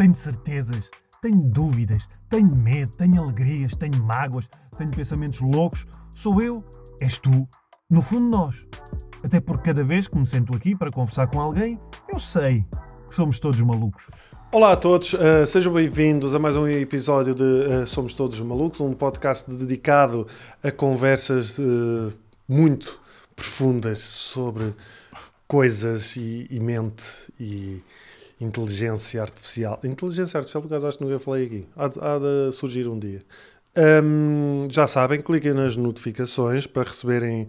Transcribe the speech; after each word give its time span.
tenho 0.00 0.14
certezas, 0.14 0.88
tenho 1.20 1.42
dúvidas, 1.42 2.08
tenho 2.30 2.56
medo, 2.56 2.90
tenho 2.96 3.22
alegrias, 3.22 3.76
tenho 3.76 4.02
mágoas, 4.02 4.48
tenho 4.78 4.90
pensamentos 4.92 5.42
loucos. 5.42 5.86
Sou 6.10 6.40
eu, 6.40 6.64
és 7.02 7.18
tu, 7.18 7.46
no 7.90 8.00
fundo 8.00 8.26
nós. 8.26 8.64
Até 9.22 9.40
porque 9.40 9.64
cada 9.64 9.84
vez 9.84 10.08
que 10.08 10.16
me 10.16 10.24
sento 10.24 10.54
aqui 10.54 10.74
para 10.74 10.90
conversar 10.90 11.26
com 11.26 11.38
alguém, 11.38 11.78
eu 12.08 12.18
sei 12.18 12.64
que 13.10 13.14
somos 13.14 13.38
todos 13.38 13.60
malucos. 13.60 14.08
Olá 14.50 14.72
a 14.72 14.76
todos, 14.76 15.12
uh, 15.12 15.46
sejam 15.46 15.70
bem-vindos 15.70 16.34
a 16.34 16.38
mais 16.38 16.56
um 16.56 16.66
episódio 16.66 17.34
de 17.34 17.42
uh, 17.42 17.86
Somos 17.86 18.14
Todos 18.14 18.40
Malucos, 18.40 18.80
um 18.80 18.94
podcast 18.94 19.50
dedicado 19.50 20.26
a 20.62 20.70
conversas 20.70 21.58
uh, 21.58 22.10
muito 22.48 22.98
profundas 23.36 23.98
sobre 23.98 24.74
coisas 25.46 26.16
e, 26.16 26.46
e, 26.50 26.58
mente 26.58 27.04
e 27.38 27.82
inteligência 28.40 29.20
artificial. 29.20 29.78
Inteligência 29.84 30.38
artificial, 30.38 30.62
por 30.62 30.68
acaso 30.68 30.86
acho 30.86 30.98
que 30.98 31.04
nunca 31.04 31.18
falei 31.18 31.46
aqui, 31.46 31.66
há, 31.76 31.84
há 31.84 32.18
de 32.18 32.52
surgir 32.52 32.88
um 32.88 32.98
dia. 32.98 33.22
Um, 33.76 34.66
já 34.68 34.86
sabem, 34.86 35.20
cliquem 35.20 35.52
nas 35.52 35.76
notificações 35.76 36.66
para 36.66 36.88
receberem 36.88 37.46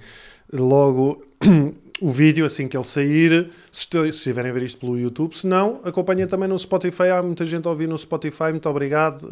logo 0.54 1.26
o 2.02 2.12
vídeo 2.12 2.46
assim 2.46 2.68
que 2.68 2.78
ele 2.78 2.84
sair, 2.84 3.50
se, 3.72 3.88
estiverem 4.08 4.52
a 4.52 4.54
ver 4.54 4.64
isto 4.64 4.80
pelo 4.80 5.00
YouTube. 5.00 5.36
Se 5.36 5.48
não, 5.48 5.82
acompanhem 5.84 6.28
também 6.28 6.48
no 6.48 6.58
Spotify. 6.60 7.10
Há 7.10 7.24
muita 7.24 7.46
gente 7.46 7.68
a 7.68 7.72
ouvir 7.72 7.88
no 7.88 7.98
Spotify. 7.98 8.50
Muito 8.52 8.70
obrigado. 8.70 9.28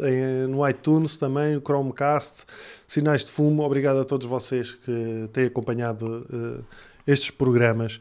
no 0.48 0.68
iTunes 0.68 1.16
também, 1.16 1.54
no 1.54 1.60
Chromecast, 1.60 2.44
Sinais 2.88 3.24
de 3.24 3.30
Fumo. 3.30 3.62
Obrigado 3.62 4.00
a 4.00 4.04
todos 4.04 4.26
vocês 4.26 4.72
que 4.72 5.28
têm 5.32 5.46
acompanhado 5.46 6.26
uh, 6.28 6.64
estes 7.06 7.30
programas. 7.30 8.00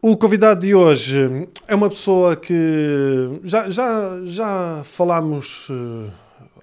O 0.00 0.16
convidado 0.16 0.60
de 0.60 0.76
hoje 0.76 1.48
é 1.66 1.74
uma 1.74 1.88
pessoa 1.88 2.36
que 2.36 2.54
já, 3.42 3.68
já, 3.68 4.20
já 4.26 4.82
falámos 4.84 5.68
uh, 5.70 6.08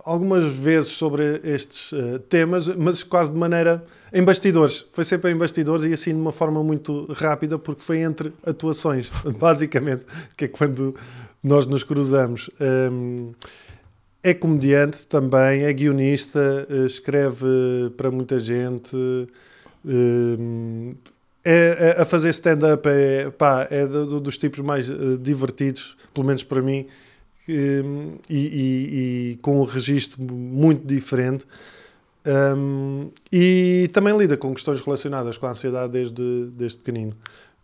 algumas 0.06 0.46
vezes 0.46 0.92
sobre 0.92 1.42
estes 1.44 1.92
uh, 1.92 2.18
temas, 2.30 2.70
mas 2.70 3.04
quase 3.04 3.34
de 3.34 3.38
maneira 3.38 3.84
em 4.14 4.24
bastidores. 4.24 4.86
Foi 4.94 5.04
sempre 5.04 5.32
em 5.32 5.36
bastidores 5.36 5.84
e 5.84 5.92
assim 5.92 6.12
de 6.12 6.22
uma 6.22 6.32
forma 6.32 6.64
muito 6.64 7.12
rápida, 7.12 7.60
porque 7.60 7.82
foi 7.82 8.00
entre 8.00 8.32
atuações, 8.46 9.12
basicamente, 9.38 10.06
que 10.38 10.46
é 10.46 10.48
quando 10.48 10.96
nós 11.44 11.66
nos 11.66 11.84
cruzamos. 11.84 12.50
Um, 12.90 13.34
é 14.24 14.34
comediante 14.34 15.06
também, 15.08 15.66
é 15.66 15.74
guionista, 15.74 16.66
eh, 16.70 16.86
escreve 16.86 17.46
para 17.96 18.10
muita 18.10 18.40
gente. 18.40 18.96
É, 21.48 21.96
é, 21.96 22.02
a 22.02 22.06
fazer 22.06 22.30
stand-up 22.30 22.90
é, 22.90 23.30
pá, 23.30 23.68
é 23.70 23.86
do, 23.86 24.20
dos 24.20 24.36
tipos 24.36 24.62
mais 24.62 24.90
uh, 24.90 25.16
divertidos, 25.16 25.96
pelo 26.12 26.26
menos 26.26 26.44
para 26.44 26.60
mim, 26.60 26.88
e, 27.48 27.84
e, 28.28 28.40
e, 29.34 29.40
com 29.44 29.62
um 29.62 29.64
registro 29.64 30.20
muito 30.24 30.84
diferente. 30.88 31.46
Um, 32.26 33.12
e 33.32 33.88
também 33.94 34.18
lida 34.18 34.36
com 34.36 34.52
questões 34.56 34.82
relacionadas 34.82 35.38
com 35.38 35.46
a 35.46 35.52
ansiedade 35.52 35.94
desde, 35.94 36.48
desde 36.48 36.78
pequenino. 36.78 37.16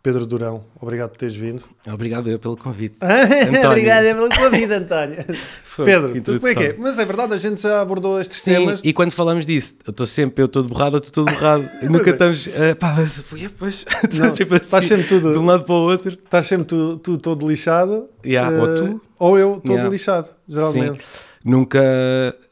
Pedro 0.03 0.25
Durão, 0.25 0.63
obrigado 0.79 1.11
por 1.11 1.17
teres 1.17 1.35
vindo. 1.35 1.61
Obrigado 1.87 2.27
eu 2.27 2.39
pelo 2.39 2.57
convite. 2.57 2.97
obrigado 3.67 4.03
eu 4.03 4.15
pelo 4.15 4.29
convite, 4.29 4.73
António. 4.73 5.17
Pedro, 5.77 6.21
tu, 6.21 6.35
como 6.35 6.47
é 6.47 6.55
que 6.55 6.63
é? 6.63 6.75
Mas 6.77 6.97
é 6.97 7.05
verdade, 7.05 7.33
a 7.33 7.37
gente 7.37 7.61
já 7.61 7.81
abordou 7.81 8.19
estes 8.19 8.41
Sim, 8.41 8.53
temas. 8.53 8.81
e 8.83 8.91
quando 8.93 9.11
falamos 9.11 9.45
disso, 9.45 9.75
eu 9.85 9.91
estou 9.91 10.05
sempre, 10.07 10.41
eu 10.41 10.47
estou 10.47 10.63
borrado, 10.63 10.97
eu 10.97 10.99
estou 10.99 11.23
todo 11.23 11.33
borrado. 11.33 11.63
Nunca 11.87 12.09
é. 12.09 12.13
estamos, 12.13 12.47
uh, 12.47 12.75
pá, 12.79 12.95
mas 12.97 13.17
foi, 13.19 13.47
pois, 13.49 13.85
Não, 14.17 14.33
tipo 14.33 14.55
assim, 14.55 14.63
estás 14.63 14.85
sempre 14.85 15.07
tudo, 15.07 15.31
de 15.31 15.37
um 15.37 15.45
lado 15.45 15.63
para 15.65 15.75
o 15.75 15.83
outro. 15.83 16.13
Estás 16.13 16.47
sempre 16.47 16.65
tu, 16.65 16.97
tu 16.97 17.17
todo 17.17 17.47
lixado. 17.47 18.09
Yeah, 18.25 18.57
uh, 18.57 18.61
ou 18.61 18.75
tu. 18.75 19.01
Ou 19.19 19.37
eu 19.37 19.61
todo 19.63 19.73
yeah. 19.73 19.89
lixado, 19.89 20.29
geralmente. 20.47 21.03
Sim 21.03 21.30
nunca, 21.43 21.81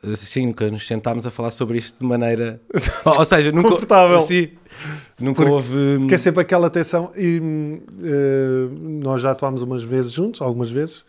assim, 0.04 0.48
nunca 0.48 0.70
nos 0.70 0.86
sentámos 0.86 1.26
a 1.26 1.32
falar 1.32 1.52
sobre 1.52 1.78
isto 1.78 2.00
de 2.00 2.06
maneira. 2.06 2.62
ou, 3.06 3.26
seja, 3.26 3.52
nunca. 3.52 3.70
Confortável. 3.70 4.20
Nunca 5.20 5.42
porque, 5.42 5.52
houve. 5.52 5.98
Porque 6.00 6.16
é 6.16 6.18
sempre 6.18 6.42
aquela 6.42 6.70
tensão. 6.70 7.12
E 7.16 7.40
uh, 7.40 8.80
nós 9.02 9.22
já 9.22 9.32
atuámos 9.32 9.62
umas 9.62 9.84
vezes 9.84 10.12
juntos, 10.12 10.42
algumas 10.42 10.72
vezes, 10.72 11.04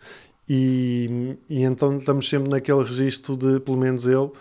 e, 0.47 1.37
e 1.49 1.63
então 1.63 1.97
estamos 1.97 2.27
sempre 2.27 2.49
naquele 2.49 2.83
registro 2.83 3.37
de, 3.37 3.59
pelo 3.59 3.77
menos 3.77 4.05
eu, 4.05 4.33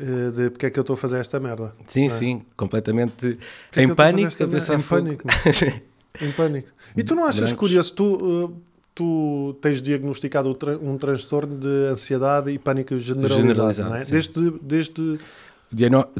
uh, 0.00 0.32
de 0.32 0.50
porque 0.50 0.66
é 0.66 0.70
que 0.70 0.78
eu 0.78 0.82
estou 0.82 0.94
a 0.94 0.96
fazer 0.96 1.18
esta 1.18 1.38
merda. 1.38 1.74
Sim, 1.86 2.06
é? 2.06 2.08
sim, 2.08 2.40
completamente 2.56 3.38
é 3.76 3.82
em, 3.82 3.94
pânico, 3.94 4.32
a 4.42 4.74
em 4.74 4.80
pânico. 4.80 5.24
em 6.20 6.32
pânico. 6.32 6.68
E 6.96 7.02
tu 7.02 7.14
não 7.14 7.24
achas 7.24 7.40
Brancos. 7.40 7.58
curioso? 7.58 7.92
Tu. 7.92 8.04
Uh, 8.04 8.73
tu 8.94 9.56
tens 9.60 9.82
diagnosticado 9.82 10.56
um 10.80 10.96
transtorno 10.96 11.56
de 11.56 11.88
ansiedade 11.90 12.50
e 12.50 12.58
pânico 12.58 12.96
generalizado, 12.98 13.48
generalizado 13.48 13.90
não 13.90 13.96
é? 13.96 14.04
Desde, 14.04 14.50
desde... 14.62 15.18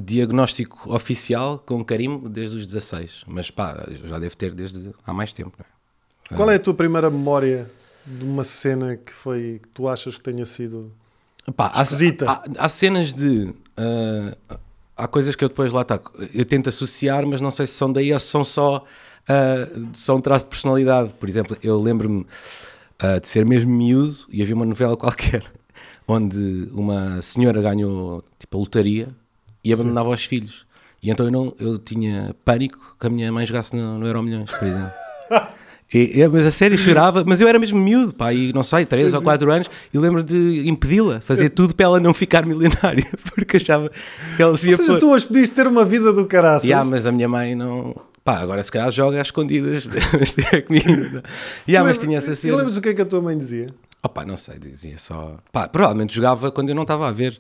Diagnóstico 0.01 0.93
oficial 0.93 1.63
com 1.65 1.85
carimbo 1.85 2.29
desde 2.29 2.57
os 2.57 2.67
16, 2.67 3.25
mas 3.29 3.51
pá, 3.51 3.87
já 4.05 4.19
deve 4.19 4.35
ter 4.35 4.53
desde 4.53 4.91
há 5.07 5.13
mais 5.13 5.33
tempo. 5.33 5.53
É? 5.61 6.35
Qual 6.35 6.51
é 6.51 6.57
a 6.57 6.59
tua 6.59 6.75
primeira 6.75 7.09
memória 7.09 7.71
de 8.05 8.25
uma 8.25 8.43
cena 8.43 8.97
que 8.97 9.13
foi 9.13 9.61
que 9.63 9.69
tu 9.69 9.87
achas 9.87 10.19
que 10.19 10.25
tenha 10.25 10.45
sido 10.45 10.93
pá, 11.55 11.71
esquisita? 11.83 12.29
Há, 12.29 12.33
há, 12.33 12.65
há 12.65 12.69
cenas 12.69 13.15
de. 13.15 13.55
Uh, 13.79 14.59
há 14.97 15.07
coisas 15.07 15.37
que 15.37 15.45
eu 15.45 15.49
depois 15.49 15.73
lá 15.73 15.83
está. 15.83 16.01
Eu 16.35 16.45
tento 16.45 16.69
associar, 16.69 17.25
mas 17.25 17.41
não 17.41 17.51
sei 17.51 17.67
se 17.67 17.75
são 17.75 17.93
daí 17.93 18.13
ou 18.13 18.19
se 18.19 18.27
são 18.27 18.43
só 18.43 18.85
uh, 19.29 19.89
só 19.95 20.17
um 20.17 20.21
traço 20.21 20.45
de 20.45 20.51
personalidade. 20.51 21.13
Por 21.19 21.29
exemplo, 21.29 21.57
eu 21.63 21.81
lembro-me 21.81 22.27
uh, 23.03 23.21
de 23.21 23.29
ser 23.29 23.45
mesmo 23.45 23.71
miúdo 23.71 24.17
e 24.29 24.43
havia 24.43 24.55
uma 24.55 24.67
novela 24.67 24.97
qualquer 24.97 25.45
onde 26.07 26.69
uma 26.73 27.21
senhora 27.23 27.61
ganhou 27.61 28.23
tipo 28.39 28.57
a 28.57 28.61
lotaria 28.61 29.09
e 29.63 29.73
abandonava 29.73 30.09
Sim. 30.09 30.15
os 30.15 30.25
filhos. 30.25 30.67
E 31.03 31.11
então 31.11 31.27
eu, 31.27 31.33
não, 31.33 31.55
eu 31.59 31.79
tinha 31.79 32.35
pânico 32.45 32.97
que 32.99 33.07
a 33.07 33.11
minha 33.11 33.31
mãe 33.31 33.45
jogasse 33.45 33.77
no, 33.77 33.99
no 33.99 34.07
Euro 34.07 34.23
Milhões, 34.23 34.51
por 34.51 34.67
exemplo. 34.67 34.93
E, 35.93 36.27
mas 36.27 36.45
a 36.45 36.51
série 36.51 36.77
chorava, 36.77 37.23
mas 37.25 37.41
eu 37.41 37.47
era 37.47 37.57
mesmo 37.57 37.79
miúdo, 37.79 38.13
pá, 38.13 38.33
e 38.33 38.53
não 38.53 38.65
sei, 38.65 38.85
3 38.85 39.15
ou 39.15 39.23
4 39.23 39.53
anos, 39.53 39.71
e 39.93 39.99
lembro 39.99 40.25
de 40.25 40.67
impedi-la, 40.67 41.21
fazer 41.21 41.51
tudo 41.51 41.73
para 41.73 41.85
ela 41.85 42.01
não 42.01 42.13
ficar 42.13 42.45
milionária, 42.45 43.07
porque 43.33 43.59
achava 43.59 43.89
que 44.37 44.43
ela 44.43 44.57
se 44.57 44.71
ia. 44.71 44.77
Ou 44.77 44.85
seja, 44.85 44.99
tu 44.99 45.11
hoje 45.11 45.27
podias 45.27 45.49
ter 45.51 45.69
uma 45.69 45.85
vida 45.85 46.13
do 46.13 46.25
caraças. 46.25 46.65
Yeah, 46.65 46.89
mas 46.89 47.07
a 47.07 47.13
minha 47.13 47.29
mãe 47.29 47.55
não. 47.55 47.95
Pá, 48.25 48.39
agora 48.39 48.63
se 48.63 48.73
calhar 48.73 48.91
joga 48.91 49.21
às 49.21 49.27
escondidas, 49.27 49.87
mas 50.19 50.35
tinha 50.35 50.63
comigo. 50.63 51.23
Yeah, 51.69 51.87
mas 51.87 51.99
tinha 51.99 52.17
essa 52.17 52.35
cena. 52.35 52.57
lembras 52.57 52.77
o 52.79 52.81
que 52.81 52.89
é 52.89 52.95
que 52.95 53.03
a 53.03 53.05
tua 53.05 53.21
mãe 53.21 53.37
dizia? 53.37 53.69
Oh, 54.03 54.09
pá, 54.09 54.25
não 54.25 54.37
sei, 54.37 54.59
dizia 54.59 54.97
só. 54.97 55.37
Pá, 55.53 55.69
provavelmente 55.69 56.15
jogava 56.15 56.51
quando 56.51 56.71
eu 56.71 56.75
não 56.75 56.83
estava 56.83 57.07
a 57.07 57.13
ver. 57.13 57.39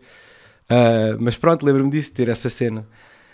Uh, 0.71 1.17
mas 1.19 1.37
pronto, 1.37 1.65
lembro-me 1.65 1.91
disso, 1.91 2.13
ter 2.13 2.29
essa 2.29 2.51
cena. 2.51 2.87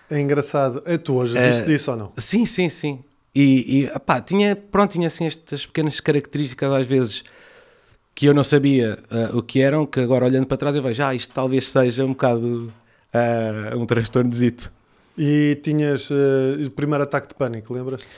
É 0.09 0.21
engraçado. 0.21 0.83
É 0.87 0.97
tu 0.97 1.15
hoje 1.15 1.39
viste 1.39 1.63
uh, 1.63 1.67
disso 1.67 1.91
ou 1.91 1.97
não? 1.97 2.13
Sim, 2.17 2.47
sim, 2.47 2.69
sim. 2.69 3.05
E, 3.35 3.85
e 3.85 3.99
pá, 4.01 4.21
tinha, 4.21 4.55
pronto, 4.55 4.93
tinha 4.93 5.07
assim 5.07 5.27
estas 5.27 5.67
pequenas 5.67 6.01
características 6.01 6.73
às 6.73 6.87
vezes 6.87 7.25
que 8.15 8.27
eu 8.27 8.35
não 8.35 8.45
sabia 8.45 8.99
uh, 9.11 9.39
o 9.39 9.43
que 9.43 9.61
eram, 9.61 9.87
que 9.87 10.01
agora 10.01 10.25
olhando 10.25 10.47
para 10.47 10.57
trás 10.57 10.77
eu 10.77 10.83
vejo, 10.83 11.03
ah, 11.03 11.15
isto 11.15 11.33
talvez 11.33 11.69
seja 11.71 12.05
um 12.05 12.09
bocado 12.09 12.73
uh, 13.15 13.79
um 13.79 13.87
transtornozito. 13.87 14.73
E 15.23 15.57
tinhas 15.57 16.09
uh, 16.09 16.15
o 16.67 16.71
primeiro 16.71 17.05
ataque 17.05 17.29
de 17.29 17.35
pânico, 17.35 17.75
lembras? 17.75 18.09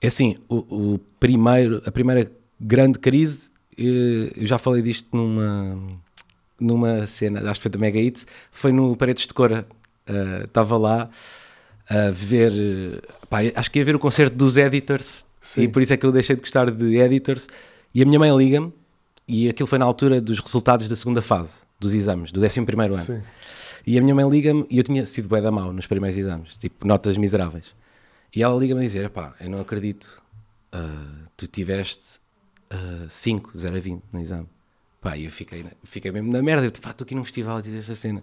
É 0.00 0.08
assim, 0.08 0.34
o, 0.48 0.56
o, 0.56 1.00
primeiro, 1.20 1.80
a 1.86 1.90
primeira 1.92 2.32
grande 2.58 2.98
crise, 2.98 3.48
uh, 3.78 4.32
eu 4.36 4.44
já 4.44 4.58
falei 4.58 4.82
disto 4.82 5.16
numa, 5.16 5.78
numa 6.58 7.06
cena, 7.06 7.48
acho 7.48 7.60
que 7.60 7.62
foi 7.62 7.70
da 7.70 7.78
Mega 7.78 8.00
Hits, 8.00 8.26
foi 8.50 8.72
no 8.72 8.96
Paredes 8.96 9.28
de 9.28 9.34
Cora. 9.34 9.64
Uh, 10.10 10.46
estava 10.46 10.76
lá 10.76 11.08
a 11.88 12.10
ver, 12.10 13.04
pá, 13.30 13.38
acho 13.54 13.70
que 13.70 13.78
ia 13.78 13.84
ver 13.84 13.94
o 13.94 14.00
concerto 14.00 14.34
dos 14.34 14.56
Editors, 14.56 15.24
Sim. 15.40 15.62
e 15.62 15.68
por 15.68 15.80
isso 15.80 15.92
é 15.92 15.96
que 15.96 16.04
eu 16.04 16.10
deixei 16.10 16.34
de 16.34 16.42
gostar 16.42 16.72
de 16.72 16.96
Editors. 16.96 17.46
E 17.94 18.02
a 18.02 18.04
minha 18.04 18.18
mãe 18.18 18.36
liga-me, 18.36 18.72
e 19.28 19.48
aquilo 19.48 19.68
foi 19.68 19.78
na 19.78 19.84
altura 19.84 20.20
dos 20.20 20.40
resultados 20.40 20.88
da 20.88 20.96
segunda 20.96 21.22
fase 21.22 21.60
dos 21.78 21.94
exames, 21.94 22.32
do 22.32 22.44
11 22.44 22.64
primeiro 22.64 22.94
ano. 22.94 23.04
Sim. 23.04 23.22
E 23.86 23.98
a 23.98 24.02
minha 24.02 24.14
mãe 24.14 24.28
liga-me, 24.28 24.66
e 24.70 24.78
eu 24.78 24.84
tinha 24.84 25.04
sido 25.04 25.28
bué 25.28 25.40
da 25.40 25.50
mal 25.50 25.72
nos 25.72 25.86
primeiros 25.86 26.18
exames, 26.18 26.56
tipo, 26.56 26.86
notas 26.86 27.16
miseráveis. 27.16 27.74
E 28.34 28.42
ela 28.42 28.58
liga-me 28.58 28.80
a 28.80 28.84
dizer, 28.84 29.08
pá, 29.10 29.34
eu 29.40 29.50
não 29.50 29.60
acredito, 29.60 30.22
uh, 30.74 31.28
tu 31.36 31.46
tiveste 31.46 32.20
5, 33.08 33.50
uh, 33.54 33.58
0 33.58 33.76
a 33.76 33.80
20 33.80 34.02
no 34.12 34.20
exame. 34.20 34.46
Pá, 35.00 35.16
eu 35.16 35.30
fiquei, 35.30 35.64
fiquei 35.84 36.10
mesmo 36.10 36.32
na 36.32 36.42
merda, 36.42 36.66
eu, 36.66 36.72
pá, 36.72 36.90
estou 36.90 37.04
aqui 37.04 37.14
num 37.14 37.24
festival 37.24 37.62
tive 37.62 37.78
esta 37.78 37.94
cena. 37.94 38.22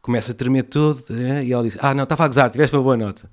Começa 0.00 0.32
a 0.32 0.34
tremer 0.34 0.62
todo, 0.62 1.04
né? 1.10 1.44
e 1.44 1.52
ela 1.52 1.62
diz, 1.62 1.76
ah, 1.80 1.92
não, 1.92 2.04
estava 2.04 2.24
a 2.24 2.28
gozar, 2.28 2.50
tiveste 2.50 2.74
uma 2.74 2.82
boa 2.82 2.96
nota. 2.96 3.28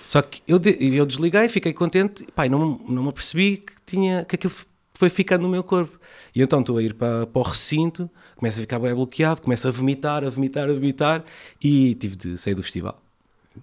Só 0.00 0.22
que 0.22 0.42
eu, 0.46 0.60
eu 0.80 1.04
desliguei, 1.04 1.48
fiquei 1.48 1.72
contente, 1.72 2.26
pá, 2.34 2.48
não, 2.48 2.78
não 2.88 3.02
me 3.02 3.08
apercebi 3.08 3.58
que, 3.58 3.74
tinha, 3.84 4.24
que 4.24 4.36
aquilo 4.36 4.52
foi 4.94 5.10
ficando 5.10 5.42
no 5.42 5.48
meu 5.48 5.62
corpo. 5.62 5.98
E 6.34 6.42
então 6.42 6.60
estou 6.60 6.78
a 6.78 6.82
ir 6.82 6.94
para, 6.94 7.26
para 7.26 7.40
o 7.40 7.42
recinto, 7.42 8.08
começo 8.40 8.58
a 8.58 8.62
ficar 8.62 8.78
bem 8.78 8.92
bloqueado, 8.94 9.42
começo 9.42 9.68
a 9.68 9.70
vomitar, 9.70 10.24
a 10.24 10.30
vomitar, 10.30 10.68
a 10.68 10.72
vomitar 10.72 11.22
e 11.62 11.94
tive 11.94 12.16
de 12.16 12.38
sair 12.38 12.54
do 12.54 12.62
festival. 12.62 13.00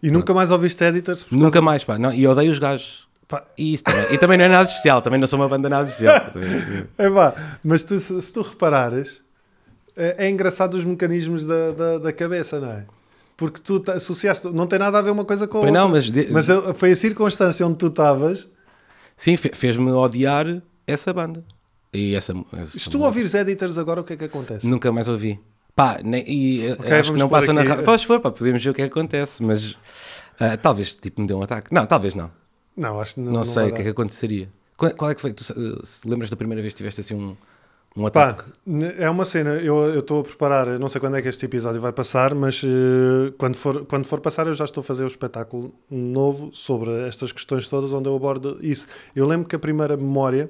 E 0.02 0.10
nunca 0.12 0.34
mais 0.34 0.52
ouviste 0.52 0.84
editors? 0.84 1.26
Nunca 1.32 1.60
mais, 1.62 1.84
pá. 1.84 1.98
Não, 1.98 2.14
e 2.14 2.26
odeio 2.28 2.52
os 2.52 2.60
gajos. 2.60 3.08
Pá, 3.28 3.44
E, 3.58 3.74
isso 3.74 3.84
também, 3.84 4.14
e 4.14 4.18
também 4.18 4.38
não 4.38 4.46
é 4.46 4.48
nada 4.48 4.70
especial, 4.70 5.02
também 5.02 5.20
não 5.20 5.28
sou 5.28 5.38
uma 5.40 5.50
banda 5.50 5.68
nada 5.68 5.90
especial. 5.90 6.32
É 6.98 7.10
vá, 7.10 7.58
mas 7.64 7.84
tu, 7.84 8.00
se, 8.00 8.22
se 8.22 8.32
tu 8.32 8.42
reparares, 8.42 9.22
é, 9.98 10.26
é 10.26 10.30
engraçado 10.30 10.76
os 10.76 10.84
mecanismos 10.86 11.44
da, 11.44 11.72
da, 11.72 11.98
da 11.98 12.14
cabeça, 12.14 12.60
não 12.60 12.72
é? 12.72 12.86
Porque 13.36 13.60
tu 13.60 13.80
te- 13.80 13.92
associaste, 13.92 14.48
não 14.48 14.66
tem 14.68 14.80
nada 14.80 14.98
a 15.00 15.02
ver 15.02 15.10
uma 15.12 15.26
coisa 15.26 15.48
com 15.48 15.58
a 15.58 15.62
Pois 15.62 15.70
outra. 15.72 15.82
não, 15.82 15.90
mas, 15.90 16.06
de- 16.12 16.28
Mas 16.32 16.48
foi 16.76 16.92
a 16.92 16.96
circunstância 16.96 17.66
onde 17.68 17.78
tu 17.78 17.88
estavas. 17.88 18.48
sim, 19.16 19.36
fe- 19.36 19.52
fez-me 19.54 19.92
odiar 19.92 20.62
essa 20.86 21.12
banda. 21.12 21.44
E 21.94 22.16
essa, 22.16 22.34
essa 22.54 22.66
Se 22.78 22.90
tu 22.90 22.98
música. 22.98 23.06
ouvires 23.06 23.34
Editors 23.34 23.78
agora, 23.78 24.02
o 24.02 24.04
que 24.04 24.14
é 24.14 24.18
que 24.18 24.26
acontece? 24.26 24.68
Nunca 24.68 24.92
mais 24.92 25.08
ouvi. 25.08 25.40
Pá, 25.76 26.00
nem, 26.04 26.24
e 26.28 26.66
eh, 26.68 26.74
Ok, 26.74 26.86
acho 26.86 26.88
que 26.88 27.04
vamos 27.08 27.20
não 27.20 27.30
pôr 27.30 27.40
passa 27.40 27.54
na 27.54 27.62
aqui. 27.62 27.70
rádio. 27.70 27.86
Podes 27.86 28.06
pôr, 28.06 28.20
pá, 28.20 28.32
podemos 28.32 28.64
ver 28.64 28.70
o 28.70 28.74
que 28.74 28.82
é 28.82 28.86
que 28.88 28.92
acontece, 28.92 29.44
mas 29.44 29.78
ah, 30.40 30.58
talvez 30.58 30.96
tipo 30.96 31.22
me 31.22 31.28
dê 31.28 31.34
um 31.34 31.42
ataque. 31.44 31.74
Não, 31.74 31.86
talvez 31.86 32.16
não. 32.16 32.32
Não, 32.76 33.00
acho 33.00 33.16
que 33.16 33.22
não, 33.22 33.32
Não, 33.32 33.44
sei 33.44 33.54
vai 33.64 33.72
o 33.72 33.74
que 33.74 33.82
é 33.82 33.84
que 33.84 33.90
dar. 33.90 33.92
aconteceria. 33.92 34.50
Qual, 34.76 34.92
qual 34.96 35.12
é 35.12 35.16
que 35.16 35.22
foi? 35.22 35.34
Tu, 35.34 35.44
eh, 35.44 35.80
se 35.84 36.08
lembras 36.08 36.30
da 36.30 36.36
primeira 36.36 36.62
vez 36.62 36.74
que 36.74 36.78
tiveste 36.78 37.02
assim 37.02 37.14
um, 37.16 37.36
um 37.96 38.10
Pá, 38.10 38.30
ataque? 38.30 38.52
n- 38.66 38.94
é 38.98 39.10
uma 39.10 39.24
cena, 39.26 39.52
eu 39.56 39.78
eu 39.86 40.00
estou 40.00 40.22
a 40.22 40.24
preparar, 40.24 40.68
eu 40.68 40.80
não 40.80 40.90
sei 40.90 41.00
quando 41.00 41.16
é 41.18 41.22
que 41.22 41.28
este 41.30 41.46
episódio 41.46 41.80
vai 41.80 41.92
passar, 41.92 42.34
mas 42.36 42.62
eh, 42.64 43.34
quando, 43.38 43.56
for, 43.56 43.86
quando 43.86 44.06
for 44.06 44.20
passar 44.20 44.46
eu 44.48 44.54
já 44.56 44.66
estou 44.66 44.82
a 44.82 44.84
fazer 44.84 45.04
o 45.04 45.08
espetáculo 45.08 45.74
novo 45.90 46.50
sobre 46.54 46.92
estas 47.08 47.32
questões 47.32 47.68
todas 47.68 47.94
onde 47.94 48.10
eu 48.10 48.16
abordo 48.16 48.58
isso. 48.62 48.88
Eu 49.16 49.26
lembro 49.28 49.48
que 49.48 49.56
a 49.56 49.60
primeira 49.60 49.96
memória 49.96 50.50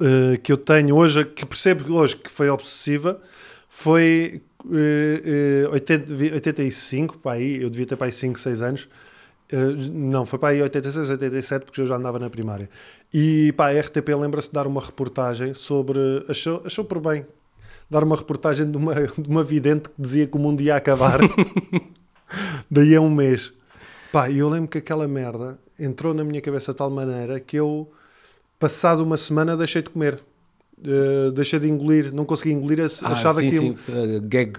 eh, 0.00 0.36
que 0.38 0.52
eu 0.52 0.56
tenho 0.56 0.94
hoje, 0.96 1.24
que 1.24 1.44
percebo 1.46 1.94
hoje 1.94 2.16
que 2.16 2.30
foi 2.30 2.48
obsessiva, 2.48 3.20
foi 3.68 4.42
eh, 4.72 5.64
eh, 5.64 5.68
80, 5.72 6.14
vi- 6.14 6.32
85, 6.32 7.18
pá, 7.18 7.34
aí, 7.34 7.62
eu 7.62 7.70
devia 7.70 7.86
ter 7.86 7.96
para 7.96 8.06
aí 8.06 8.12
5, 8.12 8.38
6 8.38 8.62
anos. 8.62 8.88
Eh, 9.52 9.56
não, 9.92 10.26
foi 10.26 10.38
para 10.38 10.48
aí 10.50 10.62
86, 10.62 11.08
87, 11.10 11.64
porque 11.66 11.80
eu 11.80 11.86
já 11.86 11.96
andava 11.96 12.18
na 12.18 12.28
primária. 12.30 12.68
E 13.12 13.52
pá, 13.52 13.68
a 13.70 13.80
RTP 13.80 14.08
lembra-se 14.18 14.48
de 14.48 14.54
dar 14.54 14.66
uma 14.66 14.80
reportagem 14.80 15.54
sobre. 15.54 15.98
Achou, 16.28 16.62
achou 16.64 16.84
por 16.84 17.00
bem 17.00 17.24
dar 17.88 18.02
uma 18.02 18.16
reportagem 18.16 18.68
de 18.70 18.76
uma, 18.76 18.94
de 19.16 19.28
uma 19.28 19.44
vidente 19.44 19.88
que 19.88 19.94
dizia 20.02 20.26
que 20.26 20.36
o 20.36 20.40
mundo 20.40 20.60
ia 20.62 20.74
acabar 20.76 21.20
daí 22.70 22.94
a 22.94 23.00
um 23.00 23.10
mês. 23.10 23.52
Pá, 24.12 24.28
e 24.30 24.38
eu 24.38 24.48
lembro 24.48 24.68
que 24.68 24.78
aquela 24.78 25.06
merda 25.06 25.58
entrou 25.78 26.14
na 26.14 26.24
minha 26.24 26.40
cabeça 26.40 26.72
de 26.72 26.78
tal 26.78 26.90
maneira 26.90 27.38
que 27.38 27.56
eu, 27.56 27.90
passado 28.58 29.02
uma 29.02 29.16
semana, 29.16 29.56
deixei 29.56 29.82
de 29.82 29.90
comer. 29.90 30.20
Eh, 30.86 31.30
deixei 31.34 31.58
de 31.58 31.68
engolir, 31.68 32.12
não 32.14 32.24
consegui 32.26 32.52
engolir, 32.52 32.80
Ah, 33.02 33.08
achava 33.12 33.40
sim, 33.40 33.48
que 33.48 33.56
sim, 33.58 33.74
eh, 33.88 34.20
gag 34.22 34.52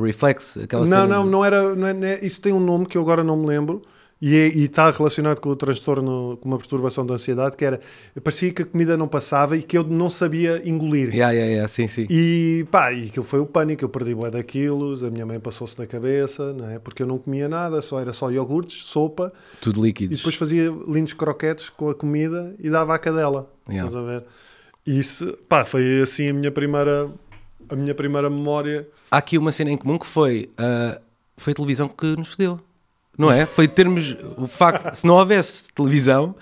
reflex, 0.00 0.56
aquela 0.58 0.82
não, 0.84 0.90
cena 0.90 1.06
não, 1.08 1.24
de- 1.24 1.30
não 1.30 1.44
era. 1.44 1.56
É, 1.56 1.74
não 1.74 1.86
é- 2.06 2.24
isso 2.24 2.40
tem 2.40 2.52
um 2.52 2.60
nome 2.60 2.86
que 2.86 2.96
eu 2.96 3.02
agora 3.02 3.24
não 3.24 3.36
me 3.36 3.46
lembro 3.46 3.82
e, 4.22 4.34
é- 4.36 4.48
e 4.48 4.64
está 4.64 4.90
relacionado 4.90 5.40
com 5.40 5.48
o 5.50 5.56
transtorno, 5.56 6.38
com 6.40 6.48
uma 6.48 6.56
perturbação 6.58 7.04
da 7.04 7.14
ansiedade, 7.14 7.56
que 7.56 7.64
era. 7.64 7.80
Parecia 8.22 8.52
que 8.52 8.62
a 8.62 8.64
comida 8.64 8.96
não 8.96 9.06
passava 9.08 9.56
e 9.56 9.62
que 9.62 9.76
eu 9.76 9.84
não 9.84 10.08
sabia 10.08 10.62
engolir. 10.68 11.08
Yeah, 11.10 11.32
yeah, 11.32 11.50
yeah, 11.52 11.68
sim, 11.68 11.88
sim. 11.88 12.06
E 12.08 12.66
pá, 12.70 12.92
e 12.92 13.08
aquilo 13.08 13.24
foi 13.24 13.40
o 13.40 13.46
pânico. 13.46 13.84
Eu 13.84 13.88
perdi 13.88 14.14
bué 14.14 14.30
de 14.30 14.42
quilos, 14.42 15.02
a 15.04 15.10
minha 15.10 15.26
mãe 15.26 15.38
passou-se 15.38 15.78
na 15.78 15.86
cabeça, 15.86 16.52
não 16.52 16.70
é? 16.70 16.78
Porque 16.78 17.02
eu 17.02 17.06
não 17.06 17.18
comia 17.18 17.48
nada, 17.48 17.82
só 17.82 18.00
era 18.00 18.12
só 18.12 18.30
iogurtes, 18.30 18.84
sopa 18.84 19.32
Tudo 19.60 19.80
e 19.80 19.82
líquidos. 19.88 20.16
depois 20.18 20.36
fazia 20.36 20.72
lindos 20.88 21.12
croquetes 21.12 21.68
com 21.68 21.90
a 21.90 21.94
comida 21.94 22.54
e 22.58 22.70
dava 22.70 22.94
à 22.94 22.98
cadela. 22.98 23.50
Yeah. 23.68 23.88
Estás 23.88 24.04
a 24.04 24.08
ver? 24.08 24.24
E 24.86 24.98
isso, 24.98 25.36
pá, 25.48 25.64
foi 25.64 26.02
assim 26.02 26.28
a 26.28 26.32
minha 26.34 26.50
primeira, 26.50 27.10
a 27.68 27.74
minha 27.76 27.94
primeira 27.94 28.28
memória. 28.30 28.86
Há 29.10 29.16
aqui 29.18 29.36
uma 29.38 29.50
cena 29.52 29.70
em 29.70 29.76
comum 29.76 29.98
que 29.98 30.06
foi, 30.06 30.50
ah, 30.58 31.00
foi 31.36 31.52
a 31.52 31.56
televisão 31.56 31.88
que 31.88 32.06
nos 32.16 32.28
fodeu. 32.28 32.60
Não 33.16 33.30
é? 33.30 33.46
Foi 33.46 33.68
termos 33.68 34.16
o 34.36 34.46
facto, 34.46 34.92
se 34.94 35.06
não 35.06 35.14
houvesse 35.14 35.72
televisão, 35.72 36.34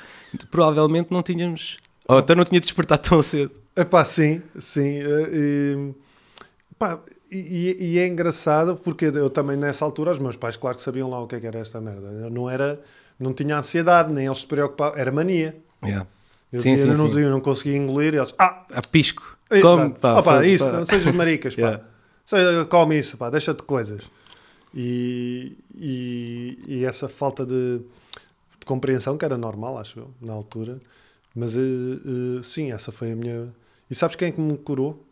provavelmente 0.50 1.08
não 1.10 1.22
tínhamos. 1.22 1.76
Ou 2.08 2.19
então 2.19 2.34
não 2.36 2.44
tinha 2.44 2.60
despertado 2.60 3.02
tão 3.08 3.22
cedo. 3.22 3.52
Epá, 3.76 4.04
sim, 4.04 4.42
sim. 4.58 4.98
eh, 5.00 5.28
E, 5.32 5.94
pá, 6.78 6.98
e, 7.30 7.76
e 7.94 7.98
é 7.98 8.06
engraçado 8.06 8.76
porque 8.76 9.06
eu 9.06 9.30
também 9.30 9.56
nessa 9.56 9.84
altura 9.84 10.10
os 10.12 10.19
meus 10.19 10.36
pais, 10.36 10.56
claro 10.56 10.76
que 10.76 10.82
sabiam 10.82 11.08
lá 11.08 11.20
o 11.20 11.26
que, 11.26 11.36
é 11.36 11.40
que 11.40 11.46
era 11.46 11.58
esta 11.58 11.80
merda. 11.80 12.08
Eu 12.08 12.30
não 12.30 12.50
era, 12.50 12.80
não 13.18 13.32
tinha 13.32 13.56
ansiedade, 13.56 14.12
nem 14.12 14.26
eles 14.26 14.38
se 14.38 14.46
preocupavam, 14.46 14.98
era 14.98 15.10
mania. 15.12 15.56
Yeah. 15.84 16.06
Eu, 16.52 16.60
Sim, 16.60 16.75
dizia, 16.75 16.84
sim, 16.86 16.90
eu 16.92 16.98
não 16.98 17.04
sim. 17.04 17.08
dizia, 17.08 17.25
eu 17.25 17.30
não 17.30 17.40
conseguia 17.40 17.76
engolir, 17.76 18.14
e 18.14 18.18
eles, 18.18 18.34
ah, 18.38 18.64
A 18.75 18.82
pisco. 18.82 19.38
ei, 19.50 19.62
Come, 19.62 19.90
pá, 19.90 20.14
pá, 20.14 20.20
opá, 20.20 20.36
foi- 20.36 20.48
isso, 20.48 20.66
pá. 20.66 20.72
não 20.72 20.84
sejas 20.84 21.14
maricas, 21.14 21.54
pá. 21.56 21.60
Yeah. 21.62 21.84
Seja, 22.25 22.64
come 22.66 22.98
isso, 22.98 23.16
pá, 23.16 23.30
deixa 23.30 23.52
de 23.54 23.62
coisas. 23.62 24.02
E, 24.74 25.56
e, 25.74 26.58
e 26.66 26.84
essa 26.84 27.08
falta 27.08 27.44
de, 27.44 27.78
de 27.78 28.66
compreensão, 28.66 29.19
que 29.19 29.24
era 29.24 29.36
normal, 29.36 29.78
acho 29.78 30.00
eu, 30.00 30.10
na 30.20 30.32
altura. 30.32 30.80
Mas 31.34 31.54
eh, 31.56 31.60
eh, 31.60 32.42
sim, 32.42 32.72
essa 32.72 32.92
foi 32.92 33.12
a 33.12 33.16
minha. 33.16 33.48
E 33.90 33.94
sabes 33.94 34.16
quem 34.16 34.28
é 34.28 34.30
que 34.32 34.40
me 34.40 34.56
curou? 34.56 35.04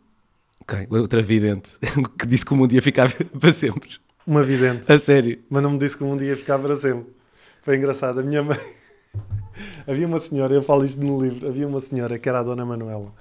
Ok, 0.61 0.87
outra 0.91 1.21
vidente 1.21 1.71
que 2.17 2.25
disse 2.25 2.45
que 2.45 2.53
o 2.53 2.55
mundo 2.55 2.73
ia 2.73 2.81
ficar 2.81 3.11
para 3.39 3.53
sempre. 3.53 3.97
Uma 4.25 4.43
vidente. 4.43 4.91
A 4.91 4.97
sério. 4.97 5.39
mas 5.49 5.63
não 5.63 5.71
me 5.71 5.79
disse 5.79 5.97
que 5.97 6.03
um 6.03 6.15
dia 6.15 6.29
ia 6.29 6.37
ficar 6.37 6.59
para 6.59 6.75
sempre. 6.75 7.11
Foi 7.59 7.77
engraçado. 7.77 8.19
A 8.19 8.23
minha 8.23 8.43
mãe. 8.43 8.59
havia 9.87 10.07
uma 10.07 10.19
senhora, 10.19 10.53
eu 10.53 10.61
falo 10.61 10.85
isto 10.85 11.01
no 11.01 11.21
livro, 11.21 11.47
havia 11.47 11.67
uma 11.67 11.79
senhora 11.79 12.17
que 12.17 12.27
era 12.27 12.39
a 12.39 12.43
Dona 12.43 12.65
Manuela, 12.65 13.13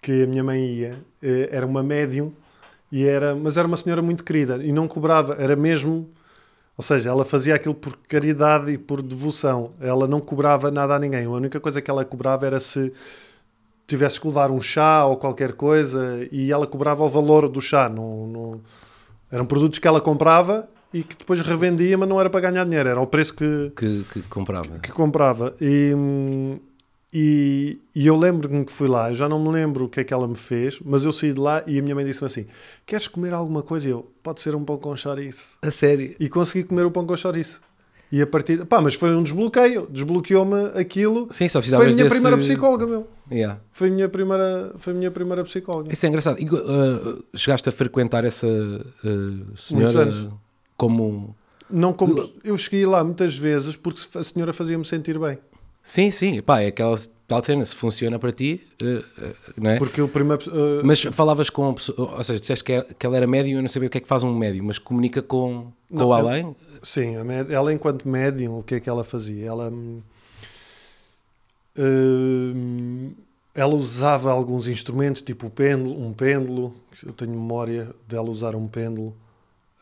que 0.00 0.24
a 0.24 0.26
minha 0.26 0.42
mãe 0.42 0.64
ia, 0.64 0.98
eh, 1.22 1.48
era 1.50 1.66
uma 1.66 1.82
médium, 1.82 2.32
e 2.92 3.04
era, 3.04 3.34
mas 3.34 3.56
era 3.56 3.66
uma 3.66 3.76
senhora 3.76 4.02
muito 4.02 4.22
querida 4.22 4.62
e 4.62 4.70
não 4.70 4.86
cobrava, 4.86 5.34
era 5.38 5.56
mesmo. 5.56 6.08
Ou 6.76 6.82
seja, 6.84 7.10
ela 7.10 7.24
fazia 7.24 7.54
aquilo 7.54 7.74
por 7.74 7.96
caridade 8.08 8.70
e 8.70 8.78
por 8.78 9.02
devoção. 9.02 9.72
Ela 9.80 10.06
não 10.06 10.20
cobrava 10.20 10.70
nada 10.70 10.94
a 10.94 10.98
ninguém. 10.98 11.24
A 11.24 11.30
única 11.30 11.58
coisa 11.60 11.82
que 11.82 11.90
ela 11.90 12.04
cobrava 12.04 12.46
era 12.46 12.58
se 12.60 12.92
tivesses 13.86 14.18
que 14.18 14.26
levar 14.26 14.50
um 14.50 14.60
chá 14.60 15.04
ou 15.04 15.16
qualquer 15.16 15.52
coisa 15.52 16.26
e 16.32 16.50
ela 16.52 16.66
cobrava 16.66 17.02
o 17.04 17.08
valor 17.08 17.48
do 17.48 17.60
chá. 17.60 17.88
Não, 17.88 18.26
não- 18.26 18.60
Eram 19.30 19.44
produtos 19.46 19.78
que 19.78 19.86
ela 19.88 20.00
comprava 20.00 20.66
e 20.94 21.02
que 21.02 21.16
depois 21.16 21.40
revendia, 21.40 21.96
mas 21.96 22.08
não 22.08 22.18
era 22.20 22.28
para 22.30 22.40
ganhar 22.50 22.64
dinheiro, 22.64 22.88
era 22.88 23.00
o 23.00 23.06
preço 23.06 23.34
que, 23.34 23.72
Que, 23.76 24.04
que 24.12 24.22
comprava. 24.22 24.78
que 24.78 24.92
comprava. 24.92 25.54
E, 25.60 25.94
hum, 25.94 26.56
e, 27.12 27.78
e 27.94 28.06
eu 28.06 28.16
lembro-me 28.16 28.64
que 28.64 28.72
fui 28.72 28.88
lá, 28.88 29.10
eu 29.10 29.14
já 29.14 29.28
não 29.28 29.38
me 29.38 29.50
lembro 29.50 29.84
o 29.84 29.88
que 29.88 30.00
é 30.00 30.04
que 30.04 30.14
ela 30.14 30.26
me 30.26 30.34
fez, 30.34 30.80
mas 30.82 31.04
eu 31.04 31.12
saí 31.12 31.34
de 31.34 31.38
lá 31.38 31.62
e 31.66 31.78
a 31.78 31.82
minha 31.82 31.94
mãe 31.94 32.06
disse-me 32.06 32.26
assim: 32.26 32.46
Queres 32.86 33.06
comer 33.06 33.34
alguma 33.34 33.62
coisa? 33.62 33.88
E 33.88 33.90
eu, 33.90 34.10
pode 34.22 34.40
ser 34.40 34.54
um 34.54 34.64
pão 34.64 34.78
com 34.78 34.96
chouriço. 34.96 35.58
A 35.60 35.70
sério. 35.70 36.16
E 36.18 36.28
consegui 36.28 36.64
comer 36.64 36.86
o 36.86 36.90
pão 36.90 37.06
com 37.06 37.14
chouriço. 37.14 37.60
E 38.10 38.20
a 38.20 38.26
partir. 38.26 38.64
Pá, 38.64 38.80
mas 38.80 38.94
foi 38.94 39.14
um 39.14 39.22
desbloqueio, 39.22 39.86
desbloqueou-me 39.90 40.78
aquilo. 40.78 41.28
Sim, 41.30 41.48
só 41.48 41.60
Foi 41.60 41.74
a 41.74 41.80
minha 41.80 41.96
desse... 41.96 42.08
primeira 42.08 42.36
psicóloga, 42.38 42.86
meu. 42.86 43.06
Yeah. 43.30 43.60
Foi 43.72 43.88
a 43.88 43.90
minha 43.90 44.08
primeira, 44.08 44.74
foi 44.78 44.92
a 44.92 44.96
minha 44.96 45.10
primeira 45.10 45.44
psicóloga. 45.44 45.92
Isso 45.92 46.04
é 46.04 46.08
engraçado. 46.08 46.38
E, 46.38 46.46
uh, 46.46 47.24
chegaste 47.34 47.68
a 47.68 47.72
frequentar 47.72 48.24
essa 48.24 48.46
uh, 48.46 49.56
senhora 49.56 50.12
como... 50.76 51.34
Não 51.70 51.94
como, 51.94 52.30
eu 52.44 52.58
cheguei 52.58 52.84
lá 52.84 53.02
muitas 53.02 53.34
vezes 53.34 53.76
porque 53.76 54.00
a 54.18 54.22
senhora 54.22 54.52
fazia-me 54.52 54.84
sentir 54.84 55.18
bem. 55.18 55.38
Sim, 55.82 56.10
sim. 56.10 56.40
Pá, 56.42 56.60
é 56.60 56.68
aquela 56.68 56.96
tal 57.26 57.44
cena, 57.44 57.64
se 57.64 57.74
funciona 57.74 58.18
para 58.18 58.30
ti, 58.30 58.60
uh, 58.82 58.98
uh, 59.24 59.34
não 59.56 59.70
é? 59.70 59.78
Porque 59.78 60.00
o 60.00 60.08
primeiro. 60.08 60.42
uh, 60.50 60.82
Mas 60.84 61.02
falavas 61.02 61.50
com 61.50 61.74
ou 61.96 62.24
seja, 62.24 62.40
disseste 62.40 62.64
que, 62.64 62.72
era- 62.72 62.84
que 62.94 63.06
ela 63.06 63.16
era 63.16 63.26
médium, 63.26 63.56
eu 63.56 63.62
não 63.62 63.68
sabia 63.68 63.88
o 63.88 63.90
que 63.90 63.98
é 63.98 64.00
que 64.00 64.08
faz 64.08 64.22
um 64.22 64.36
médium, 64.36 64.66
mas 64.66 64.78
comunica 64.78 65.22
com, 65.22 65.72
com 65.88 65.96
Não, 65.96 66.08
o 66.08 66.12
além? 66.12 66.54
Sim, 66.82 67.14
ela 67.50 67.72
enquanto 67.72 68.08
médium, 68.08 68.58
o 68.58 68.62
que 68.62 68.76
é 68.76 68.80
que 68.80 68.88
ela 68.88 69.02
fazia? 69.02 69.46
Ela, 69.46 69.70
hum, 69.70 70.02
ela 73.54 73.74
usava 73.74 74.30
alguns 74.30 74.66
instrumentos, 74.66 75.22
tipo 75.22 75.46
o 75.46 75.50
pêndulo, 75.50 76.04
um 76.04 76.12
pêndulo, 76.12 76.74
eu 77.04 77.12
tenho 77.12 77.32
memória 77.32 77.94
dela 78.08 78.30
usar 78.30 78.54
um 78.54 78.66
pêndulo 78.66 79.14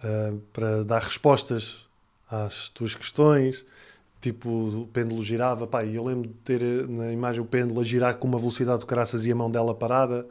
ah, 0.02 0.32
para 0.52 0.84
dar 0.84 1.02
respostas 1.02 1.86
às 2.30 2.68
tuas 2.68 2.94
questões, 2.94 3.64
tipo 4.20 4.48
o 4.50 4.86
pêndulo 4.92 5.22
girava, 5.22 5.66
pá, 5.66 5.82
e 5.84 5.94
eu 5.94 6.04
lembro 6.04 6.28
de 6.28 6.34
ter 6.44 6.62
eh, 6.62 6.86
na 6.88 7.12
imagem 7.12 7.40
o 7.40 7.44
pêndulo 7.44 7.80
a 7.80 7.84
girar 7.84 8.16
com 8.16 8.28
uma 8.28 8.38
velocidade 8.38 8.80
de 8.80 8.86
caraças 8.86 9.24
e 9.24 9.32
a 9.32 9.34
mão 9.34 9.50
dela 9.50 9.74
parada, 9.74 10.26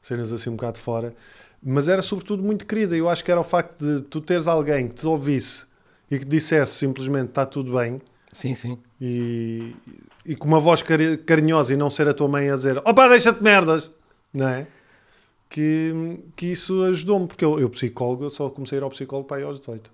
cenas 0.00 0.32
assim 0.32 0.50
um 0.50 0.56
bocado 0.56 0.78
fora, 0.78 1.14
mas 1.62 1.88
era 1.88 2.00
sobretudo 2.02 2.42
muito 2.42 2.66
querida, 2.66 2.96
eu 2.96 3.08
acho 3.08 3.24
que 3.24 3.30
era 3.30 3.40
o 3.40 3.44
facto 3.44 3.78
de 3.84 4.02
tu 4.02 4.20
teres 4.20 4.46
alguém 4.46 4.88
que 4.88 4.94
te 4.94 5.06
ouvisse 5.06 5.64
e 6.10 6.18
que 6.18 6.24
dissesse 6.24 6.72
simplesmente 6.74 7.28
está 7.30 7.44
tudo 7.46 7.74
bem 7.76 8.00
Sim, 8.32 8.54
sim. 8.54 8.78
e, 9.00 9.74
e 10.26 10.34
com 10.36 10.46
uma 10.48 10.60
voz 10.60 10.82
cari- 10.82 11.16
carinhosa 11.18 11.72
e 11.72 11.76
não 11.76 11.88
ser 11.90 12.08
a 12.08 12.14
tua 12.14 12.28
mãe 12.28 12.50
a 12.50 12.56
dizer 12.56 12.78
opa, 12.78 13.08
deixa-te 13.08 13.42
merdas, 13.42 13.90
não 14.32 14.48
é? 14.48 14.66
Que, 15.48 16.18
que 16.34 16.46
isso 16.46 16.82
ajudou-me, 16.82 17.26
porque 17.28 17.44
eu, 17.44 17.60
eu 17.60 17.70
psicólogo, 17.70 18.24
eu 18.24 18.30
só 18.30 18.50
comecei 18.50 18.76
a 18.76 18.80
ir 18.80 18.84
ao 18.84 18.90
psicólogo 18.90 19.28
para 19.28 19.36
aí 19.36 19.44
aos 19.44 19.58
18. 19.60 19.88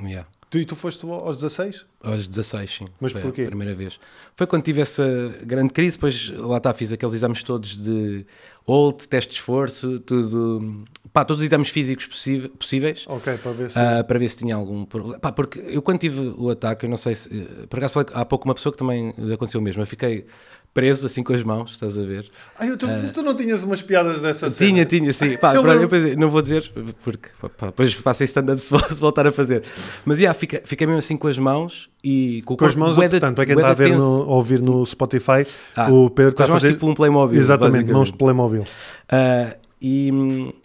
Yeah. 0.00 0.26
Tu, 0.52 0.58
e 0.58 0.64
tu 0.66 0.76
foste 0.76 1.06
aos 1.06 1.38
16? 1.38 1.86
Aos 2.02 2.28
16, 2.28 2.70
sim. 2.74 2.86
Mas 3.00 3.12
Foi 3.12 3.22
porquê? 3.22 3.44
a 3.44 3.46
primeira 3.46 3.74
vez. 3.74 3.98
Foi 4.36 4.46
quando 4.46 4.62
tive 4.62 4.82
essa 4.82 5.02
grande 5.46 5.72
crise, 5.72 5.96
depois 5.96 6.28
lá 6.36 6.58
está, 6.58 6.74
fiz 6.74 6.92
aqueles 6.92 7.14
exames 7.14 7.42
todos 7.42 7.74
de 7.82 8.26
OLT, 8.66 9.08
teste 9.08 9.30
de 9.30 9.36
esforço, 9.36 9.98
tudo. 10.00 10.84
Pá, 11.10 11.24
todos 11.24 11.40
os 11.40 11.46
exames 11.46 11.70
físicos 11.70 12.06
possíveis. 12.06 13.06
Ok, 13.08 13.38
para 13.38 13.52
ver 13.52 13.70
se. 13.70 13.78
ah, 13.78 14.04
para 14.04 14.18
ver 14.18 14.28
se 14.28 14.36
tinha 14.36 14.54
algum 14.54 14.84
problema. 14.84 15.18
Pá, 15.18 15.32
porque 15.32 15.58
eu 15.58 15.80
quando 15.80 16.00
tive 16.00 16.20
o 16.36 16.50
ataque, 16.50 16.84
eu 16.84 16.90
não 16.90 16.98
sei 16.98 17.14
se. 17.14 17.30
eh, 17.34 17.66
Por 17.66 17.78
acaso 17.78 17.94
falei 17.94 18.08
há 18.12 18.22
pouco 18.26 18.44
uma 18.46 18.54
pessoa 18.54 18.74
que 18.74 18.78
também 18.78 19.08
aconteceu 19.32 19.58
o 19.58 19.62
mesmo. 19.64 19.80
Eu 19.80 19.86
fiquei 19.86 20.26
preso 20.74 21.06
assim 21.06 21.22
com 21.22 21.34
as 21.34 21.42
mãos, 21.42 21.72
estás 21.72 21.98
a 21.98 22.02
ver? 22.02 22.30
Ai, 22.58 22.70
eu- 22.70 22.76
tu, 22.78 22.86
tu 23.12 23.22
não 23.22 23.34
tinhas 23.34 23.62
umas 23.62 23.82
piadas 23.82 24.20
dessa 24.22 24.48
cena? 24.50 24.70
Tinha, 24.70 24.84
tinha, 24.86 25.12
sim. 25.12 25.36
Pá, 25.38 25.54
Eu 25.54 25.62
lembro- 25.62 25.82
eu 25.82 25.88
pensei, 25.88 26.16
não 26.16 26.30
vou 26.30 26.40
dizer, 26.40 26.72
porque 27.04 27.28
pá, 27.58 27.66
depois 27.66 27.92
faço 27.92 28.24
isso 28.24 28.32
tanto 28.34 28.56
se 28.60 28.70
vol- 28.70 28.80
se 28.88 29.00
voltar 29.00 29.26
a 29.26 29.30
fazer. 29.32 29.62
Mas 30.04 30.18
yeah, 30.18 30.32
fica, 30.38 30.62
fiquei 30.64 30.86
mesmo 30.86 30.98
assim 31.00 31.16
com 31.16 31.28
as 31.28 31.38
mãos 31.38 31.90
e 32.02 32.42
com 32.46 32.54
o 32.54 32.56
Com 32.56 32.64
as 32.64 32.74
mãos, 32.74 32.96
da- 32.96 33.08
portanto, 33.08 33.34
para 33.36 33.44
quem 33.46 33.54
está 33.54 33.70
a 33.70 33.74
ver 33.74 33.94
no, 33.96 34.22
a 34.22 34.26
ouvir 34.34 34.60
no 34.62 34.84
Spotify, 34.86 35.46
Ah, 35.76 35.90
o 35.92 36.08
Pedro 36.08 36.30
está 36.32 36.44
a 36.44 36.48
fazer. 36.48 36.72
tipo 36.72 36.86
um 36.88 36.94
Playmobil. 36.94 37.38
Exatamente, 37.38 37.92
mãos 37.92 38.10
de 38.10 38.16
Playmobil. 38.16 38.64
Ah, 39.10 39.54
e 39.82 40.10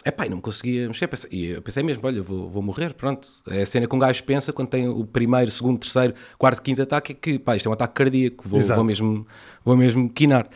epá, 0.04 0.24
e 0.26 0.28
não 0.28 0.36
me 0.36 0.42
conseguia 0.42 0.86
mexer. 0.86 1.08
Pensei- 1.08 1.28
E 1.32 1.46
eu 1.46 1.60
pensei 1.62 1.82
mesmo: 1.82 2.00
olha, 2.06 2.22
vou, 2.22 2.48
vou 2.48 2.62
morrer. 2.62 2.94
Pronto. 2.94 3.28
É 3.48 3.62
a 3.62 3.66
cena 3.66 3.86
que 3.88 3.94
um 3.96 3.98
gajo 3.98 4.22
pensa 4.24 4.52
quando 4.52 4.68
tem 4.68 4.88
o 4.88 5.04
primeiro, 5.04 5.50
segundo, 5.50 5.78
terceiro, 5.78 6.14
quarto, 6.38 6.62
quinto 6.62 6.80
ataque: 6.82 7.12
é 7.12 7.14
que 7.14 7.38
pá, 7.38 7.56
isto 7.56 7.66
é 7.66 7.70
um 7.70 7.72
ataque 7.72 7.94
cardíaco, 7.94 8.48
vou, 8.48 8.58
vou, 8.76 8.84
mesmo, 8.84 9.26
vou 9.64 9.76
mesmo 9.76 10.08
quinar. 10.08 10.48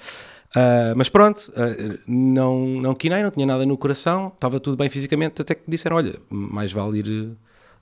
Ah, 0.55 0.93
mas 0.97 1.09
pronto, 1.09 1.51
ah, 1.57 1.99
não, 2.07 2.59
não 2.67 2.95
quinei, 2.95 3.23
não 3.23 3.31
tinha 3.31 3.47
nada 3.47 3.65
no 3.67 3.77
coração, 3.77 4.31
estava 4.35 4.61
tudo 4.61 4.77
bem 4.77 4.89
fisicamente. 4.89 5.43
Até 5.43 5.55
que 5.55 5.63
disseram: 5.69 5.97
olha, 5.97 6.15
mais 6.31 6.73
vale 6.73 6.99
ir. 7.01 7.33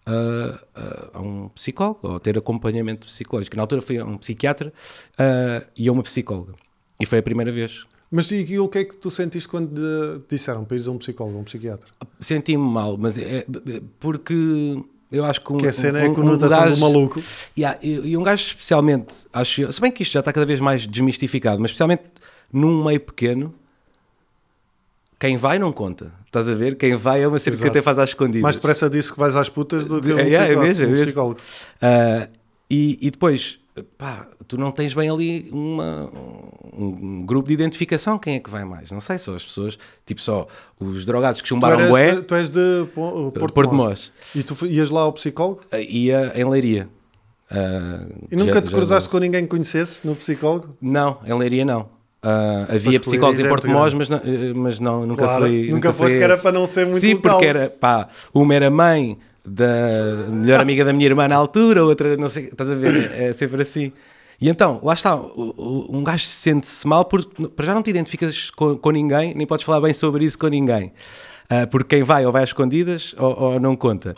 ah, 0.06 0.58
ah, 0.74 1.10
a 1.14 1.20
um 1.20 1.48
psicólogo 1.50 2.00
ou 2.08 2.18
ter 2.20 2.38
acompanhamento 2.38 3.06
psicológico. 3.06 3.56
Na 3.56 3.62
altura 3.62 3.82
fui 3.82 3.98
a 3.98 4.04
um 4.04 4.16
psiquiatra 4.16 4.72
ah, 5.18 5.62
e 5.76 5.88
a 5.88 5.92
uma 5.92 6.02
psicóloga. 6.02 6.54
E 6.98 7.06
foi 7.06 7.18
a 7.18 7.22
primeira 7.22 7.50
vez 7.52 7.84
Mas 8.10 8.30
e, 8.30 8.36
e 8.44 8.58
o 8.58 8.68
que 8.68 8.78
é 8.78 8.84
que 8.84 8.96
tu 8.96 9.10
sentiste 9.10 9.48
quando 9.48 9.78
eh, 9.80 10.20
disseram 10.28 10.64
para 10.64 10.76
ires 10.76 10.88
a 10.88 10.90
um 10.90 10.98
psicólogo, 10.98 11.38
a 11.38 11.40
um 11.42 11.44
psiquiatra? 11.44 11.88
Senti-me 12.18 12.62
mal, 12.64 12.96
mas 12.98 13.16
é 13.18 13.44
porque 14.00 14.34
eu 15.12 15.24
acho 15.24 15.40
que 15.40 15.52
um, 15.52 15.56
Que 15.58 15.68
a 15.68 15.72
cena 15.72 16.00
é 16.00 16.08
um- 16.08 16.12
a 16.12 16.14
conotação 16.16 16.58
um 16.58 16.60
gajo, 16.62 16.74
do 16.74 16.80
maluco. 16.80 17.22
Yeah, 17.56 17.78
e, 17.82 18.10
e 18.10 18.16
um 18.16 18.22
gajo 18.24 18.42
especialmente, 18.44 19.14
acho 19.32 19.62
eu, 19.62 19.70
se 19.72 19.80
bem 19.80 19.92
que 19.92 20.02
isto 20.02 20.12
já 20.12 20.20
está 20.20 20.32
cada 20.32 20.44
vez 20.44 20.58
mais 20.60 20.86
desmistificado, 20.88 21.60
mas 21.60 21.70
especialmente 21.70 22.02
num 22.52 22.82
meio 22.84 22.98
pequeno, 22.98 23.54
quem 25.18 25.36
vai 25.36 25.58
não 25.58 25.72
conta. 25.72 26.12
Estás 26.26 26.48
a 26.48 26.54
ver? 26.54 26.76
Quem 26.76 26.96
vai 26.96 27.22
é 27.22 27.28
uma 27.28 27.38
cena 27.38 27.56
que 27.56 27.66
até 27.68 27.80
faz 27.80 27.96
às 27.98 28.08
escondidas. 28.10 28.42
Mais 28.42 28.56
depressa 28.56 28.90
disso 28.90 29.12
que 29.12 29.18
vais 29.20 29.36
às 29.36 29.48
putas 29.48 29.84
do 29.86 30.00
que 30.00 30.10
É, 30.10 30.14
um 30.14 30.18
é, 30.18 30.22
é 30.22 30.26
psicólogo. 30.38 30.62
mesmo, 30.62 30.82
é 30.82 30.86
um 30.86 30.90
mesmo. 30.90 31.04
psicólogo. 31.04 31.40
Ah, 31.80 32.28
e, 32.68 32.98
e 33.02 33.10
depois, 33.10 33.59
pá, 33.96 34.26
tu 34.48 34.58
não 34.58 34.70
tens 34.72 34.92
bem 34.94 35.08
ali 35.08 35.48
uma, 35.52 36.10
um 36.76 37.24
grupo 37.24 37.48
de 37.48 37.54
identificação, 37.54 38.18
quem 38.18 38.34
é 38.36 38.40
que 38.40 38.50
vai 38.50 38.64
mais? 38.64 38.90
Não 38.90 39.00
sei, 39.00 39.16
só 39.18 39.34
as 39.34 39.44
pessoas, 39.44 39.78
tipo 40.04 40.20
só 40.20 40.46
os 40.78 41.04
drogados 41.06 41.40
que 41.40 41.46
Tu, 41.46 41.50
chumbaram 41.50 41.78
eras 41.80 41.90
bué, 41.90 42.14
de, 42.16 42.22
tu 42.22 42.34
és 42.34 42.48
de 42.48 42.84
Po- 42.94 43.32
Porto, 43.32 43.54
Porto 43.54 43.74
Mós. 43.74 44.12
E 44.34 44.42
tu 44.42 44.54
ias 44.66 44.90
lá 44.90 45.02
ao 45.02 45.12
psicólogo? 45.12 45.62
Ah, 45.70 45.78
ia 45.78 46.32
em 46.34 46.44
Leiria. 46.44 46.88
Ah, 47.50 48.06
E 48.30 48.36
nunca 48.36 48.54
já- 48.54 48.62
te 48.62 48.70
já- 48.70 48.76
cruzaste 48.76 49.08
com 49.08 49.18
ninguém 49.18 49.42
que 49.42 49.48
conhecesses 49.48 50.02
no 50.04 50.14
psicólogo? 50.14 50.76
Não, 50.80 51.18
em 51.26 51.32
Leiria 51.34 51.64
não. 51.64 51.88
Pois, 52.22 52.86
havia 52.86 53.00
psicólogos 53.00 53.40
em 53.40 53.46
é 53.46 53.48
Porto 53.48 53.66
Mós, 53.68 53.94
mas 53.94 54.08
não, 54.10 54.18
eh, 54.18 54.52
mas 54.54 54.78
não 54.78 55.06
nunca 55.06 55.24
Claro, 55.24 55.46
fui. 55.46 55.62
nunca 55.62 55.74
nunca 55.74 55.92
foste 55.94 56.18
que 56.18 56.22
era 56.22 56.36
para 56.36 56.52
não 56.52 56.66
ser 56.66 56.86
muito 56.86 57.00
Sim, 57.00 57.14
local. 57.14 57.30
porque 57.32 57.46
era, 57.46 57.70
pá, 57.70 58.08
uma 58.34 58.54
era 58.54 58.70
mãe 58.70 59.16
da 59.44 60.26
melhor 60.30 60.60
amiga 60.60 60.84
da 60.84 60.92
minha 60.92 61.06
irmã 61.06 61.26
na 61.28 61.36
altura, 61.36 61.84
outra 61.84 62.16
não 62.16 62.28
sei, 62.28 62.44
estás 62.44 62.70
a 62.70 62.74
ver? 62.74 63.10
É, 63.12 63.28
é 63.28 63.32
sempre 63.32 63.62
assim. 63.62 63.92
E 64.40 64.48
então, 64.48 64.80
lá 64.82 64.94
está, 64.94 65.14
um 65.16 66.02
gajo 66.02 66.24
sente-se 66.24 66.86
mal 66.86 67.04
porque 67.04 67.48
para 67.48 67.66
já 67.66 67.74
não 67.74 67.82
te 67.82 67.90
identificas 67.90 68.50
com, 68.50 68.76
com 68.76 68.90
ninguém, 68.90 69.34
nem 69.34 69.46
podes 69.46 69.66
falar 69.66 69.82
bem 69.82 69.92
sobre 69.92 70.24
isso 70.24 70.38
com 70.38 70.48
ninguém. 70.48 70.92
Ah, 71.48 71.66
porque 71.66 71.96
quem 71.96 72.02
vai 72.02 72.24
ou 72.24 72.32
vai 72.32 72.42
às 72.42 72.50
escondidas 72.50 73.14
ou, 73.18 73.38
ou 73.38 73.60
não 73.60 73.76
conta. 73.76 74.14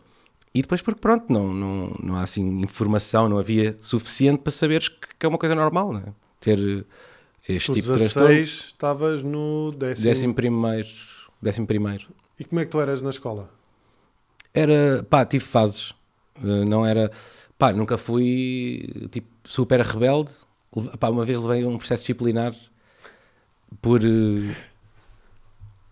E 0.54 0.60
depois 0.60 0.82
porque 0.82 1.00
pronto, 1.00 1.32
não, 1.32 1.52
não, 1.52 1.96
não 2.00 2.14
há 2.16 2.22
assim 2.22 2.60
informação, 2.60 3.28
não 3.28 3.38
havia 3.38 3.74
suficiente 3.80 4.42
para 4.42 4.52
saberes 4.52 4.88
que, 4.88 5.26
é 5.26 5.28
uma 5.28 5.38
coisa 5.38 5.54
normal, 5.54 5.92
não 5.92 6.00
é? 6.00 6.04
Ter 6.38 6.84
este 7.48 7.72
Tu, 7.72 7.74
tipo 7.74 7.92
de 7.92 7.98
transtorno. 7.98 8.28
16, 8.28 8.48
estavas 8.66 9.22
no 9.22 9.72
décimo. 9.72 10.04
Décimo 10.04 10.34
primeiro, 10.34 10.88
décimo 11.40 11.66
primeiro. 11.66 12.06
E 12.38 12.44
como 12.44 12.60
é 12.60 12.64
que 12.64 12.70
tu 12.70 12.80
eras 12.80 13.00
na 13.00 13.10
escola? 13.10 13.50
Era, 14.54 15.02
pá, 15.08 15.24
tive 15.24 15.44
fases. 15.44 15.94
Eh, 16.42 16.64
Não 16.64 16.84
era, 16.84 17.10
pá, 17.58 17.72
nunca 17.72 17.96
fui 17.98 19.08
tipo 19.10 19.28
super 19.44 19.80
rebelde. 19.80 20.32
Pá, 20.98 21.08
uma 21.10 21.24
vez 21.24 21.38
levei 21.38 21.64
um 21.64 21.76
processo 21.76 22.02
disciplinar 22.02 22.54
por. 23.80 24.00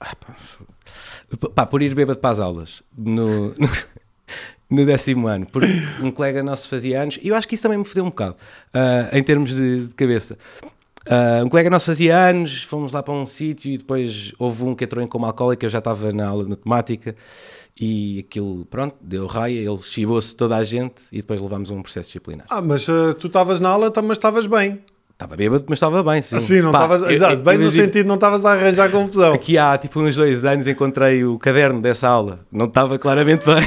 ah, 0.01 0.17
pá, 0.17 0.37
pá, 1.55 1.67
por 1.67 1.83
ir 1.83 1.95
bêbado 1.95 2.19
para 2.19 2.31
as 2.31 2.41
aulas 2.41 2.83
no, 2.97 3.49
no, 3.49 3.69
no 4.71 4.87
décimo 4.87 5.27
ano, 5.29 5.47
porque 5.47 5.69
um 6.03 6.11
colega 6.11 6.43
nosso 6.43 6.69
fazia 6.69 7.03
anos, 7.03 7.19
e 7.23 7.29
eu 7.29 7.35
acho 7.37 7.47
que 7.47 7.55
isso 7.55 7.63
também 7.63 7.79
me 7.79 7.85
fodeu 7.85 8.05
um 8.05 8.09
bocado, 8.09 8.37
ah, 8.73 9.09
em 9.13 9.23
termos 9.23 9.55
de, 9.55 9.87
de 9.89 9.95
cabeça. 9.95 10.39
Ah, 11.07 11.43
um 11.45 11.49
colega 11.49 11.71
nosso 11.71 11.87
fazia 11.87 12.17
anos, 12.17 12.63
fomos 12.63 12.93
lá 12.93 13.03
para 13.03 13.15
um 13.15 13.27
sítio 13.27 13.71
e 13.73 13.79
depois 13.79 14.33
houve 14.39 14.65
um 14.65 14.75
que 14.75 14.85
entrou 14.85 15.03
em 15.05 15.09
coma 15.09 15.29
alcoólica, 15.29 15.67
eu 15.67 15.71
já 15.71 15.79
estava 15.79 16.13
na 16.13 16.27
aula 16.29 16.45
de 16.45 16.51
matemática 16.51 17.17
e 17.81 18.25
aquilo, 18.29 18.67
pronto, 18.67 18.95
deu 19.01 19.27
raia, 19.27 19.59
ele 19.59 19.79
chibou-se 19.79 20.37
toda 20.37 20.57
a 20.57 20.63
gente 20.65 21.03
e 21.11 21.17
depois 21.19 21.41
levámos 21.41 21.71
um 21.71 21.81
processo 21.83 22.09
disciplinar. 22.09 22.47
Ah, 22.51 22.61
mas 22.61 22.87
eh, 22.89 23.13
tu 23.19 23.27
estavas 23.29 23.59
na 23.59 23.71
aula, 23.71 23.91
tá- 23.91 24.03
mas 24.03 24.19
estavas 24.19 24.47
bem. 24.47 24.81
Estava 25.13 25.37
bêbado, 25.37 25.65
mas 25.69 25.77
estava 25.77 26.03
bem, 26.03 26.23
sim. 26.23 26.37
Assim, 26.37 26.61
não 26.63 26.71
estavas. 26.71 27.03
Exato, 27.11 27.35
eu- 27.35 27.41
bem 27.43 27.59
no 27.59 27.71
sentido, 27.71 28.07
não 28.07 28.15
estavas 28.15 28.45
a 28.47 28.53
arranjar 28.53 28.89
confusão. 28.93 29.35
Aqui 29.35 29.59
há 29.59 29.77
tipo 29.77 30.01
uns 30.01 30.17
dois 30.17 30.45
anos 30.47 30.67
encontrei 30.67 31.25
o 31.25 31.39
caderno 31.39 31.81
dessa 31.83 32.09
aula, 32.09 32.41
não 32.51 32.65
estava 32.67 32.99
claramente 32.99 33.45
bem. 33.45 33.67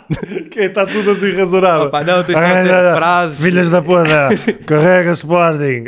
que 0.50 0.60
está 0.60 0.86
tudo 0.86 1.10
assim 1.10 1.30
rasurado. 1.32 1.84
Opa, 1.84 2.02
não, 2.04 2.24
tem 2.24 2.34
só 2.34 2.40
Ah, 2.42 2.52
a 2.52 2.62
ser 2.62 2.96
frases. 2.96 3.40
Filhas 3.42 3.68
da 3.70 3.82
puta, 3.82 4.28
carrega 4.66 5.12
Sporting. 5.12 5.84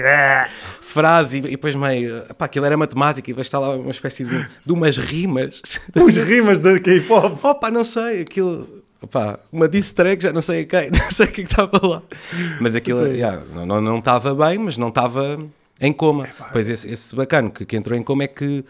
É. 0.97 1.00
Frase 1.03 1.37
e, 1.37 1.41
e 1.41 1.50
depois 1.50 1.75
meio. 1.75 2.23
Pá, 2.37 2.45
aquilo 2.47 2.65
era 2.67 2.76
matemática 2.76 3.31
e 3.31 3.33
vai 3.35 3.43
estar 3.43 3.59
lá 3.59 3.71
uma 3.76 3.91
espécie 3.91 4.25
de, 4.25 4.49
de 4.65 4.73
umas 4.73 4.97
rimas. 4.99 5.61
Uns 5.97 6.17
rimas 6.17 6.59
de 6.59 6.81
K-pop. 6.81 7.38
Opa, 7.47 7.71
não 7.71 7.85
sei, 7.85 8.23
aquilo. 8.23 8.83
Opa, 9.00 9.38
uma 9.53 9.69
diss 9.69 9.93
track, 9.93 10.23
já 10.23 10.33
não 10.33 10.41
sei 10.43 10.62
a 10.62 10.65
quem, 10.65 10.91
não 10.99 11.11
sei 11.11 11.26
o 11.26 11.33
que 11.33 11.43
é 11.43 11.45
que 11.45 11.50
estava 11.50 11.87
lá. 11.87 12.03
Mas 12.61 12.75
aquilo, 12.75 13.07
yeah, 13.07 13.43
não- 13.55 13.67
não 13.67 13.81
não 13.81 13.99
estava 13.99 14.35
bem, 14.35 14.59
mas 14.59 14.76
não 14.79 14.88
estava 14.88 15.38
em 15.81 15.93
coma. 15.93 16.26
Pois 16.53 16.69
esse, 16.69 16.91
esse 16.91 17.15
bacana 17.15 17.50
que, 17.50 17.65
que 17.67 17.76
entrou 17.76 17.97
em 17.99 18.03
coma 18.03 18.25
é 18.25 18.29
que. 18.29 18.65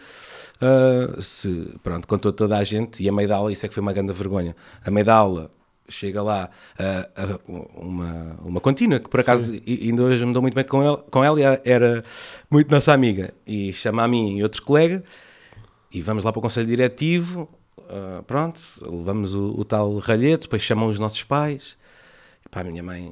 ah, 0.61 1.15
se, 1.21 1.71
pronto, 1.81 2.07
contou 2.07 2.31
toda 2.33 2.57
a 2.57 2.63
gente 2.63 3.01
e 3.03 3.07
a 3.09 3.11
meio 3.11 3.29
da 3.29 3.37
aula, 3.37 3.51
isso 3.51 3.65
é 3.65 3.69
que 3.69 3.73
foi 3.73 3.81
uma 3.81 3.93
grande 3.93 4.11
vergonha. 4.13 4.55
A 4.85 4.91
meio 4.91 5.05
da 5.05 5.15
aula 5.15 5.49
chega 5.89 6.21
lá 6.21 6.49
ah, 6.77 7.09
ah, 7.15 7.39
uma, 7.77 8.35
uma 8.43 8.59
contínua 8.61 8.99
que 8.99 9.09
por 9.09 9.19
acaso 9.19 9.53
ainda 9.65 10.03
hoje 10.03 10.25
me 10.25 10.33
dou 10.33 10.41
muito 10.41 10.53
bem 10.55 10.63
com 10.65 10.81
ela, 10.83 10.97
com 11.09 11.23
ela 11.23 11.39
e 11.39 11.43
era- 11.69 12.03
muito 12.49 12.69
nossa 12.71 12.93
amiga. 12.93 13.33
E 13.45 13.71
chama 13.73 14.03
a 14.03 14.07
mim 14.07 14.37
e 14.37 14.43
outro 14.43 14.61
colega 14.63 15.03
e 15.91 16.01
vamos 16.01 16.23
lá 16.23 16.31
para 16.31 16.39
o 16.39 16.41
conselho 16.41 16.67
diretivo 16.67 17.47
ah, 17.89 18.21
pronto, 18.27 18.59
levamos 18.81 19.33
o, 19.33 19.53
o 19.57 19.63
tal 19.63 19.97
ralhete 19.97 20.41
depois 20.43 20.61
chamam 20.61 20.89
os 20.89 20.99
nossos 20.99 21.23
pais. 21.23 21.77
E 22.45 22.49
pá, 22.49 22.61
a 22.61 22.63
minha 22.65 22.83
mãe 22.83 23.11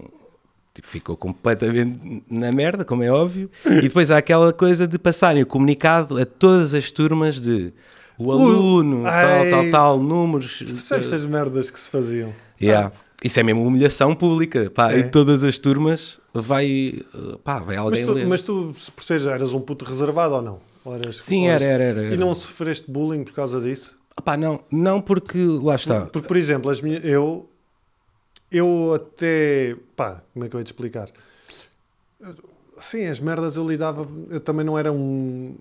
tipo, 0.73 0.87
ficou 0.87 1.15
completamente 1.15 2.23
na 2.29 2.51
merda, 2.51 2.83
como 2.83 3.01
é 3.03 3.09
óbvio. 3.11 3.49
E 3.65 3.83
depois 3.83 4.11
há 4.11 4.17
aquela 4.17 4.51
coisa 4.51 4.85
de 4.87 4.99
passarem 4.99 5.41
o 5.43 5.45
comunicado 5.45 6.17
a 6.17 6.25
todas 6.25 6.73
as 6.73 6.91
turmas 6.91 7.39
de 7.39 7.71
o 8.17 8.31
aluno, 8.31 9.05
ai, 9.05 9.49
tal, 9.49 9.61
tal, 9.63 9.71
tal, 9.71 9.99
números 9.99 10.59
Tu 10.59 10.77
sabes 10.77 11.05
estas 11.07 11.25
merdas 11.25 11.69
que 11.69 11.77
se 11.79 11.89
faziam? 11.89 12.33
Yeah. 12.61 12.91
Isso 13.23 13.39
é 13.39 13.43
mesmo 13.43 13.63
humilhação 13.65 14.13
pública. 14.13 14.69
Pá, 14.69 14.91
É. 14.93 14.99
Em 14.99 15.09
todas 15.09 15.43
as 15.43 15.57
turmas 15.57 16.19
vai, 16.33 17.01
pá, 17.43 17.59
vai 17.59 17.75
Mas 17.77 17.85
alguém 17.85 18.05
tu, 18.05 18.11
ler. 18.13 18.27
mas 18.27 18.41
tu, 18.41 18.73
se 18.77 18.91
por 18.91 19.03
seja, 19.03 19.31
eras 19.31 19.53
um 19.53 19.59
puto 19.61 19.83
reservado 19.85 20.35
ou 20.35 20.41
não? 20.41 20.59
Ou 20.83 20.93
eras- 20.93 21.17
Sim, 21.23 21.47
era, 21.47 21.63
eras- 21.63 21.81
era, 21.81 21.99
era. 21.99 22.03
E 22.03 22.07
era. 22.13 22.17
não 22.17 22.35
sofreste 22.35 22.89
bullying 22.91 23.23
por 23.23 23.33
causa 23.33 23.59
disso? 23.59 23.97
Ah, 24.15 24.21
pá, 24.21 24.37
não, 24.37 24.61
não 24.71 25.01
porque 25.01 25.37
lá 25.39 25.75
está. 25.75 26.01
Porque, 26.07 26.27
por 26.27 26.37
exemplo, 26.37 26.69
as 26.69 26.79
minhas, 26.81 27.03
eu, 27.03 27.49
eu 28.51 28.93
até. 28.93 29.75
pá, 29.95 30.21
como 30.33 30.45
é 30.45 30.49
que 30.49 30.55
eu 30.55 30.59
ia 30.59 30.63
te 30.63 30.67
explicar? 30.67 31.09
Sim, 32.79 33.05
as 33.07 33.19
merdas 33.19 33.55
eu 33.55 33.67
lidava. 33.67 34.07
Eu 34.29 34.39
também 34.39 34.65
não 34.65 34.77
era 34.77 34.91
um. 34.91 35.55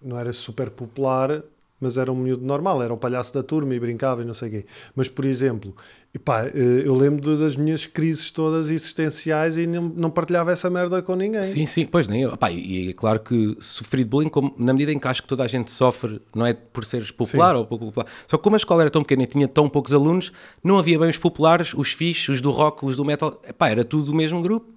não 0.00 0.18
era 0.18 0.32
super 0.32 0.70
popular, 0.70 1.42
mas 1.82 1.98
era 1.98 2.12
um 2.12 2.14
miúdo 2.14 2.46
normal, 2.46 2.80
era 2.80 2.94
o 2.94 2.96
palhaço 2.96 3.34
da 3.34 3.42
turma 3.42 3.74
e 3.74 3.80
brincava 3.80 4.22
e 4.22 4.24
não 4.24 4.32
sei 4.32 4.48
o 4.48 4.50
quê. 4.52 4.66
Mas, 4.94 5.08
por 5.08 5.24
exemplo, 5.24 5.74
epá, 6.14 6.46
eh, 6.46 6.82
eu 6.84 6.94
lembro 6.94 7.36
das 7.36 7.56
minhas 7.56 7.86
crises 7.86 8.30
todas 8.30 8.70
existenciais 8.70 9.58
e 9.58 9.66
não, 9.66 9.82
não 9.82 10.08
partilhava 10.08 10.52
essa 10.52 10.70
merda 10.70 11.02
com 11.02 11.16
ninguém. 11.16 11.42
Sim, 11.42 11.66
sim, 11.66 11.84
pois 11.84 12.06
nem 12.06 12.22
eu. 12.22 12.36
Pá, 12.36 12.52
e 12.52 12.90
é 12.90 12.92
claro 12.92 13.18
que 13.18 13.56
sofri 13.58 14.04
de 14.04 14.10
bullying 14.10 14.28
como, 14.28 14.54
na 14.56 14.72
medida 14.72 14.92
em 14.92 14.98
que 14.98 15.08
acho 15.08 15.22
que 15.22 15.28
toda 15.28 15.42
a 15.42 15.48
gente 15.48 15.72
sofre, 15.72 16.22
não 16.32 16.46
é 16.46 16.52
por 16.52 16.84
seres 16.84 17.10
popular 17.10 17.56
ou 17.56 17.66
pouco 17.66 17.86
popular. 17.86 18.06
Só 18.28 18.36
que 18.36 18.44
como 18.44 18.54
a 18.54 18.58
escola 18.58 18.82
era 18.82 18.90
tão 18.90 19.02
pequena 19.02 19.24
e 19.24 19.26
tinha 19.26 19.48
tão 19.48 19.68
poucos 19.68 19.92
alunos, 19.92 20.32
não 20.62 20.78
havia 20.78 20.96
bem 21.00 21.10
os 21.10 21.18
populares, 21.18 21.74
os 21.74 21.92
fixos, 21.92 22.36
os 22.36 22.40
do 22.40 22.52
rock, 22.52 22.86
os 22.86 22.96
do 22.96 23.04
metal. 23.04 23.42
Pá, 23.58 23.70
era 23.70 23.84
tudo 23.84 24.04
do 24.04 24.14
mesmo 24.14 24.40
grupo. 24.40 24.72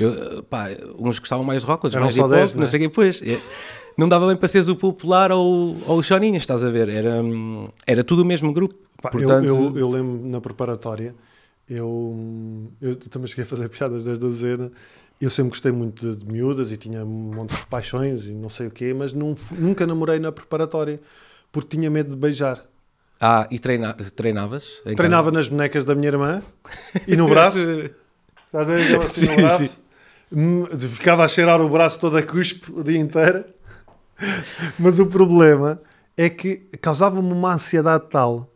Eu, 0.00 0.42
pá, 0.42 0.70
uns 0.98 1.20
gostavam 1.20 1.44
mais 1.44 1.62
de 1.62 1.68
rock, 1.68 1.86
outros 1.86 1.94
Eram 1.94 2.06
mais 2.06 2.14
de 2.14 2.20
hip 2.20 2.26
hop, 2.26 2.32
10, 2.34 2.52
não 2.52 2.58
não 2.58 2.64
é? 2.64 2.66
sei 2.66 2.80
o 2.80 2.82
quê, 2.82 2.88
pois. 2.88 3.22
Não 3.98 4.08
dava 4.08 4.28
bem 4.28 4.36
para 4.36 4.46
seres 4.46 4.68
o 4.68 4.76
popular 4.76 5.32
ou, 5.32 5.76
ou 5.84 5.98
o 5.98 6.02
choninhas, 6.04 6.44
estás 6.44 6.62
a 6.62 6.70
ver? 6.70 6.88
Era, 6.88 7.20
hum, 7.20 7.68
era 7.84 8.04
tudo 8.04 8.22
o 8.22 8.24
mesmo 8.24 8.52
grupo. 8.52 8.76
Pá, 9.02 9.08
eu- 9.08 9.18
Portanto, 9.18 9.44
eu, 9.44 9.76
eu 9.76 9.90
lembro 9.90 10.24
na 10.24 10.40
preparatória, 10.40 11.12
eu, 11.68 12.16
eu 12.80 12.94
também 12.94 13.26
cheguei 13.26 13.42
a 13.42 13.46
fazer 13.46 13.66
piadas 13.68 14.04
desde 14.04 14.24
a 14.24 14.30
cena. 14.30 14.70
Eu 15.20 15.28
sempre 15.28 15.50
gostei 15.50 15.72
muito 15.72 16.12
de, 16.12 16.24
de 16.24 16.32
miúdas 16.32 16.70
e 16.70 16.76
tinha 16.76 17.04
um 17.04 17.34
monte 17.34 17.56
de 17.58 17.66
paixões 17.66 18.26
e 18.28 18.30
não 18.30 18.48
sei 18.48 18.68
o 18.68 18.70
quê, 18.70 18.94
mas 18.94 19.12
não 19.12 19.34
nunca 19.58 19.84
namorei 19.84 20.20
na 20.20 20.30
preparatória 20.30 21.00
porque 21.50 21.76
tinha 21.76 21.90
medo 21.90 22.10
de 22.10 22.16
beijar. 22.16 22.64
Ah, 23.20 23.48
e 23.50 23.58
treina, 23.58 23.94
treinavas? 24.14 24.80
Treinava 24.96 25.32
nas 25.32 25.48
bonecas 25.48 25.82
da 25.82 25.96
minha 25.96 26.06
irmã 26.06 26.40
e 27.04 27.16
no 27.16 27.26
braço. 27.26 27.58
Estás 28.46 28.70
a 28.70 28.74
ver 28.74 29.00
assim 29.00 29.22
no 29.22 29.26
Sim, 29.32 29.36
braço? 29.42 29.78
Hum, 30.32 30.64
Ficava 30.78 31.24
a 31.24 31.28
cheirar 31.28 31.60
o 31.60 31.68
braço 31.68 31.98
todo 31.98 32.16
a 32.16 32.22
cuspe 32.22 32.70
o 32.70 32.84
dia 32.84 32.96
inteiro. 32.98 33.44
Mas 34.78 34.98
o 34.98 35.06
problema 35.06 35.80
é 36.16 36.28
que 36.28 36.56
causava-me 36.80 37.32
uma 37.32 37.54
ansiedade 37.54 38.04
tal 38.10 38.50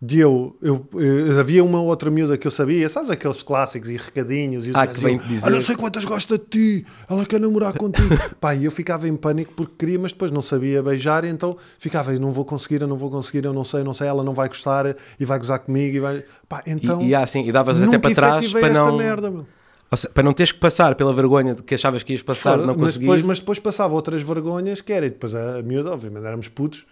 de 0.00 0.20
eu, 0.20 0.56
eu, 0.62 0.86
eu- 0.94 1.40
Havia 1.40 1.64
uma 1.64 1.80
outra 1.80 2.08
miúda 2.08 2.36
que 2.38 2.46
eu 2.46 2.52
sabia, 2.52 2.88
sabes 2.88 3.10
aqueles 3.10 3.42
clássicos 3.42 3.90
e 3.90 3.96
recadinhos 3.96 4.64
e 4.64 4.70
os 4.70 4.76
Ah, 4.76 4.86
que 4.86 4.94
diziam, 4.94 5.18
dizer. 5.26 5.46
"Ah, 5.48 5.50
não 5.50 5.60
sei 5.60 5.74
quantas 5.74 6.04
gosta 6.04 6.38
de 6.38 6.44
ti, 6.44 6.86
ela 7.10 7.26
quer 7.26 7.40
namorar 7.40 7.76
contigo. 7.76 8.08
Pá, 8.40 8.54
e 8.54 8.64
eu 8.64 8.70
ficava 8.70 9.08
em 9.08 9.16
pânico 9.16 9.54
porque 9.54 9.74
queria, 9.76 9.98
mas 9.98 10.12
depois 10.12 10.30
não 10.30 10.40
sabia 10.40 10.80
beijar, 10.84 11.24
então 11.24 11.56
ficava, 11.80 12.12
eu 12.14 12.20
não 12.20 12.30
vou 12.30 12.44
conseguir, 12.44 12.80
eu 12.80 12.86
não 12.86 12.96
vou 12.96 13.10
conseguir, 13.10 13.44
eu 13.44 13.52
não 13.52 13.64
sei, 13.64 13.82
não 13.82 13.92
sei, 13.92 14.06
ela 14.06 14.22
não 14.22 14.34
vai 14.34 14.46
gostar 14.46 14.94
e 15.18 15.24
vai 15.24 15.36
gozar 15.36 15.58
comigo 15.58 15.96
e 15.96 16.00
vai. 16.00 16.24
Pá, 16.48 16.62
então. 16.64 17.02
E, 17.02 17.08
e, 17.08 17.14
ah, 17.16 17.26
sim, 17.26 17.44
e 17.44 17.50
davas 17.50 17.82
até 17.82 17.98
para 17.98 18.14
trás 18.14 18.52
para 18.52 18.68
esta 18.68 18.84
não, 18.84 18.96
merda, 18.96 19.32
seja, 19.96 20.08
para 20.12 20.22
não 20.22 20.32
teres 20.32 20.52
que 20.52 20.58
passar 20.58 20.94
pela 20.94 21.12
vergonha 21.14 21.54
de 21.54 21.62
que 21.62 21.74
achavas 21.74 22.02
que 22.02 22.12
ias 22.12 22.22
passar, 22.22 22.58
não 22.58 22.66
mas, 22.68 22.76
conseguias. 22.76 22.98
depois, 23.00 23.22
mas 23.22 23.38
depois 23.38 23.58
passava 23.58 23.94
outras 23.94 24.22
vergonhas 24.22 24.80
que 24.80 24.92
era, 24.92 25.06
e 25.06 25.10
depois 25.10 25.34
a, 25.34 25.58
a 25.58 25.62
miúda, 25.62 25.90
obviamente 25.92 26.26
éramos 26.26 26.48
putos, 26.48 26.84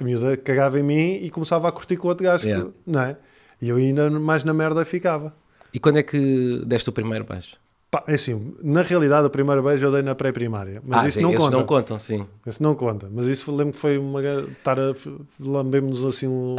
a 0.00 0.04
miúda 0.04 0.36
cagava 0.36 0.80
em 0.80 0.82
mim 0.82 1.20
e 1.22 1.30
começava 1.30 1.68
a 1.68 1.72
curtir 1.72 1.96
com 1.96 2.06
o 2.06 2.10
outro 2.10 2.24
gajo, 2.24 2.42
que- 2.44 2.48
Yeah. 2.48 2.70
não 2.86 3.00
é? 3.02 3.16
E 3.62 3.68
eu 3.68 3.76
ainda 3.76 4.08
mais 4.10 4.42
na 4.42 4.54
merda 4.54 4.84
ficava. 4.84 5.34
E 5.72 5.78
quando 5.78 5.98
é 5.98 6.02
que 6.02 6.62
deste 6.66 6.88
o 6.88 6.92
primeiro 6.92 7.24
beijo? 7.24 7.56
Pá, 7.90 8.04
é 8.06 8.14
assim, 8.14 8.54
na 8.62 8.82
realidade 8.82 9.26
o 9.26 9.30
primeiro 9.30 9.64
beijo 9.64 9.84
eu 9.84 9.90
dei 9.90 10.02
na 10.02 10.14
pré-primária, 10.14 10.80
mas 10.84 11.04
ah, 11.04 11.08
isso 11.08 11.18
sim, 11.18 11.24
não 11.24 11.34
conta. 11.34 11.56
não 11.56 11.66
contam, 11.66 11.98
sim. 11.98 12.24
Isso 12.46 12.62
não 12.62 12.74
conta, 12.76 13.08
mas 13.12 13.26
isso 13.26 13.50
lembro 13.50 13.72
que 13.72 13.80
foi 13.80 13.98
uma 13.98 14.22
estar 14.22 14.78
a 14.78 14.94
lambemos 15.40 16.04
assim 16.04 16.28
um, 16.28 16.54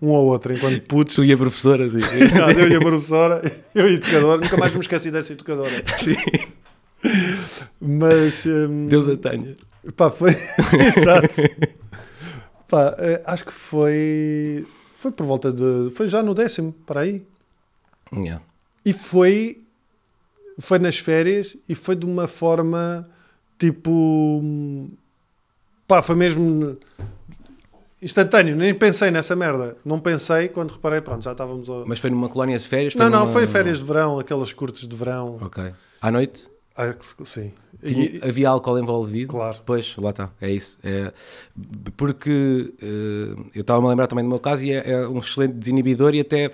um 0.00 0.14
ao 0.14 0.24
outro 0.24 0.54
enquanto 0.54 0.80
putos. 0.84 1.14
Tu 1.14 1.24
e 1.24 1.32
a 1.32 1.36
professora, 1.36 1.84
assim. 1.84 1.98
eu 2.58 2.68
e 2.68 2.74
a 2.74 2.80
professora, 2.80 3.62
eu 3.74 3.86
e 3.86 3.90
a 3.90 3.94
educadora, 3.94 4.40
nunca 4.40 4.56
mais 4.56 4.72
me 4.72 4.80
esqueci 4.80 5.10
dessa 5.10 5.34
educadora. 5.34 5.70
sim. 5.98 6.16
Mas 7.78 8.46
hum, 8.46 8.86
Deus 8.86 9.08
a 9.08 9.16
tenha. 9.16 9.54
Pá, 9.94 10.10
foi. 10.10 10.30
Exato. 10.96 11.34
Pá, 12.66 12.94
eh, 12.98 13.22
acho 13.26 13.44
que 13.44 13.52
foi. 13.52 14.66
Foi 14.94 15.12
por 15.12 15.26
volta 15.26 15.52
de. 15.52 15.90
Foi 15.90 16.08
já 16.08 16.22
no 16.22 16.34
décimo, 16.34 16.72
para 16.86 17.02
aí. 17.02 17.24
Yeah. 18.12 18.42
E 18.84 18.92
foi. 18.92 19.65
Foi 20.58 20.78
nas 20.78 20.98
férias 20.98 21.56
e 21.68 21.74
foi 21.74 21.94
de 21.96 22.06
uma 22.06 22.26
forma 22.26 23.08
tipo. 23.58 24.88
Pá, 25.86 26.02
foi 26.02 26.14
mesmo. 26.16 26.76
Instantâneo, 28.00 28.54
nem 28.54 28.74
pensei 28.74 29.10
nessa 29.10 29.34
merda. 29.34 29.76
Não 29.84 29.98
pensei 29.98 30.48
quando 30.48 30.70
reparei, 30.72 31.00
pronto, 31.00 31.24
já 31.24 31.32
estávamos. 31.32 31.68
A... 31.68 31.84
Mas 31.86 31.98
foi 31.98 32.10
numa 32.10 32.28
colónia 32.28 32.58
de 32.58 32.68
férias? 32.68 32.94
não, 32.94 33.08
não, 33.08 33.20
numa- 33.20 33.32
foi 33.32 33.46
férias 33.46 33.78
de 33.78 33.84
verão, 33.84 34.18
aquelas 34.18 34.52
curtas 34.52 34.86
de 34.86 34.94
verão. 34.96 35.38
Ok. 35.40 35.72
À 36.00 36.10
noite? 36.10 36.48
Ah, 36.76 36.94
sim. 37.24 37.52
Tinha- 37.84 38.04
E- 38.04 38.20
havia 38.22 38.50
álcool 38.50 38.78
envolvido? 38.78 39.32
Claro. 39.32 39.58
Pois, 39.64 39.94
lá 39.96 40.10
está, 40.10 40.30
é 40.40 40.50
isso. 40.50 40.78
É, 40.84 41.10
porque 41.96 42.74
eh, 42.82 43.34
eu 43.54 43.62
estava-me 43.62 43.86
a 43.86 43.90
lembrar 43.90 44.06
também 44.06 44.24
do 44.24 44.28
meu 44.28 44.38
caso 44.38 44.62
e 44.64 44.72
é, 44.72 44.90
é 44.92 45.08
um 45.08 45.18
excelente 45.18 45.54
desinibidor 45.54 46.14
e 46.14 46.20
até. 46.20 46.50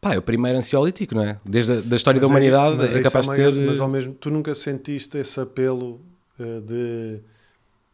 Pá, 0.00 0.14
é 0.14 0.18
o 0.18 0.22
primeiro 0.22 0.58
ansiolítico, 0.58 1.14
não 1.14 1.22
é? 1.22 1.38
Desde 1.44 1.72
a 1.72 1.80
da 1.80 1.96
história 1.96 2.20
da 2.20 2.28
Mas 2.28 2.36
aí- 2.36 2.48
humanidade 2.50 2.76
mas 2.76 2.90
é 2.94 3.00
isso 3.00 3.02
capaz 3.02 3.28
de 3.28 3.34
ser. 3.34 3.52
Mas 3.54 3.80
ao 3.80 3.88
mesmo, 3.88 4.14
tu 4.14 4.30
nunca 4.30 4.54
sentiste 4.54 5.18
esse 5.18 5.40
apelo 5.40 6.00
eh, 6.38 6.60
de 6.60 7.18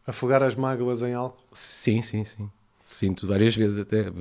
afogar 0.05 0.43
as 0.43 0.55
mágoas 0.55 1.01
em 1.01 1.13
álcool? 1.13 1.43
Sim, 1.53 2.01
sim, 2.01 2.23
sim. 2.23 2.49
Sinto 2.85 3.25
várias 3.25 3.55
vezes 3.55 3.79
até 3.79 4.01
eh, 4.01 4.11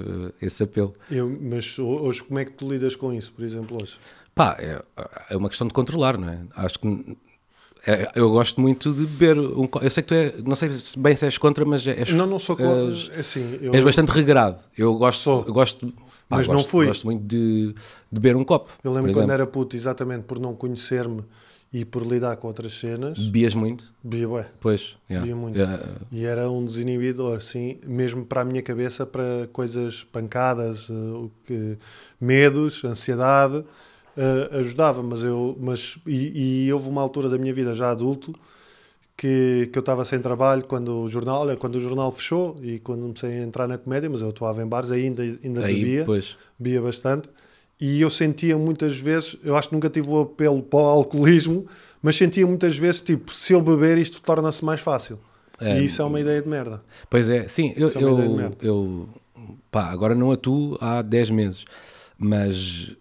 esse 0.41 0.63
apelo. 0.63 0.95
Eu, 1.11 1.29
mas 1.41 1.79
ho- 1.79 1.85
hoje, 2.03 2.23
como 2.23 2.39
é 2.39 2.45
que 2.45 2.53
tu 2.53 2.69
lidas 2.71 2.97
com 2.97 3.13
isso, 3.13 3.33
por 3.33 3.45
exemplo, 3.45 3.83
hoje? 3.83 3.99
Pá, 4.35 4.57
é, 4.59 4.83
é 5.31 5.37
uma 5.37 5.49
questão 5.49 5.67
de 5.67 5.75
controlar, 5.75 6.17
não 6.17 6.29
é? 6.29 6.41
Acho 6.57 6.79
que. 6.79 7.17
É, 7.87 8.11
eu 8.15 8.31
gosto 8.31 8.61
muito 8.61 8.93
de 8.93 9.05
beber 9.07 9.39
um 9.39 9.69
Eu 9.81 9.91
sei 9.91 10.03
que 10.03 10.09
tu 10.09 10.15
é. 10.15 10.35
Não 10.45 10.55
sei 10.55 10.71
se 10.73 10.99
bem 10.99 11.15
se 11.17 11.25
és 11.25 11.37
contra, 11.39 11.65
mas 11.65 11.87
és, 11.87 12.13
Não, 12.13 12.27
não 12.27 12.39
sou. 12.39 12.57
co- 12.57 12.63
és- 12.63 13.11
assim, 13.19 13.59
eu, 13.61 13.75
és 13.75 13.83
bastante 13.85 14.11
regrado. 14.11 14.63
Eu 14.77 14.95
gosto. 14.95 15.21
Sou. 15.21 15.45
Eu 15.47 15.53
gosto 15.53 15.87
pá, 16.29 16.37
Mas 16.39 16.47
não 16.47 16.55
gosto- 16.57 16.69
fui. 16.69 16.87
Gosto 16.87 17.05
muito 17.07 17.23
de, 17.25 17.73
de 17.73 17.75
beber 18.21 18.37
um 18.37 18.45
copo. 18.45 18.71
eu 18.85 18.93
lembro 18.93 19.13
quando 19.13 19.31
era 19.33 19.47
puto, 19.47 19.75
exatamente 19.77 20.25
por 20.25 20.39
não 20.39 20.55
conhecer-me 20.55 21.23
e 21.75 21.85
por 21.87 22.03
lidar 22.07 22.37
com 22.37 22.49
outras 22.49 22.75
cenas, 22.79 23.19
Bebias 23.19 23.55
muito? 23.55 23.93
bebia 24.05 24.29
bué. 24.29 24.47
Pois. 24.61 24.95
yeah. 25.11 25.27
Bebia 25.27 25.35
muito. 25.35 25.57
Yeah. 25.59 25.83
E 26.13 26.25
era 26.27 26.51
um 26.51 26.65
desinibidor, 26.67 27.41
sim, 27.41 27.79
mesmo 27.87 28.27
para 28.27 28.43
a 28.43 28.45
minha 28.45 28.61
cabeça, 28.61 29.07
para 29.07 29.49
coisas 29.55 30.05
pancadas, 30.13 30.87
eh, 30.91 30.93
o 30.93 31.31
que, 31.47 31.79
medos, 32.21 32.85
ansiedade, 32.85 33.65
eh, 34.17 34.49
ajudava. 34.61 35.03
Mas 35.03 35.23
eu, 35.23 35.57
mas, 35.61 35.99
e, 36.07 36.67
e 36.67 36.73
houve 36.73 36.89
uma 36.89 37.01
altura 37.03 37.29
da 37.29 37.39
minha 37.39 37.53
vida 37.53 37.75
já 37.75 37.91
adulto 37.91 38.35
que, 39.17 39.69
que 39.73 39.79
eu 39.79 39.81
estava 39.81 40.05
sem 40.05 40.19
trabalho 40.21 40.65
quando 40.65 41.03
o 41.03 41.09
jornal, 41.09 41.43
olha, 41.43 41.57
quando 41.57 41.77
o 41.77 41.81
jornal 41.81 42.11
fechou 42.11 42.57
e 42.63 42.79
quando 42.79 43.03
comecei 43.03 43.41
a 43.41 43.43
entrar 43.43 43.69
na 43.69 43.79
comédia, 43.79 44.11
mas 44.11 44.21
eu 44.21 44.29
atuava 44.29 44.63
em 44.63 44.67
bares, 44.67 44.91
ainda, 44.91 45.23
ainda 45.23 45.65
Aí, 45.65 45.77
bebia, 45.77 46.05
pois. 46.05 46.37
bebia 46.59 46.83
bastante. 46.83 47.29
E 47.81 48.01
eu 48.01 48.11
sentia 48.11 48.57
muitas 48.57 48.99
vezes, 48.99 49.37
eu 49.45 49.57
acho 49.57 49.69
que 49.69 49.75
nunca 49.75 49.91
tive 49.91 50.09
o 50.09 50.21
apelo 50.21 50.63
para 50.63 50.79
o 50.79 50.87
alcoolismo, 50.87 51.67
mas 52.01 52.17
sentia 52.17 52.47
muitas 52.47 52.77
vezes, 52.77 53.01
tipo, 53.01 53.35
se 53.35 53.53
eu 53.53 53.61
beber 53.61 53.99
isto 53.99 54.21
torna-se 54.23 54.65
mais 54.65 54.81
fácil. 54.81 55.19
É, 55.61 55.81
E 55.81 55.85
isso 55.85 56.01
é 56.01 56.05
uma 56.05 56.21
ideia 56.21 56.41
de 56.41 56.49
merda. 56.49 56.83
Pois 57.11 57.29
é, 57.29 57.47
sim, 57.49 57.73
eu, 57.77 57.89
Isso 57.89 57.99
é 57.99 58.03
eu, 58.03 58.57
eu 58.61 59.09
pá, 59.71 59.91
agora 59.91 60.15
não 60.15 60.31
atuo 60.33 60.77
há 60.81 61.03
10 61.03 61.31
meses, 61.31 61.65
mas 62.19 62.93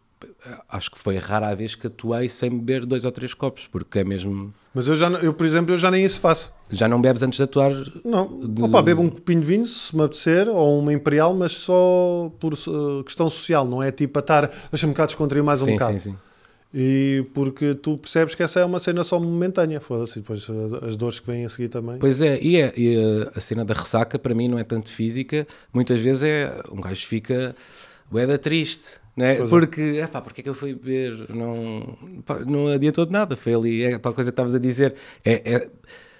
acho 0.69 0.91
que 0.91 0.99
foi 0.99 1.17
rara 1.17 1.47
a 1.49 1.55
vez 1.55 1.75
que 1.75 1.87
atuei 1.87 2.27
sem 2.29 2.49
beber 2.49 2.85
dois 2.85 3.05
ou 3.05 3.11
três 3.11 3.33
copos, 3.33 3.67
porque 3.67 3.99
é 3.99 4.03
mesmo. 4.03 4.53
Mas 4.73 4.87
eu, 4.87 4.95
já, 4.95 5.07
eu, 5.09 5.33
por 5.33 5.45
exemplo, 5.45 5.73
eu 5.73 5.77
já 5.77 5.91
nem 5.91 6.03
isso 6.03 6.19
faço. 6.19 6.51
Já 6.69 6.87
não 6.87 7.01
bebes 7.01 7.21
antes 7.23 7.37
de 7.37 7.43
atuar? 7.43 7.71
Não, 8.05 8.47
De- 8.47 8.63
Opa, 8.63 8.81
bebo 8.81 9.01
um 9.01 9.09
copinho 9.09 9.41
de 9.41 9.45
vinho 9.45 9.65
se 9.65 9.95
me 9.95 10.03
apetecer, 10.03 10.47
ou 10.47 10.79
uma 10.79 10.93
imperial, 10.93 11.33
mas 11.33 11.51
só 11.51 12.31
por 12.39 12.53
uh, 12.53 13.03
questão 13.03 13.29
social, 13.29 13.65
não 13.65 13.83
é 13.83 13.91
tipo 13.91 14.17
a 14.17 14.21
estar, 14.21 14.49
deixa-me 14.71 14.93
cá 14.93 15.05
descontrair 15.05 15.43
mais 15.43 15.61
um 15.61 15.65
sim, 15.65 15.73
bocado. 15.73 15.93
sim, 15.93 16.11
sim. 16.11 16.17
E 16.73 17.25
porque 17.33 17.75
tu 17.75 17.97
percebes 17.97 18.33
que 18.33 18.41
essa 18.41 18.61
é 18.61 18.65
uma 18.65 18.79
cena 18.79 19.03
só 19.03 19.19
momentânea, 19.19 19.81
foda-se, 19.81 20.21
depois 20.21 20.47
uh, 20.47 20.85
as 20.87 20.95
dores 20.95 21.19
que 21.19 21.27
vêm 21.27 21.43
a 21.43 21.49
seguir 21.49 21.67
também. 21.67 21.97
Pois 21.97 22.21
é, 22.21 22.39
e, 22.41 22.55
é, 22.61 22.71
e 22.77 22.95
a- 22.95 23.37
a 23.37 23.41
cena 23.41 23.65
da 23.65 23.73
ressaca 23.73 24.17
para 24.17 24.33
mim 24.33 24.47
não 24.47 24.57
é 24.57 24.63
tanto 24.63 24.87
física, 24.89 25.45
muitas 25.73 25.99
vezes 25.99 26.23
é 26.23 26.61
um 26.71 26.79
gajo 26.79 27.05
fica 27.05 27.53
boeda 28.11 28.37
triste, 28.37 28.99
não 29.15 29.25
é? 29.25 29.35
Pois 29.35 29.47
é. 29.47 29.49
porque, 29.49 29.81
epá, 30.03 30.21
porque 30.21 30.41
é 30.41 30.43
que 30.43 30.49
eu 30.49 30.53
fui 30.55 30.73
beber? 30.75 31.29
Não, 31.29 31.97
não 32.45 32.67
adiantou 32.67 33.05
de 33.05 33.11
nada, 33.11 33.35
foi 33.35 33.53
ali, 33.53 33.83
é 33.83 33.97
tal 33.97 34.13
coisa 34.13 34.29
que 34.31 34.33
estavas 34.33 34.53
a 34.53 34.59
dizer, 34.59 34.93
é, 35.23 35.53
é- 35.55 35.69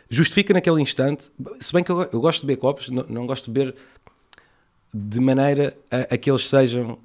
justifica 0.09 0.53
naquele 0.53 0.81
instante, 0.81 1.29
se 1.55 1.71
bem 1.73 1.83
que 1.83 1.91
eu, 1.91 2.01
eu 2.11 2.19
gosto 2.21 2.41
de 2.41 2.47
beber 2.47 2.59
copos, 2.59 2.89
não, 2.89 3.05
não 3.09 3.27
gosto 3.27 3.45
de 3.45 3.51
beber 3.51 3.75
de 4.93 5.19
maneira 5.19 5.77
a, 5.89 6.15
a 6.15 6.17
que 6.17 6.29
eles 6.29 6.47
sejam 6.49 6.97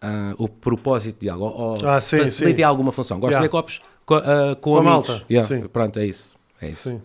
ah, 0.00 0.34
o 0.38 0.48
propósito 0.48 1.20
de 1.20 1.28
algo, 1.28 1.44
ou, 1.44 1.52
ou 1.82 1.88
Ah, 1.88 2.00
sim, 2.00 2.18
facilitem 2.18 2.56
sim. 2.56 2.62
alguma 2.62 2.90
função. 2.92 3.18
Gosto 3.20 3.32
Yeah. 3.32 3.46
de 3.46 3.48
beber 3.48 3.62
copos 3.62 3.80
co- 4.04 4.16
ah, 4.16 4.56
com, 4.56 4.72
Com 4.72 4.78
a 4.78 4.82
malta, 4.82 5.24
Yeah, 5.30 5.46
sim. 5.46 5.66
Pronto, 5.68 5.98
é 5.98 6.06
isso. 6.06 6.36
É 6.60 6.68
isso. 6.68 6.90
Sim. 6.90 7.02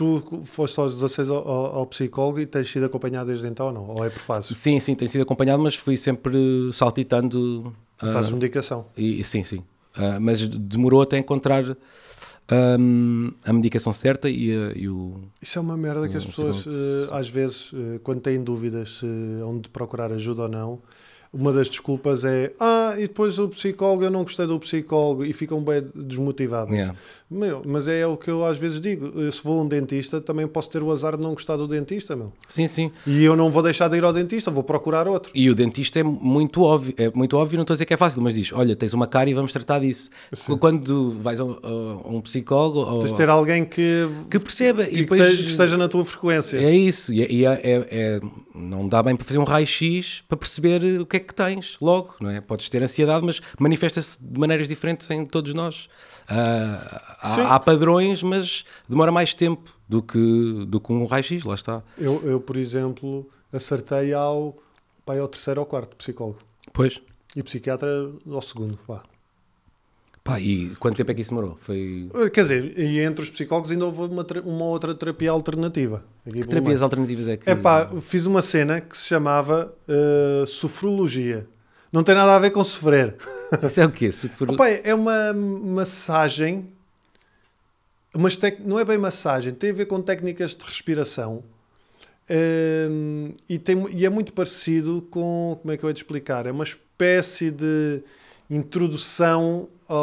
Tu 0.00 0.22
foste 0.46 0.80
aos 0.80 0.94
16 0.94 1.28
ao, 1.28 1.46
ao- 1.46 1.86
psicólogo 1.86 2.40
e 2.40 2.46
tens 2.46 2.70
sido 2.70 2.86
acompanhado 2.86 3.26
desde 3.28 3.46
então 3.46 3.66
ou 3.66 3.72
não? 3.72 3.90
Ou 3.90 4.02
é 4.02 4.08
por 4.08 4.20
fases? 4.20 4.56
Sim, 4.56 4.80
sim, 4.80 4.94
tenho 4.94 5.10
sido 5.10 5.20
acompanhado, 5.20 5.62
mas 5.62 5.74
fui 5.74 5.94
sempre 5.98 6.70
saltitando. 6.72 7.70
ah, 8.00 8.06
Fazes 8.06 8.30
medicação. 8.32 8.86
e, 8.96 9.20
e 9.20 9.24
sim, 9.24 9.42
sim. 9.42 9.62
Ah, 9.94 10.18
mas 10.18 10.48
demorou 10.48 11.02
até 11.02 11.18
encontrar 11.18 11.76
hum, 12.78 13.30
a 13.44 13.52
medicação 13.52 13.92
certa 13.92 14.30
e, 14.30 14.50
a- 14.52 14.72
e 14.74 14.88
o. 14.88 15.20
Isso 15.42 15.58
é 15.58 15.62
uma 15.62 15.76
merda 15.76 16.08
que 16.08 16.16
as 16.16 16.24
Um 16.24 16.28
pessoas, 16.28 16.66
eh, 16.66 17.08
às 17.12 17.28
vezes, 17.28 17.70
quando 18.02 18.20
têm 18.22 18.42
dúvidas 18.42 18.98
se 19.00 19.06
onde 19.44 19.68
procurar 19.68 20.10
ajuda 20.12 20.42
ou 20.42 20.48
não, 20.48 20.80
uma 21.32 21.52
das 21.52 21.68
desculpas 21.68 22.24
é 22.24 22.52
ah, 22.58 22.94
e 22.96 23.02
depois 23.02 23.38
o 23.38 23.48
psicólogo, 23.48 24.02
eu 24.04 24.10
não 24.10 24.22
gostei 24.22 24.46
do 24.46 24.58
psicólogo 24.58 25.24
e 25.24 25.32
ficam 25.32 25.62
bem 25.62 25.84
desmotivados. 25.94 26.74
Yeah. 26.74 26.96
Meu, 27.30 27.62
mas 27.64 27.86
é 27.86 28.04
o 28.04 28.16
que 28.16 28.28
eu 28.28 28.44
às 28.44 28.58
vezes 28.58 28.80
digo. 28.80 29.12
Eu, 29.14 29.30
Se 29.30 29.40
vou 29.44 29.60
a 29.60 29.62
um 29.62 29.68
dentista, 29.68 30.20
também 30.20 30.48
posso 30.48 30.68
ter 30.68 30.82
o 30.82 30.90
azar 30.90 31.16
de 31.16 31.22
não 31.22 31.30
gostar 31.32 31.56
do 31.56 31.68
dentista, 31.68 32.16
meu. 32.16 32.32
Sim, 32.48 32.66
sim. 32.66 32.90
E 33.06 33.22
eu 33.22 33.36
não 33.36 33.50
vou 33.52 33.62
deixar 33.62 33.86
de 33.88 33.96
ir 33.96 34.04
ao 34.04 34.12
dentista, 34.12 34.50
vou 34.50 34.64
procurar 34.64 35.06
outro. 35.06 35.30
E 35.32 35.48
o 35.48 35.54
dentista 35.54 36.00
é 36.00 36.02
muito 36.02 36.62
óbvio, 36.62 36.92
é 36.96 37.08
muito 37.14 37.36
óbvio, 37.36 37.56
não 37.56 37.62
estou 37.62 37.74
a 37.74 37.76
dizer 37.76 37.86
que 37.86 37.94
é 37.94 37.96
fácil, 37.96 38.20
mas 38.20 38.34
diz: 38.34 38.52
olha, 38.52 38.74
tens 38.74 38.92
uma 38.94 39.06
cara 39.06 39.30
e 39.30 39.34
vamos 39.34 39.52
tratar 39.52 39.78
disso. 39.78 40.10
Sim. 40.34 40.56
Quando 40.56 41.12
vais 41.22 41.38
a 41.40 41.44
um, 41.44 41.56
a 42.04 42.08
um 42.08 42.20
psicólogo 42.20 42.80
ou- 42.80 42.98
Tens 42.98 43.12
de 43.12 43.16
ter 43.16 43.28
alguém 43.28 43.64
que, 43.64 44.08
que 44.28 44.38
perceba 44.40 44.82
e 44.88 44.94
e 44.94 44.96
depois. 45.02 45.36
que 45.38 45.46
esteja- 45.46 45.76
na 45.76 45.88
tua 45.88 46.04
frequência. 46.04 46.56
É 46.58 46.74
isso, 46.74 47.14
e, 47.14 47.22
é- 47.22 47.30
e 47.32 47.44
é, 47.46 47.52
é- 47.62 47.86
é- 47.90 48.20
não 48.54 48.88
dá 48.88 49.02
bem 49.04 49.14
para 49.14 49.24
fazer 49.24 49.38
um 49.38 49.44
raio-x 49.44 50.24
para 50.28 50.36
perceber 50.36 51.00
o 51.00 51.06
que 51.06 51.16
é 51.16 51.20
que 51.20 51.32
tens 51.32 51.76
logo, 51.80 52.16
não 52.20 52.28
é? 52.28 52.40
Podes 52.40 52.68
ter 52.68 52.82
ansiedade, 52.82 53.24
mas 53.24 53.40
manifesta-se 53.58 54.18
de 54.20 54.38
maneiras 54.40 54.66
diferentes 54.66 55.08
em 55.10 55.24
todos 55.24 55.54
nós. 55.54 55.88
Sim. 56.28 56.36
Há, 57.20 57.54
há 57.54 57.60
padrões, 57.60 58.22
mas 58.22 58.64
demora 58.88 59.12
mais 59.12 59.34
tempo 59.34 59.70
do 59.88 60.02
que, 60.02 60.64
do 60.66 60.80
que 60.80 60.92
um 60.92 61.04
raio-x, 61.06 61.44
lá 61.44 61.54
está. 61.54 61.82
Eu, 61.98 62.22
eu, 62.24 62.40
por 62.40 62.56
exemplo, 62.56 63.28
acertei 63.52 64.12
ao, 64.12 64.56
pá, 65.04 65.18
ao 65.18 65.28
terceiro 65.28 65.60
ou 65.60 65.66
quarto 65.66 65.96
psicólogo. 65.96 66.38
Pois. 66.72 67.00
E 67.34 67.42
psiquiatra 67.42 67.88
ao 68.30 68.42
segundo. 68.42 68.78
Pá. 68.86 69.02
Pá, 70.22 70.38
e 70.38 70.74
quanto 70.76 70.96
tempo 70.96 71.10
é 71.10 71.14
que 71.14 71.22
isso 71.22 71.30
demorou? 71.30 71.56
Foi. 71.60 72.10
Quer 72.32 72.42
dizer, 72.42 72.78
e 72.78 73.00
entre 73.00 73.22
os 73.22 73.30
psicólogos 73.30 73.72
ainda 73.72 73.86
houve 73.86 74.02
uma, 74.02 74.26
uma 74.44 74.64
outra 74.66 74.94
terapia 74.94 75.30
alternativa. 75.30 76.04
Que 76.28 76.46
terapias 76.46 76.82
alternativas 76.82 77.28
é 77.28 77.36
que. 77.36 77.48
É 77.48 77.54
pá, 77.54 77.90
fiz 78.00 78.26
uma 78.26 78.42
cena 78.42 78.80
que 78.80 78.96
se 78.96 79.06
chamava 79.06 79.74
uh, 79.88 80.46
sofrologia. 80.46 81.48
Não 81.92 82.04
tem 82.04 82.14
nada 82.14 82.36
a 82.36 82.38
ver 82.38 82.50
com 82.50 82.62
sofrer. 82.62 83.16
Isso 83.66 83.80
é 83.80 83.86
o 83.86 83.90
quê? 83.90 84.12
Super... 84.12 84.50
Opa, 84.50 84.68
é 84.68 84.94
uma 84.94 85.32
massagem, 85.32 86.68
mas 88.16 88.36
tec- 88.36 88.60
não 88.64 88.78
é 88.78 88.84
bem 88.84 88.98
massagem, 88.98 89.52
tem 89.52 89.70
a 89.70 89.74
ver 89.74 89.86
com 89.86 90.00
técnicas 90.00 90.54
de 90.54 90.64
respiração. 90.64 91.42
Hum, 92.90 93.32
e, 93.48 93.58
tem, 93.58 93.76
e 93.96 94.06
é 94.06 94.08
muito 94.08 94.32
parecido 94.32 95.02
com, 95.10 95.58
como 95.60 95.72
é 95.72 95.76
que 95.76 95.84
eu 95.84 95.88
ia 95.90 95.94
te 95.94 95.98
explicar? 95.98 96.46
É 96.46 96.52
uma 96.52 96.64
espécie 96.64 97.50
de 97.50 98.02
introdução 98.48 99.68
ao, 99.88 99.98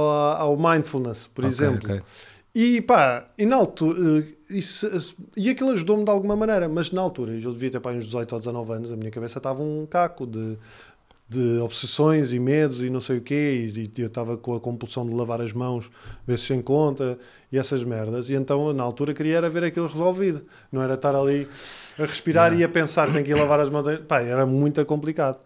ao 0.54 0.58
mindfulness, 0.58 1.28
por 1.28 1.44
Ok, 1.46 1.52
exemplo. 1.52 1.90
ok. 1.90 2.02
E 2.54 2.82
pá, 2.82 3.30
e 3.38 3.46
na 3.46 3.56
altura, 3.56 4.20
eh, 4.20 4.34
isso, 4.50 5.16
e 5.36 5.50
aquilo 5.50 5.70
ajudou-me 5.72 6.04
de 6.04 6.10
alguma 6.10 6.36
maneira, 6.36 6.68
mas 6.68 6.92
na 6.92 7.02
altura, 7.02 7.34
eu 7.34 7.52
devia 7.52 7.70
ter 7.70 7.80
pá, 7.80 7.92
uns 7.92 8.06
18 8.06 8.34
ou 8.34 8.40
19 8.40 8.74
anos, 8.74 8.92
a 8.92 8.96
minha 8.96 9.12
cabeça 9.12 9.38
estava 9.38 9.62
um 9.62 9.86
caco 9.86 10.26
de, 10.26 10.58
de 11.30 11.60
obsessões 11.60 12.34
e 12.34 12.40
medos 12.40 12.82
e 12.82 12.90
não 12.90 13.02
sei 13.02 13.18
o 13.18 13.22
quê, 13.22 13.72
e, 13.76 13.80
e 13.98 14.02
eu 14.02 14.08
estava 14.08 14.38
com 14.38 14.56
a 14.56 14.60
compulsão 14.60 15.06
de 15.06 15.14
lavar 15.14 15.42
as 15.42 15.54
mãos, 15.54 15.90
ver 16.26 16.40
se 16.40 16.46
se 16.46 16.54
encontra, 16.54 17.18
e 17.52 17.58
essas 17.58 17.84
merdas, 17.84 18.30
e 18.30 18.34
então 18.34 18.74
na 18.74 18.84
altura 18.84 19.14
queria 19.14 19.38
era 19.38 19.50
ver 19.50 19.64
aquilo 19.64 19.88
resolvido, 19.88 20.46
não 20.72 20.82
era 20.82 20.96
estar 20.96 21.16
ali 21.16 21.48
a 21.98 22.04
respirar 22.04 22.54
e 22.54 22.64
a 22.64 22.70
pensar 22.70 23.08
que 23.08 23.14
tem 23.14 23.24
que 23.24 23.32
ir 23.32 23.36
lavar 23.40 23.60
as 23.60 23.70
mãos, 23.70 23.86
pá, 24.08 24.22
era 24.22 24.46
muito 24.46 24.84
complicado. 24.86 25.40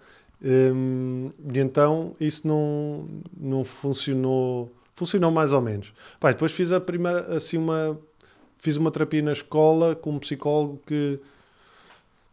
Hum, 0.44 1.32
e 1.54 1.60
então 1.60 2.16
isso 2.20 2.48
não, 2.48 3.08
não 3.40 3.64
funcionou, 3.64 4.72
funcionou 4.96 5.30
mais 5.30 5.54
ou 5.54 5.62
menos. 5.62 5.94
Pá, 6.20 6.32
depois 6.32 6.52
fiz 6.52 6.72
a 6.72 6.82
primeira, 6.82 7.36
assim, 7.36 7.58
uma, 7.58 8.00
fiz 8.58 8.78
uma 8.78 8.90
terapia 8.90 9.22
na 9.22 9.34
escola 9.34 9.96
com 9.96 10.12
um 10.12 10.20
psicólogo 10.20 10.82
que 10.86 11.20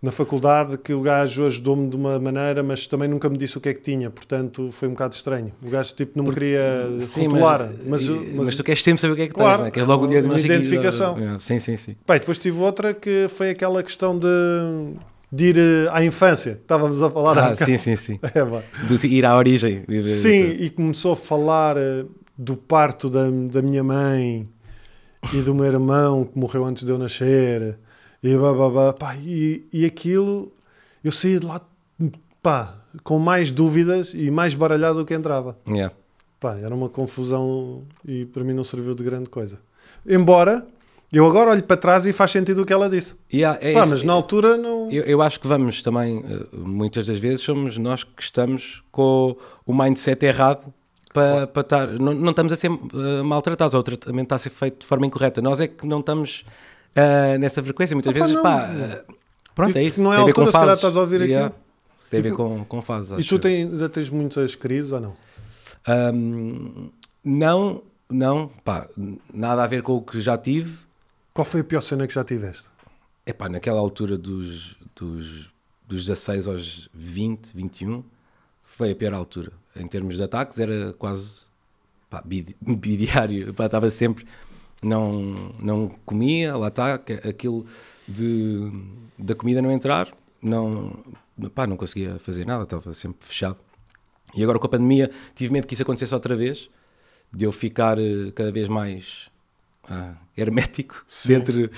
na 0.01 0.13
faculdade 0.13 0.79
que 0.79 0.93
o 0.93 1.01
gajo 1.01 1.45
ajudou-me 1.45 1.89
de 1.89 1.97
uma 1.97 2.19
maneira, 2.21 2.63
mas 2.63 2.87
também 2.87 3.09
nunca 3.09 3.29
me 3.29 3.37
disse 3.37 3.59
o 3.59 3.61
que 3.61 3.69
é 3.69 3.75
que 3.75 3.81
tinha, 3.81 4.09
portanto 4.11 4.71
foi 4.71 4.87
um 4.89 4.93
bocado 4.93 5.15
estranho. 5.15 5.53
O 5.61 5.69
gajo 5.69 5.93
tipo 5.95 6.17
não 6.17 6.25
me 6.25 6.33
queria 6.33 6.61
Sim, 7.01 7.27
rotular, 7.27 7.69
mas, 7.85 8.07
mas, 8.07 8.09
mas, 8.09 8.47
mas, 8.47 8.57
tu 8.57 8.63
queres 8.63 8.83
sempre 8.83 9.01
saber 9.01 9.13
o 9.15 9.17
que 9.17 9.23
é 9.23 9.27
que 9.27 9.35
Claro, 9.35 9.51
tens, 9.51 9.59
não 9.61 9.67
é? 9.67 9.71
Queres 9.73 9.89
logo 9.89 10.05
o 10.05 10.09
diagnóstico. 10.09 10.53
e- 10.53 10.57
identificação. 10.57 11.19
É, 11.19 11.39
Sim, 11.41 11.59
sim, 11.59 11.77
sim. 11.77 11.97
E 12.09 12.19
depois 12.19 12.39
tive 12.39 12.59
outra 12.61 12.95
que 12.95 13.27
foi 13.29 13.51
aquela 13.51 13.83
questão 13.83 14.17
de, 14.17 14.29
de 15.33 15.45
ir 15.47 15.59
eh, 15.59 15.89
à 15.91 16.05
infância, 16.05 16.53
estávamos 16.53 17.03
a 17.03 17.11
falar 17.11 17.37
Ah, 17.39 17.57
sim, 17.57 17.77
sim, 17.77 17.97
sim. 17.97 18.21
É. 18.23 18.87
De 18.87 19.07
ir 19.09 19.27
à 19.27 19.37
origem. 19.37 19.83
Sim, 20.05 20.51
e 20.61 20.71
começou 20.71 21.13
a 21.13 21.17
falar 21.17 21.77
eh, 21.77 22.05
do 22.37 22.57
parto 22.57 23.11
da, 23.11 23.25
da 23.51 23.61
minha 23.61 23.83
mãe 23.83 24.49
e 25.35 25.41
do 25.41 25.53
meu 25.57 25.65
irmão 25.67 26.25
que 26.25 26.39
morreu 26.39 26.65
antes 26.65 26.85
de 26.85 26.91
eu 26.93 26.99
nascer 26.99 27.77
e 28.23 28.37
bababá, 28.37 28.93
pá, 28.93 29.17
e, 29.17 29.67
e 29.73 29.85
aquilo 29.85 30.53
eu 31.03 31.13
saí 31.13 31.39
de 31.39 31.47
lá 31.47 31.61
pá, 32.43 32.75
com 33.03 33.19
mais 33.19 33.53
dúvidas 33.53 34.13
e 34.15 34.31
mais 34.31 34.55
baralhado 34.55 34.99
do 34.99 35.05
que 35.05 35.15
entrava. 35.15 35.57
Yeah. 35.67 35.95
Pá, 36.41 36.57
era 36.57 36.75
uma 36.75 36.89
confusão 36.89 37.85
e 38.07 38.25
para 38.27 38.45
mim 38.45 38.53
não 38.53 38.65
serviu 38.65 38.95
de 38.95 39.03
grande 39.03 39.29
coisa. 39.29 39.59
Embora 40.07 40.67
eu 41.11 41.27
agora 41.27 41.51
olho 41.53 41.63
para 41.63 41.77
trás 41.77 42.07
e 42.07 42.13
faz 42.13 42.31
sentido 42.31 42.63
o 42.63 42.67
que 42.67 42.73
ela 42.73 42.89
disse. 42.89 43.17
Yeah, 43.33 43.59
é 43.63 43.73
Pá, 43.73 43.87
mas 43.87 44.03
na 44.03 44.13
altura 44.13 44.57
não. 44.57 44.91
Eu, 44.91 45.05
eu 45.05 45.23
acho 45.23 45.41
que 45.41 45.47
vamos 45.47 45.83
também, 45.83 46.23
eh, 46.25 46.47
muitas 46.53 47.07
das 47.07 47.19
vezes, 47.19 47.41
somos 47.41 47.79
nós 47.79 48.05
que 48.05 48.23
estamos 48.23 48.83
com 48.93 49.35
o 49.65 49.75
mindset 49.75 50.27
errado 50.27 50.73
para, 51.15 51.47
para 51.47 51.63
estar. 51.63 51.87
Não, 51.99 52.13
não 52.13 52.31
estamos 52.31 52.53
a 52.53 52.57
ser 52.57 52.71
eh, 52.71 53.23
maltratados, 53.23 53.73
ou 53.73 53.81
o 53.81 53.83
tratamento 53.83 54.27
está 54.27 54.37
a 54.37 54.39
ser 54.39 54.51
feito 54.51 54.81
de 54.81 54.87
forma 54.87 55.07
incorreta. 55.07 55.41
Nós 55.41 55.61
é 55.61 55.67
que 55.67 55.87
não 55.87 56.01
estamos 56.01 56.45
eh, 56.99 57.39
nessa 57.39 57.63
frequência. 57.63 57.95
Muitas 57.95 58.13
Opa, 58.15 58.21
vezes, 58.21 58.35
não. 58.35 58.43
pá, 58.43 58.69
eh, 58.71 59.05
pronto, 59.55 59.77
é 59.77 59.83
isso. 59.83 60.03
não 60.03 60.13
é 60.13 60.17
a 60.17 60.21
altura, 60.21 60.47
se 60.49 60.53
calhar 60.53 60.75
estás 60.75 60.97
a 60.97 61.01
ouvir 61.01 61.21
Yeah. 61.23 61.47
aquilo. 61.49 61.63
Tem 62.11 62.21
a 62.21 62.23
ver 62.23 62.33
com, 62.33 62.65
com 62.65 62.81
fases. 62.83 63.11
E 63.13 63.15
acho 63.17 63.29
tu 63.29 63.35
eu. 63.35 63.39
tem, 63.39 63.63
ainda 63.65 63.89
tens 63.89 64.09
muitas 64.09 64.55
crises 64.55 64.93
ou 64.93 65.01
não? 65.01 65.17
Ahm, 65.87 66.91
não, 67.25 67.83
não, 68.09 68.49
pá, 68.65 68.89
nada 69.33 69.63
a 69.63 69.67
ver 69.67 69.83
com 69.83 69.97
o 69.97 70.03
que 70.03 70.21
já 70.21 70.37
tive. 70.39 70.79
Qual 71.35 71.45
foi 71.45 71.61
a 71.61 71.65
pior 71.65 71.81
cena 71.83 72.07
que 72.07 72.15
já 72.15 72.25
tiveste? 72.25 72.69
É 73.27 73.33
pá, 73.33 73.49
naquela 73.49 73.79
altura 73.79 74.17
dos, 74.17 74.77
dos, 74.97 75.51
dos 75.87 76.07
16 76.07 76.49
aos 76.49 76.89
20, 76.95 77.53
21, 77.55 78.03
foi 78.65 78.91
a 78.93 78.97
pior 78.97 79.13
altura. 79.15 79.53
Em 79.77 79.87
termos 79.87 80.17
de 80.17 80.23
ataques, 80.23 80.59
era 80.59 80.95
quase 80.99 81.43
pá, 82.11 82.23
bidi- 82.25 82.57
bidiário. 82.63 83.53
Pá, 83.55 83.67
estava 83.67 83.91
sempre. 83.91 84.27
Não, 84.83 85.53
não 85.59 85.89
comia, 86.05 86.57
lá 86.57 86.69
está, 86.69 86.95
aquilo 86.95 87.67
de, 88.07 88.71
da 89.19 89.35
comida 89.35 89.61
não 89.61 89.73
entrar, 89.73 90.13
não, 90.41 90.93
pá, 91.55 91.67
não 91.67 91.77
conseguia 91.77 92.19
fazer 92.19 92.47
nada, 92.47 92.63
estava 92.63 92.95
sempre 92.95 93.27
fechado. 93.27 93.59
E 94.35 94.43
agora 94.43 94.59
com 94.59 94.67
a 94.67 94.71
pandemia 94.71 95.11
tive 95.35 95.53
medo 95.53 95.67
que 95.67 95.75
isso 95.75 95.83
acontecesse 95.83 96.15
outra 96.15 96.37
vez, 96.37 96.71
de 97.33 97.45
eu 97.45 97.53
ficar 97.53 97.99
eh, 97.99 98.31
cada 98.35 98.51
vez 98.51 98.69
mais 98.69 99.29
ah, 99.89 100.15
hermético 100.37 101.05
dentro, 101.25 101.71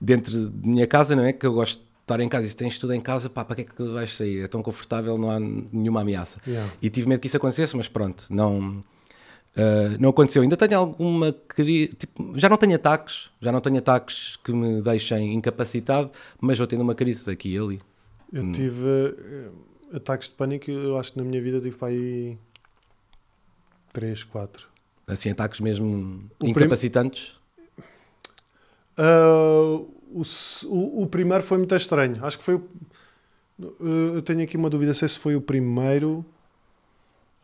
dentro 0.00 0.48
de 0.48 0.68
minha 0.68 0.86
casa, 0.86 1.14
não 1.14 1.24
é? 1.24 1.32
Que 1.32 1.46
eu 1.46 1.52
gosto 1.52 1.78
de 1.78 1.86
estar 2.02 2.20
em 2.20 2.28
casa 2.28 2.46
e 2.46 2.50
se 2.50 2.56
tens 2.56 2.78
tudo 2.78 2.92
em 2.92 3.00
casa, 3.00 3.28
pá, 3.28 3.44
para 3.44 3.56
que 3.56 3.62
é 3.62 3.64
que 3.64 3.82
vais 3.92 4.14
sair? 4.14 4.44
É 4.44 4.48
tão 4.48 4.62
confortável, 4.62 5.16
não 5.18 5.30
há 5.30 5.38
nenhuma 5.38 6.00
ameaça. 6.00 6.40
Yeah. 6.46 6.72
E 6.80 6.90
tive 6.90 7.08
medo 7.08 7.20
que 7.20 7.26
isso 7.26 7.36
acontecesse, 7.36 7.76
mas 7.76 7.88
pronto, 7.88 8.26
não, 8.30 8.82
ah, 9.56 9.96
não 9.98 10.10
aconteceu. 10.10 10.42
Ainda 10.42 10.56
tenho 10.56 10.78
alguma 10.78 11.32
crise, 11.32 11.88
tipo, 11.94 12.38
já 12.38 12.48
não 12.48 12.56
tenho 12.56 12.74
ataques, 12.76 13.30
já 13.40 13.50
não 13.52 13.60
tenho 13.60 13.78
ataques 13.78 14.36
que 14.36 14.52
me 14.52 14.80
deixem 14.82 15.34
incapacitado, 15.34 16.10
mas 16.40 16.58
vou 16.58 16.66
tendo 16.66 16.82
uma 16.82 16.94
crise 16.94 17.30
aqui 17.30 17.54
e 17.54 17.58
ali. 17.58 17.80
Eu 18.32 18.42
Hum. 18.44 18.52
tive 18.52 18.86
eh, 18.86 19.96
ataques 19.96 20.28
de 20.28 20.34
pânico, 20.34 20.70
eu 20.70 20.98
acho 20.98 21.12
que 21.12 21.18
na 21.18 21.24
minha 21.24 21.40
vida 21.42 21.60
tive 21.60 21.76
para 21.76 21.88
aí 21.88 22.36
3, 23.92 24.22
4. 24.24 24.68
Assim, 25.06 25.30
ataques 25.30 25.60
mesmo 25.60 26.18
prim- 26.38 26.50
incapacitantes. 26.50 27.32
Ah, 28.96 29.80
o, 30.12 30.24
se- 30.24 30.66
o, 30.66 31.02
o 31.02 31.06
primeiro 31.06 31.42
foi 31.42 31.58
muito 31.58 31.74
estranho. 31.74 32.24
Acho 32.24 32.38
que 32.38 32.44
foi. 32.44 32.56
o- 32.56 32.68
eh, 33.60 34.16
eu 34.16 34.22
tenho 34.22 34.42
aqui 34.42 34.56
uma 34.56 34.68
dúvida 34.70 34.92
se 34.94 35.04
esse 35.04 35.18
foi 35.18 35.34
o 35.36 35.40
primeiro 35.40 36.24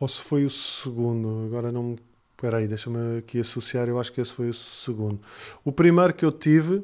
ou 0.05 0.07
se 0.07 0.21
foi 0.21 0.45
o 0.45 0.49
segundo. 0.51 1.45
Agora 1.47 1.71
não 1.71 1.81
me. 1.81 1.95
Espera 2.37 2.57
aí, 2.57 2.67
deixa-me 2.67 3.17
aqui 3.17 3.39
associar. 3.39 3.87
Eu 3.89 3.99
acho 3.99 4.13
que 4.13 4.21
esse 4.21 4.31
foi 4.31 4.49
o 4.49 4.53
segundo. 4.53 5.19
O 5.63 5.71
primeiro 5.71 6.13
que 6.13 6.23
eu 6.23 6.31
tive 6.31 6.83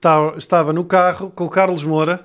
tá- 0.00 0.34
estava 0.38 0.72
no 0.72 0.84
carro 0.84 1.28
com 1.30 1.44
o 1.44 1.50
Carlos 1.50 1.82
Moura, 1.82 2.24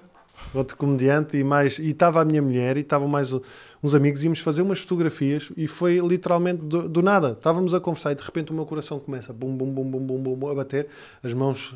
outro 0.54 0.78
comediante, 0.78 1.36
e 1.38 1.44
mais 1.44 1.80
e 1.80 1.90
estava 1.90 2.22
a 2.22 2.26
minha 2.26 2.42
mulher 2.44 2.78
e 2.78 2.82
estavam 2.82 3.08
mais 3.08 3.34
uns 3.82 3.96
amigos. 3.96 4.24
Íamos 4.24 4.40
fazer 4.42 4.62
umas 4.62 4.78
fotografias 4.80 5.50
e 5.58 5.66
foi 5.68 5.98
literalmente 6.00 6.62
do, 6.62 6.88
do 6.88 7.02
nada. 7.02 7.32
Estávamos 7.32 7.74
a 7.74 7.80
conversar 7.80 8.12
e 8.12 8.16
de 8.16 8.22
repente 8.22 8.52
o 8.52 8.54
meu 8.54 8.66
coração 8.68 9.00
começa 9.00 9.34
bum, 9.34 9.56
bum, 9.58 9.72
bum, 9.74 9.90
bum, 9.90 10.06
bum, 10.06 10.36
bum, 10.36 10.50
a 10.52 10.54
bater, 10.54 10.88
as 11.24 11.34
mãos 11.34 11.74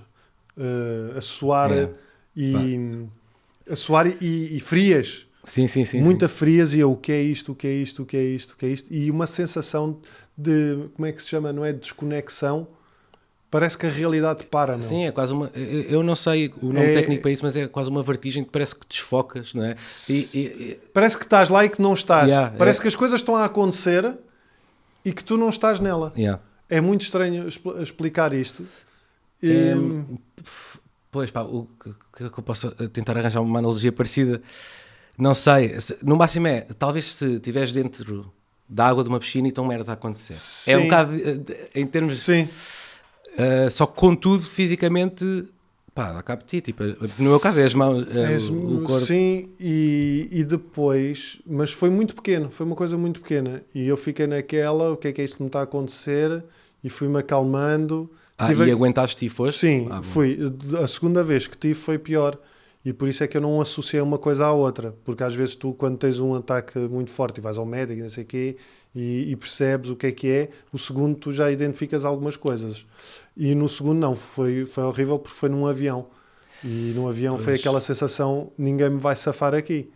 eh, 0.56 1.18
a 1.18 1.22
suar 1.22 1.72
É. 1.72 1.90
e 2.36 3.08
a 3.68 3.76
suar 3.76 4.06
e, 4.08 4.56
e 4.56 4.60
frias 4.60 5.26
Sim, 5.44 5.68
sim, 5.68 5.86
sim. 5.86 6.02
muito 6.02 6.28
sim. 6.28 6.34
frias 6.36 6.74
e 6.74 6.80
eu, 6.80 6.92
o 6.92 6.98
que 6.98 7.12
é 7.12 7.22
isto, 7.22 7.54
o 7.54 7.56
que 7.56 7.66
é 7.68 7.74
isto, 7.74 8.04
o 8.04 8.06
que 8.06 8.18
é 8.18 8.24
isto, 8.24 8.52
o 8.52 8.58
que 8.58 8.66
é 8.66 8.70
isto, 8.70 8.94
e 8.94 9.10
uma 9.10 9.26
sensação 9.26 10.00
de, 10.38 10.90
como 10.96 11.06
é 11.06 11.12
que 11.12 11.22
se 11.24 11.30
chama, 11.30 11.52
não 11.54 11.64
é 11.66 11.72
desconexão, 11.74 12.68
parece 13.50 13.78
que 13.78 13.86
a 13.86 13.90
realidade 13.90 14.44
para, 14.44 14.74
não? 14.76 14.82
Sim, 14.82 15.06
é 15.06 15.12
quase 15.12 15.34
uma. 15.34 15.50
Eu 15.56 16.04
não 16.04 16.14
sei 16.14 16.54
o 16.62 16.68
nome 16.68 16.86
É- 16.86 16.94
técnico 16.94 17.22
para 17.24 17.32
isso, 17.32 17.44
mas 17.44 17.56
é 17.56 17.68
quase 17.68 17.90
uma 17.90 18.04
vertigem 18.04 18.44
que 18.44 18.50
parece 18.52 18.76
que 18.76 18.86
desfocas, 18.88 19.54
não 19.54 19.64
é? 19.64 19.76
E, 20.10 20.14
e- 20.14 20.38
e- 20.40 20.80
Parece 20.94 21.18
que 21.18 21.24
estás 21.24 21.50
lá 21.50 21.66
e 21.66 21.70
que 21.70 21.82
não 21.82 21.94
estás. 21.94 22.30
Yeah, 22.30 22.54
parece 22.58 22.80
é. 22.80 22.82
que 22.84 22.88
as 22.90 22.96
coisas 22.96 23.20
estão 23.20 23.36
a 23.36 23.46
acontecer 23.46 24.18
e 25.04 25.12
que 25.14 25.24
tu 25.24 25.36
não 25.38 25.50
estás 25.50 25.80
nela. 25.80 26.14
yeah. 26.16 26.40
É 26.70 26.80
muito 26.80 27.02
estranho 27.02 27.48
expl- 27.48 27.82
explicar 27.82 28.32
isto. 28.34 28.64
É, 29.42 29.74
Pois 31.12 31.32
pá, 31.32 31.42
o 31.42 31.68
que, 31.84 31.90
que- 32.16 32.30
que 32.30 32.40
eu 32.40 32.44
posso 32.44 32.70
tentar 32.90 33.18
arranjar 33.18 33.42
uma 33.42 33.58
analogia 33.58 33.92
parecida? 33.92 34.40
Não 35.20 35.34
sei. 35.34 35.80
Se- 35.82 35.98
No 36.04 36.16
máximo 36.16 36.48
é, 36.48 36.62
talvez 36.78 37.06
se 37.14 37.34
estiveres 37.36 37.72
dentro 37.72 38.32
da 38.68 38.88
água 38.88 39.04
de 39.04 39.10
uma 39.10 39.20
piscina 39.20 39.48
e 39.48 39.50
estão 39.50 39.66
merdas 39.66 39.90
a 39.90 39.94
acontecer. 39.94 40.34
É 40.72 40.78
um 40.78 40.82
Sim. 40.82 40.86
bocado 40.86 41.12
eh, 41.16 41.70
em 41.76 41.86
termos. 41.86 42.20
Sim, 42.20 42.48
Uh, 43.38 43.70
só 43.70 43.86
que 43.86 43.96
contudo, 43.96 44.44
fisicamente, 44.44 45.46
pá, 45.96 46.12
dá 46.12 46.22
cabo 46.22 46.42
de 46.42 46.48
ti. 46.50 46.62
Tipo, 46.62 46.84
no 46.84 47.30
meu 47.30 47.40
caso 47.40 47.58
é 47.62 47.64
as 47.64 47.74
mãos, 47.74 48.06
é 48.14 48.34
És- 48.34 48.50
o, 48.50 48.54
o 48.80 48.82
corpo. 48.82 49.06
sim 49.06 49.50
e, 49.58 50.28
e 50.30 50.44
depois, 50.44 51.40
mas 51.46 51.72
foi 51.72 51.90
muito 51.90 52.16
pequeno, 52.16 52.50
foi 52.52 52.66
uma 52.66 52.76
coisa 52.76 52.98
muito 52.98 53.22
pequena. 53.22 53.64
E 53.74 53.88
eu 53.88 53.96
fiquei 53.96 54.28
naquela, 54.28 54.92
o 54.92 54.98
que 54.98 55.08
é 55.08 55.12
que 55.14 55.22
é 55.22 55.24
isto 55.24 55.38
que 55.38 55.44
me 55.44 55.48
está 55.48 55.62
a 55.62 55.64
acontecer? 55.64 56.44
E 56.84 56.90
fui-me 56.90 57.18
acalmando. 57.20 58.10
Ah, 58.38 58.48
Tive 58.48 58.66
e 58.66 58.72
aguentaste 58.72 59.26
e 59.26 59.30
foste? 59.30 59.58
Sim, 59.60 59.88
Ah, 59.90 60.02
fui. 60.04 60.38
A 60.84 60.88
segunda 60.88 61.24
vez 61.24 61.48
que 61.48 61.58
tive 61.58 61.76
foi 61.76 61.98
pior. 61.98 62.38
E 62.84 62.94
por 62.94 63.08
isso 63.10 63.24
é 63.24 63.28
que 63.28 63.36
eu 63.36 63.42
não 63.42 63.60
associei 63.60 64.02
uma 64.02 64.18
coisa 64.18 64.46
à 64.46 64.54
outra. 64.54 64.96
Porque 65.04 65.24
às 65.24 65.36
vezes 65.36 65.56
tu, 65.56 65.74
quando 65.74 65.98
tens 65.98 66.20
um 66.20 66.34
ataque 66.36 66.80
muito 66.80 67.12
forte 67.12 67.40
e 67.40 67.42
vais 67.42 67.58
ao 67.58 67.66
médico, 67.66 68.02
não 68.02 68.10
sei 68.10 68.24
o 68.24 68.28
quê, 68.28 68.58
e, 68.96 69.32
e 69.32 69.36
percebes 69.36 69.90
o 69.90 69.96
que 69.96 70.08
é 70.08 70.12
que 70.12 70.28
é, 70.30 70.50
o 70.72 70.78
segundo 70.78 71.16
tu 71.18 71.32
já 71.34 71.52
identificas 71.52 72.06
algumas 72.06 72.38
coisas. 72.38 72.86
E 73.36 73.54
no 73.54 73.68
segundo 73.68 74.00
não, 74.00 74.16
foi, 74.16 74.66
foi 74.66 74.84
horrível 74.84 75.20
porque 75.20 75.38
foi 75.38 75.50
num 75.50 75.68
avião. 75.68 76.08
E 76.64 76.94
no 76.96 77.08
avião 77.08 77.38
foi 77.38 77.54
Pois. 77.54 77.60
aquela 77.60 77.82
sensação, 77.82 78.52
ninguém 78.58 78.90
me 78.90 79.00
vai 79.00 79.16
safar 79.16 79.54
aqui. 79.54 79.92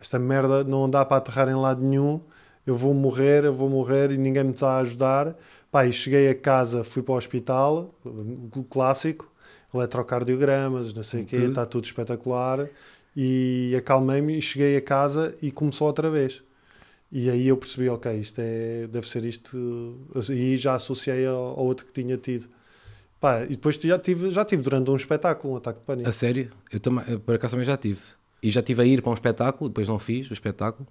Esta 0.00 0.18
merda 0.18 0.62
não 0.64 0.88
dá 0.88 1.04
para 1.04 1.16
aterrar 1.18 1.48
em 1.48 1.54
lado 1.54 1.82
nenhum. 1.82 2.20
Eu 2.66 2.76
vou 2.76 2.92
morrer, 2.94 3.44
eu 3.44 3.54
vou 3.54 3.68
morrer 3.68 4.10
e 4.10 4.18
ninguém 4.18 4.44
me 4.44 4.52
está 4.52 4.72
a 4.72 4.78
ajudar. 4.78 5.36
Pá, 5.70 5.86
e 5.86 5.92
cheguei 5.92 6.28
a 6.28 6.34
casa, 6.34 6.84
fui 6.84 7.02
para 7.02 7.14
o 7.14 7.16
hospital, 7.16 7.94
o 8.04 8.64
clássico, 8.64 9.30
eletrocardiogramas, 9.76 10.92
não 10.92 11.02
sei 11.02 11.22
o 11.22 11.26
quê, 11.26 11.36
Tudo. 11.36 11.48
está 11.48 11.66
tudo 11.66 11.84
espetacular. 11.84 12.68
E 13.16 13.74
acalmei-me 13.78 14.36
e 14.36 14.42
cheguei 14.42 14.76
a 14.76 14.80
casa 14.80 15.34
e 15.40 15.50
começou 15.50 15.86
outra 15.86 16.10
vez. 16.10 16.42
E 17.10 17.30
aí 17.30 17.48
eu 17.48 17.56
percebi, 17.56 17.88
ok, 17.88 18.12
isto 18.14 18.40
é, 18.40 18.86
deve 18.88 19.08
ser 19.08 19.24
isto. 19.24 19.98
E 20.30 20.56
já 20.56 20.74
associei 20.74 21.26
ao, 21.26 21.58
ao 21.58 21.64
outro 21.64 21.86
que 21.86 21.92
tinha 21.92 22.16
tido. 22.16 22.46
Pá, 23.18 23.44
e 23.44 23.50
depois 23.50 23.76
já 23.76 23.98
tive, 23.98 24.30
já 24.30 24.44
tive 24.44 24.62
durante 24.62 24.90
um 24.90 24.96
espetáculo 24.96 25.54
um 25.54 25.56
ataque 25.56 25.80
de 25.80 25.86
pânico. 25.86 26.08
A 26.08 26.12
sério? 26.12 26.50
Eu 26.70 26.78
também, 26.78 27.18
por 27.20 27.34
acaso 27.34 27.52
também 27.52 27.66
já 27.66 27.76
tive. 27.76 28.00
E 28.42 28.50
já 28.50 28.60
estive 28.60 28.82
a 28.82 28.84
ir 28.84 29.00
para 29.00 29.10
um 29.10 29.14
espetáculo, 29.14 29.70
depois 29.70 29.88
não 29.88 29.98
fiz 29.98 30.28
o 30.28 30.34
espetáculo. 30.34 30.86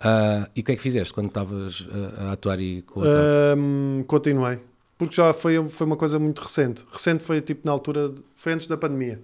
Ah, 0.00 0.48
e 0.54 0.60
o 0.60 0.64
que 0.64 0.72
é 0.72 0.76
que 0.76 0.82
fizeste 0.82 1.14
quando 1.14 1.28
estavas 1.28 1.86
a, 2.18 2.24
a 2.24 2.32
atuar 2.32 2.60
e 2.60 2.82
com 2.82 3.00
o? 3.00 3.04
Ahm, 3.04 4.02
continuei. 4.06 4.58
Porque 4.96 5.14
já 5.14 5.32
foi, 5.32 5.66
foi 5.68 5.86
uma 5.86 5.96
coisa 5.96 6.18
muito 6.18 6.40
recente. 6.40 6.84
Recente 6.90 7.22
foi 7.22 7.40
tipo 7.40 7.62
na 7.64 7.72
altura, 7.72 8.12
foi 8.36 8.52
antes 8.52 8.66
da 8.66 8.76
pandemia. 8.76 9.20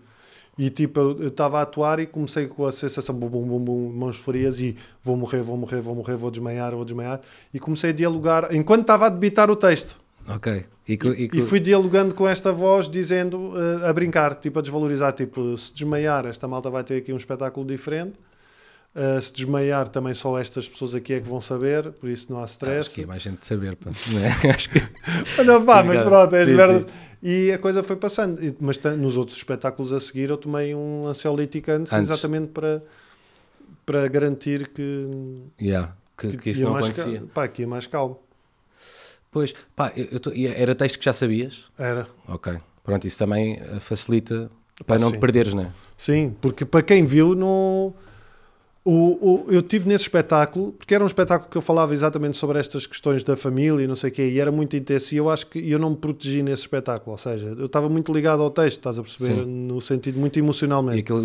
E 0.58 0.68
tipo, 0.68 1.00
eu 1.00 1.28
estava 1.28 1.58
a 1.58 1.62
atuar 1.62 2.00
e 2.00 2.06
comecei 2.06 2.46
com 2.46 2.66
a 2.66 2.72
sensação 2.72 3.14
bum, 3.14 3.28
bum, 3.28 3.46
bum, 3.46 3.64
bum, 3.64 3.92
mãos 3.92 4.16
frias 4.16 4.60
e 4.60 4.76
vou 5.02 5.16
morrer, 5.16 5.40
vou 5.42 5.56
morrer, 5.56 5.80
vou 5.80 5.94
morrer, 5.94 6.16
vou 6.16 6.30
desmaiar, 6.30 6.72
vou 6.74 6.84
desmaiar. 6.84 7.20
E 7.54 7.58
comecei 7.58 7.90
a 7.90 7.92
dialogar, 7.92 8.54
enquanto 8.54 8.82
estava 8.82 9.06
a 9.06 9.08
debitar 9.08 9.50
o 9.50 9.56
texto. 9.56 9.98
Ok. 10.28 10.66
E, 10.86 10.92
e 10.92 11.30
E 11.32 11.40
fui 11.40 11.60
dialogando 11.60 12.14
com 12.14 12.28
esta 12.28 12.52
voz, 12.52 12.90
dizendo, 12.90 13.52
eh, 13.56 13.88
a 13.88 13.92
brincar, 13.92 14.34
tipo 14.34 14.58
a 14.58 14.62
desvalorizar, 14.62 15.12
tipo, 15.12 15.56
se 15.56 15.72
desmaiar, 15.72 16.26
esta 16.26 16.46
malta 16.46 16.68
vai 16.68 16.84
ter 16.84 16.96
aqui 16.96 17.12
um 17.12 17.16
espetáculo 17.16 17.64
diferente. 17.64 18.14
Eh, 18.94 19.20
se 19.20 19.32
desmaiar, 19.32 19.86
também 19.88 20.12
só 20.14 20.36
estas 20.38 20.68
pessoas 20.68 20.94
aqui 20.96 21.12
é 21.14 21.20
que 21.20 21.28
vão 21.28 21.40
saber, 21.40 21.92
por 21.92 22.08
isso 22.10 22.26
não 22.30 22.40
há 22.40 22.44
Acho 22.44 22.52
stress. 22.54 22.94
que 22.94 23.02
é 23.02 23.06
mais 23.06 23.22
gente 23.22 23.46
saber, 23.46 23.76
pá. 23.76 23.90
Não 24.08 24.18
é? 24.24 24.28
Acho 24.50 24.68
que... 24.70 25.42
Não, 25.44 25.64
pá, 25.64 25.82
mas 25.84 26.02
pronto, 26.02 26.34
é 26.34 26.44
merdas. 26.44 26.86
E 27.22 27.52
a 27.52 27.58
coisa 27.58 27.82
foi 27.84 27.94
passando. 27.96 28.38
Mas 28.58 28.78
nos 28.98 29.16
outros 29.16 29.36
espetáculos 29.36 29.92
a 29.92 30.00
seguir 30.00 30.30
eu 30.30 30.36
tomei 30.36 30.74
um 30.74 31.06
ansiolítico 31.06 31.70
antes, 31.70 31.92
Antes. 31.92 32.10
exatamente 32.10 32.48
para, 32.48 32.82
para 33.86 34.08
garantir 34.08 34.66
que, 34.68 35.00
Yeah, 35.60 35.94
que, 36.18 36.36
que 36.36 36.50
isso 36.50 36.60
ia 36.62 36.66
não 36.68 36.76
acontecia. 36.76 37.22
pá, 37.32 37.46
que 37.46 37.62
ia 37.62 37.68
mais 37.68 37.86
calmo. 37.86 38.18
Pois, 39.30 39.54
pá, 39.76 39.92
eu, 39.96 40.06
eu 40.12 40.18
tô- 40.20 40.32
era 40.34 40.74
texto 40.74 40.98
que 40.98 41.04
já 41.04 41.12
sabias? 41.12 41.64
Era. 41.78 42.08
Ok. 42.26 42.56
Pronto, 42.82 43.06
isso 43.06 43.18
também 43.18 43.54
eh, 43.60 43.78
facilita 43.78 44.50
para 44.84 44.98
não 44.98 45.10
sim. 45.10 45.20
perderes, 45.20 45.54
não 45.54 45.62
é? 45.64 45.70
Sim, 45.96 46.34
porque 46.40 46.64
para 46.64 46.82
quem 46.82 47.04
viu, 47.06 47.36
não. 47.36 47.94
O, 48.82 48.92
o- 48.92 49.52
eu 49.52 49.60
tive 49.60 49.86
nesse 49.86 50.04
espetáculo, 50.04 50.72
porque 50.72 50.94
era 50.94 51.04
um 51.04 51.06
espetáculo 51.06 51.50
que 51.50 51.56
eu 51.58 51.60
falava 51.60 51.92
exatamente 51.92 52.38
sobre 52.38 52.58
estas 52.58 52.86
questões 52.86 53.22
da 53.22 53.36
família 53.36 53.84
e 53.84 53.86
não 53.86 53.94
sei 53.94 54.08
o 54.08 54.12
quê, 54.12 54.26
e 54.30 54.40
era 54.40 54.50
muito 54.50 54.74
intenso, 54.74 55.14
e 55.14 55.18
eu 55.18 55.28
acho 55.28 55.48
que 55.48 55.58
eu 55.70 55.78
não 55.78 55.90
me 55.90 55.96
protegi 55.96 56.42
nesse 56.42 56.62
espetáculo, 56.62 57.12
ou 57.12 57.18
seja, 57.18 57.54
eu 57.58 57.66
estava 57.66 57.90
muito 57.90 58.10
ligado 58.10 58.42
ao 58.42 58.50
texto, 58.50 58.78
estás 58.78 58.98
a 58.98 59.02
perceber, 59.02 59.42
Sim. 59.42 59.44
no 59.44 59.82
sentido 59.82 60.18
muito 60.18 60.38
emocionalmente. 60.38 60.96
E 60.96 61.00
aquilo 61.00 61.22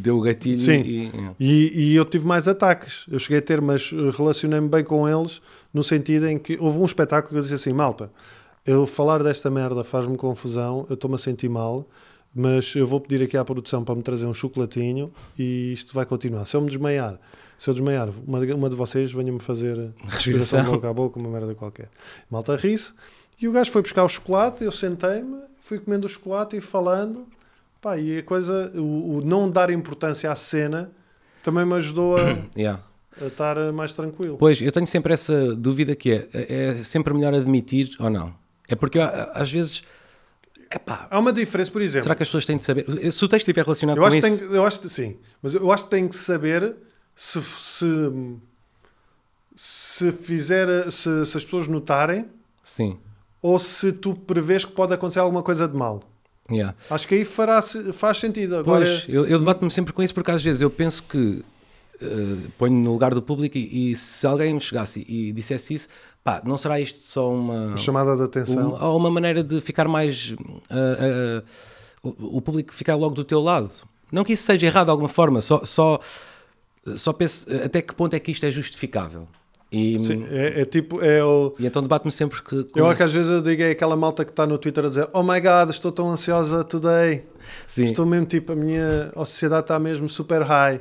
deu 0.00 0.16
o 0.16 0.20
gatilho 0.22 0.58
Sim. 0.58 0.80
e... 0.80 1.12
E, 1.38 1.90
e 1.92 1.94
eu 1.96 2.04
tive 2.06 2.26
mais 2.26 2.48
ataques. 2.48 3.04
Eu 3.10 3.18
cheguei 3.18 3.38
a 3.38 3.42
ter, 3.42 3.60
mas 3.60 3.90
relacionei-me 4.16 4.66
bem 4.68 4.82
com 4.82 5.06
eles 5.06 5.42
no 5.74 5.84
sentido 5.84 6.26
em 6.26 6.38
que 6.38 6.56
houve 6.58 6.78
um 6.78 6.84
espetáculo 6.86 7.30
que 7.32 7.36
eu 7.38 7.42
disse 7.42 7.54
assim: 7.54 7.74
malta, 7.74 8.10
eu 8.66 8.86
falar 8.86 9.22
desta 9.22 9.50
merda 9.50 9.84
faz-me 9.84 10.16
confusão, 10.16 10.86
eu 10.88 10.94
estou-me 10.94 11.16
a 11.16 11.18
sentir 11.18 11.50
mal, 11.50 11.86
mas 12.36 12.74
eu 12.76 12.86
vou 12.86 13.00
pedir 13.00 13.24
aqui 13.24 13.36
à 13.36 13.44
produção 13.44 13.82
para 13.82 13.94
me 13.94 14.02
trazer 14.02 14.26
um 14.26 14.34
chocolatinho 14.34 15.10
e 15.38 15.72
isto 15.72 15.94
vai 15.94 16.04
continuar. 16.04 16.44
Se 16.44 16.54
eu 16.56 16.60
me 16.60 16.68
desmaiar, 16.68 17.18
se 17.58 17.70
eu 17.70 17.74
desmaiar, 17.74 18.10
uma, 18.26 18.44
de- 18.44 18.52
uma 18.52 18.68
de 18.68 18.76
vocês 18.76 19.10
venha-me 19.10 19.38
fazer 19.38 19.90
respiração 20.06 20.62
de 20.62 20.70
boca 20.70 20.90
a 20.90 20.92
boca, 20.92 21.18
uma 21.18 21.30
merda 21.30 21.54
qualquer. 21.54 21.88
Malta 22.30 22.54
ri-se. 22.56 22.92
E 23.40 23.48
o 23.48 23.52
gajo 23.52 23.70
foi 23.72 23.80
buscar 23.82 24.04
o 24.04 24.08
chocolate, 24.08 24.62
eu 24.64 24.70
sentei-me, 24.72 25.38
fui 25.60 25.78
comendo 25.78 26.06
o 26.06 26.10
chocolate 26.10 26.56
e 26.56 26.60
falando. 26.60 27.26
Pá, 27.80 27.96
e 27.98 28.18
a 28.18 28.22
coisa, 28.22 28.72
o, 28.74 29.18
o 29.18 29.22
não 29.24 29.50
dar 29.50 29.70
importância 29.70 30.30
à 30.30 30.36
cena 30.36 30.90
também 31.42 31.64
me 31.64 31.74
ajudou 31.74 32.16
a, 32.16 32.20
Yeah. 32.56 32.82
a 33.22 33.26
estar 33.26 33.72
mais 33.72 33.92
tranquilo. 33.94 34.36
Pois, 34.38 34.60
eu 34.60 34.72
tenho 34.72 34.86
sempre 34.86 35.12
essa 35.14 35.54
dúvida 35.54 35.94
que 35.94 36.10
é, 36.12 36.28
é 36.32 36.82
sempre 36.82 37.14
melhor 37.14 37.32
admitir 37.34 37.90
ou 38.00 38.10
não? 38.10 38.34
É 38.68 38.74
porque 38.74 38.98
a- 38.98 39.30
às 39.34 39.50
vezes, 39.52 39.82
epá, 40.70 41.06
Há 41.10 41.18
uma 41.18 41.32
diferença, 41.32 41.70
por 41.70 41.82
exemplo. 41.82 42.04
será 42.04 42.14
que 42.14 42.22
as 42.22 42.28
pessoas 42.28 42.46
têm 42.46 42.56
de 42.56 42.64
saber? 42.64 42.84
Se 43.12 43.24
o 43.24 43.28
texto 43.28 43.48
estiver 43.48 43.62
relacionado 43.64 43.96
eu 43.96 44.02
com 44.02 44.06
acho, 44.08 44.20
que 44.20 44.26
isso... 44.26 44.38
tem, 44.38 44.54
eu 44.54 44.64
acho 44.64 44.80
que 44.80 44.88
sim, 44.88 45.16
mas 45.42 45.54
eu 45.54 45.70
acho 45.72 45.84
que 45.84 45.90
tem 45.90 46.08
que 46.08 46.16
saber 46.16 46.76
se, 47.14 47.40
se, 47.42 48.36
se 49.54 50.12
fizer, 50.12 50.90
se, 50.90 51.24
se 51.26 51.36
as 51.36 51.44
pessoas 51.44 51.66
notarem 51.68 52.28
Sim, 52.62 52.98
ou 53.40 53.58
se 53.58 53.92
tu 53.92 54.14
prevês 54.14 54.64
que 54.64 54.72
pode 54.72 54.92
acontecer 54.92 55.20
alguma 55.20 55.42
coisa 55.42 55.68
de 55.68 55.76
mal. 55.76 56.02
yeah. 56.50 56.74
Acho 56.90 57.06
que 57.06 57.14
aí 57.14 57.24
fará, 57.24 57.62
faz 57.92 58.18
sentido. 58.18 58.56
Agora, 58.56 58.84
Pois, 58.84 59.04
eu, 59.08 59.26
eu 59.26 59.38
debato-me 59.38 59.70
sempre 59.70 59.92
com 59.92 60.02
isso 60.02 60.12
porque 60.14 60.30
às 60.30 60.42
vezes 60.42 60.62
eu 60.62 60.70
penso 60.70 61.02
que 61.04 61.44
eh, 62.00 62.36
ponho 62.58 62.74
no 62.74 62.92
lugar 62.92 63.14
do 63.14 63.22
público 63.22 63.56
e, 63.56 63.92
e 63.92 63.96
se 63.96 64.26
alguém 64.26 64.52
me 64.52 64.60
chegasse 64.60 65.04
e 65.08 65.32
dissesse 65.32 65.74
isso, 65.74 65.88
pá, 66.26 66.42
não 66.44 66.56
será 66.56 66.80
isto 66.80 66.98
só 67.04 67.32
uma, 67.32 67.76
chamada 67.76 68.16
de 68.16 68.22
atenção. 68.24 68.70
uma, 68.70 68.84
ou 68.84 68.96
uma 68.96 69.10
maneira 69.12 69.44
de 69.44 69.60
ficar 69.60 69.86
mais. 69.86 70.34
ah, 70.68 70.74
ah, 70.74 71.42
o, 72.02 72.38
o 72.38 72.40
público 72.40 72.74
ficar 72.74 72.96
logo 72.96 73.14
do 73.14 73.22
teu 73.22 73.40
lado. 73.40 73.70
Não 74.10 74.24
que 74.24 74.32
isso 74.32 74.42
seja 74.42 74.66
errado 74.66 74.86
de 74.86 74.90
alguma 74.90 75.08
forma, 75.08 75.40
só, 75.40 75.64
só, 75.64 76.00
só 76.96 77.12
penso 77.12 77.46
até 77.64 77.80
que 77.80 77.94
ponto 77.94 78.14
é 78.14 78.18
que 78.18 78.32
isto 78.32 78.44
é 78.44 78.50
justificável. 78.50 79.28
E, 79.70 79.98
Sim, 80.00 80.26
é, 80.30 80.62
é 80.62 80.64
tipo, 80.64 81.00
é 81.02 81.22
o. 81.24 81.54
e 81.58 81.66
então 81.66 81.82
debate-me 81.82 82.10
sempre 82.10 82.42
que. 82.42 82.66
Eu 82.74 82.86
acho 82.86 82.96
que 82.96 83.02
às 83.04 83.12
vezes 83.12 83.30
eu 83.30 83.40
digo 83.40 83.62
é 83.62 83.70
aquela 83.70 83.96
malta 83.96 84.24
que 84.24 84.30
está 84.32 84.46
no 84.46 84.58
Twitter 84.58 84.84
a 84.84 84.88
dizer 84.88 85.08
Oh 85.12 85.22
my 85.22 85.40
god, 85.40 85.70
estou 85.70 85.92
tão 85.92 86.08
ansiosa 86.08 86.64
today. 86.64 87.24
Sim. 87.68 87.84
Estou 87.84 88.04
mesmo 88.06 88.26
tipo, 88.26 88.52
a 88.52 88.56
minha 88.56 89.12
sociedade 89.16 89.62
está 89.62 89.78
mesmo 89.78 90.08
super 90.08 90.42
high. 90.42 90.80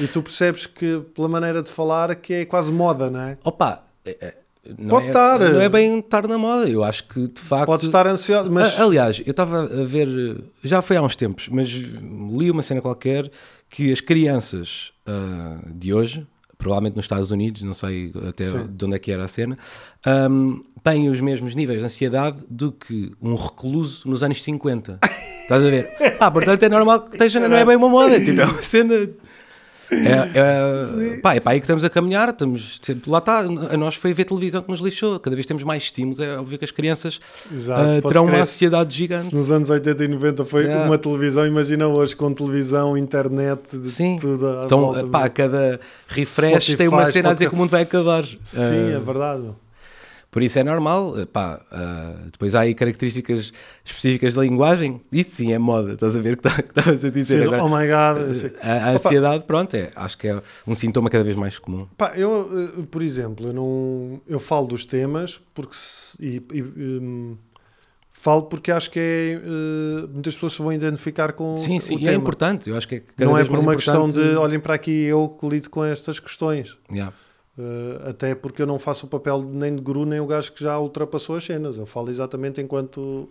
E 0.00 0.06
tu 0.06 0.22
percebes 0.22 0.66
que, 0.66 1.00
pela 1.14 1.28
maneira 1.28 1.62
de 1.62 1.70
falar, 1.70 2.14
que 2.16 2.32
é 2.32 2.44
quase 2.46 2.72
moda, 2.72 3.10
não 3.10 3.20
é? 3.20 3.38
Opa, 3.44 3.82
é- 4.04 4.16
é- 4.20 4.34
não 4.78 4.88
Pode 4.88 5.06
é, 5.06 5.08
estar. 5.08 5.38
Não 5.38 5.60
é 5.60 5.68
bem 5.68 5.98
estar 5.98 6.26
na 6.26 6.38
moda. 6.38 6.68
Eu 6.68 6.82
acho 6.82 7.06
que 7.08 7.28
de 7.28 7.40
facto. 7.40 7.66
Pode 7.66 7.84
estar 7.84 8.06
ansioso, 8.06 8.50
mas 8.50 8.78
Aliás, 8.78 9.22
eu 9.24 9.30
estava 9.30 9.62
a 9.62 9.84
ver, 9.84 10.08
já 10.62 10.82
foi 10.82 10.96
há 10.96 11.02
uns 11.02 11.16
tempos, 11.16 11.48
mas 11.50 11.68
li 11.68 12.50
uma 12.50 12.62
cena 12.62 12.80
qualquer 12.80 13.30
que 13.68 13.92
as 13.92 14.00
crianças 14.00 14.92
ah, 15.06 15.58
de 15.66 15.92
hoje, 15.92 16.26
provavelmente 16.58 16.96
nos 16.96 17.04
Estados 17.04 17.30
Unidos, 17.30 17.62
não 17.62 17.74
sei 17.74 18.12
até 18.28 18.46
Sim. 18.46 18.66
de 18.70 18.84
onde 18.84 18.96
é 18.96 18.98
que 18.98 19.10
era 19.10 19.24
a 19.24 19.28
cena, 19.28 19.58
ahm, 20.04 20.60
têm 20.82 21.08
os 21.08 21.20
mesmos 21.20 21.54
níveis 21.54 21.80
de 21.80 21.84
ansiedade 21.84 22.38
do 22.48 22.72
que 22.72 23.12
um 23.20 23.34
recluso 23.34 24.08
nos 24.08 24.22
anos 24.22 24.42
50. 24.42 25.00
Estás 25.42 25.64
a 25.64 25.70
ver? 25.70 25.90
Ah, 26.18 26.30
portanto 26.30 26.62
é 26.62 26.68
normal 26.68 27.02
que 27.02 27.10
esteja, 27.10 27.46
não 27.46 27.56
é 27.56 27.64
bem 27.64 27.76
uma 27.76 27.90
moda, 27.90 28.18
tipo, 28.18 28.40
é 28.40 28.44
uma 28.44 28.62
cena. 28.62 28.94
É, 29.90 31.14
é, 31.14 31.16
pá, 31.20 31.34
é 31.34 31.40
para 31.40 31.52
aí 31.52 31.60
que 31.60 31.64
estamos 31.64 31.84
a 31.84 31.90
caminhar, 31.90 32.28
estamos, 32.30 32.78
sempre- 32.82 33.10
lá 33.10 33.18
está, 33.18 33.38
a 33.40 33.76
nós 33.76 33.94
foi 33.94 34.12
ver 34.12 34.24
televisão 34.24 34.62
que 34.62 34.70
nos 34.70 34.80
lixou, 34.80 35.18
cada 35.20 35.34
vez 35.36 35.46
temos 35.46 35.62
mais 35.62 35.84
estímulos, 35.84 36.20
é 36.20 36.36
óbvio 36.38 36.58
que 36.58 36.64
as 36.64 36.70
crianças 36.70 37.20
Exato, 37.52 37.82
podes 38.02 38.08
terão 38.08 38.24
uma 38.26 38.38
ansiedade 38.38 38.92
Se 38.92 38.98
gigante. 38.98 39.34
nos 39.34 39.50
anos 39.50 39.70
80 39.70 40.04
e 40.04 40.08
90 40.08 40.44
foi 40.44 40.64
Yeah. 40.64 40.86
uma 40.86 40.98
televisão, 40.98 41.46
imagina 41.46 41.86
hoje 41.86 42.16
com 42.16 42.32
televisão, 42.32 42.96
internet, 42.96 43.60
Sim, 43.88 44.16
tudo 44.20 44.46
à 44.48 44.62
então, 44.64 44.80
volta. 44.80 45.06
pá, 45.06 45.28
cada 45.28 45.78
refresh 46.08 46.74
tem 46.76 46.88
uma 46.88 46.98
Spotify, 47.02 47.12
cena 47.12 47.30
a 47.30 47.32
dizer 47.32 47.48
que 47.48 47.54
o 47.54 47.58
mundo 47.58 47.70
vai 47.70 47.82
acabar. 47.82 48.24
Sim, 48.44 48.60
Ah, 48.60 48.96
é 48.96 48.98
verdade. 48.98 49.42
Por 50.36 50.42
isso 50.42 50.58
é 50.58 50.62
normal, 50.64 51.14
pá, 51.32 51.64
ah, 51.72 52.12
depois 52.30 52.54
há 52.54 52.60
aí 52.60 52.74
características 52.74 53.54
específicas 53.82 54.34
da 54.34 54.42
linguagem, 54.42 55.00
isso 55.10 55.30
sim 55.36 55.54
é 55.54 55.58
moda, 55.58 55.94
estás 55.94 56.14
a 56.14 56.20
ver 56.20 56.34
o 56.34 56.36
que 56.36 56.42
tá- 56.42 56.60
estavas 56.60 57.02
a 57.02 57.08
dizer 57.08 57.38
Sim, 57.40 57.44
agora. 57.46 57.64
oh 57.64 57.68
my 57.70 57.86
God. 57.86 58.34
sim. 58.34 58.50
A, 58.60 58.72
a 58.72 58.90
ansiedade, 58.90 59.44
pronto, 59.44 59.74
é, 59.74 59.90
acho 59.96 60.18
que 60.18 60.28
é 60.28 60.42
um 60.66 60.74
sintoma 60.74 61.08
cada 61.08 61.24
vez 61.24 61.36
mais 61.36 61.58
comum. 61.58 61.86
Pá, 61.96 62.12
eu, 62.16 62.50
eh, 62.82 62.82
por 62.90 63.00
exemplo, 63.02 63.46
eu, 63.46 63.54
não, 63.54 64.20
eu 64.28 64.38
falo 64.38 64.66
dos 64.66 64.84
temas 64.84 65.40
porque 65.54 65.74
se- 65.74 66.18
e, 66.22 66.42
e, 66.52 66.62
hum, 66.62 67.38
falo 68.10 68.42
porque 68.42 68.70
acho 68.70 68.90
que 68.90 68.98
é, 69.00 69.40
eh, 69.42 70.06
muitas 70.12 70.34
pessoas 70.34 70.52
se 70.52 70.58
vão 70.60 70.70
identificar 70.70 71.32
com 71.32 71.56
Sim, 71.56 71.80
sim, 71.80 71.94
o 71.96 72.00
é 72.00 72.04
tema. 72.04 72.16
importante, 72.18 72.68
eu 72.68 72.76
acho 72.76 72.86
que 72.86 72.96
é 72.96 73.24
Não 73.24 73.38
é 73.38 73.42
por 73.42 73.58
uma 73.58 73.74
questão 73.74 74.06
importante- 74.06 74.32
de 74.32 74.36
olhem 74.36 74.60
para 74.60 74.74
aqui 74.74 75.04
eu 75.04 75.30
que 75.30 75.48
lido 75.48 75.70
com 75.70 75.82
estas 75.82 76.20
questões. 76.20 76.76
Yeah. 76.92 77.14
Eh, 77.58 78.10
até 78.10 78.34
porque 78.34 78.60
eu 78.62 78.66
não 78.66 78.78
faço 78.78 79.06
o 79.06 79.08
papel 79.08 79.42
nem 79.42 79.74
de 79.74 79.80
guru 79.80 80.04
nem 80.04 80.20
o 80.20 80.26
gajo 80.26 80.52
que 80.52 80.62
já 80.62 80.78
ultrapassou 80.78 81.36
as 81.36 81.44
cenas. 81.44 81.76
Eu 81.78 81.86
falo 81.86 82.10
exatamente 82.10 82.60
enquanto 82.60 83.28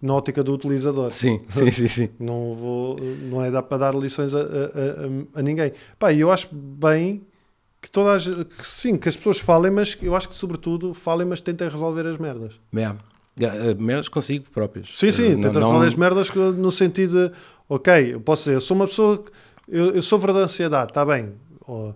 na 0.00 0.14
ótica 0.14 0.42
do 0.42 0.52
utilizador. 0.54 1.12
Sim, 1.12 1.40
sim, 1.48 1.70
sim, 1.70 1.88
sim. 1.88 2.08
Não 2.18 2.54
vou, 2.54 2.96
não 2.98 3.44
é 3.44 3.50
dar 3.50 3.62
para 3.62 3.78
dar 3.78 3.94
lições 3.94 4.34
a, 4.34 4.38
a- 4.38 4.42
a- 4.42 5.40
a 5.40 5.42
ninguém. 5.42 5.72
Pá, 5.98 6.12
eu 6.12 6.30
acho 6.30 6.48
bem 6.54 7.22
que 7.82 7.90
todas, 7.90 8.26
que 8.26 8.66
sim, 8.66 8.96
que 8.96 9.08
as 9.08 9.16
pessoas 9.16 9.38
falem, 9.38 9.70
mas 9.70 9.96
eu 10.02 10.16
acho 10.16 10.28
que 10.28 10.34
sobretudo 10.34 10.92
falem, 10.94 11.26
mas 11.26 11.40
tentem 11.40 11.68
resolver 11.68 12.06
as 12.06 12.16
merdas. 12.18 12.58
Yeah. 12.74 12.98
Uh, 13.38 13.80
merdas 13.80 14.08
consigo 14.08 14.46
próprios. 14.50 14.98
Sim, 14.98 15.10
sim, 15.10 15.34
Uh, 15.34 15.40
tentem 15.42 15.52
não- 15.60 15.68
resolver 15.68 15.86
as 15.86 15.94
merdas 15.94 16.30
no 16.56 16.72
sentido 16.72 17.28
de, 17.28 17.34
ok, 17.68 18.14
eu 18.14 18.20
posso 18.22 18.44
dizer, 18.44 18.54
eu 18.56 18.60
sou 18.62 18.74
uma 18.74 18.86
pessoa, 18.86 19.22
eu, 19.68 19.90
eu 19.94 20.00
sofro 20.02 20.32
de 20.32 20.38
ansiedade, 20.38 20.90
está 20.92 21.04
bem, 21.04 21.34
Ó, 21.68 21.92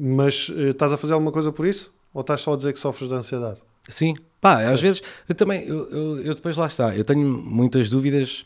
mas 0.00 0.50
eh, 0.56 0.70
estás 0.70 0.92
a 0.92 0.96
fazer 0.96 1.12
alguma 1.12 1.30
coisa 1.32 1.52
por 1.52 1.66
isso? 1.66 1.92
Ou 2.14 2.22
estás 2.22 2.40
só 2.40 2.54
a 2.54 2.56
dizer 2.56 2.72
que 2.72 2.80
sofres 2.80 3.08
de 3.08 3.14
ansiedade? 3.14 3.60
Sim, 3.88 4.14
pá, 4.40 4.62
às 4.70 4.80
vezes 4.80 5.02
eu 5.28 5.34
também, 5.34 5.64
eu, 5.66 5.88
eu, 5.90 6.18
eu 6.22 6.34
depois 6.34 6.56
lá 6.56 6.66
está, 6.66 6.96
eu 6.96 7.04
tenho 7.04 7.20
muitas 7.26 7.88
dúvidas 7.90 8.44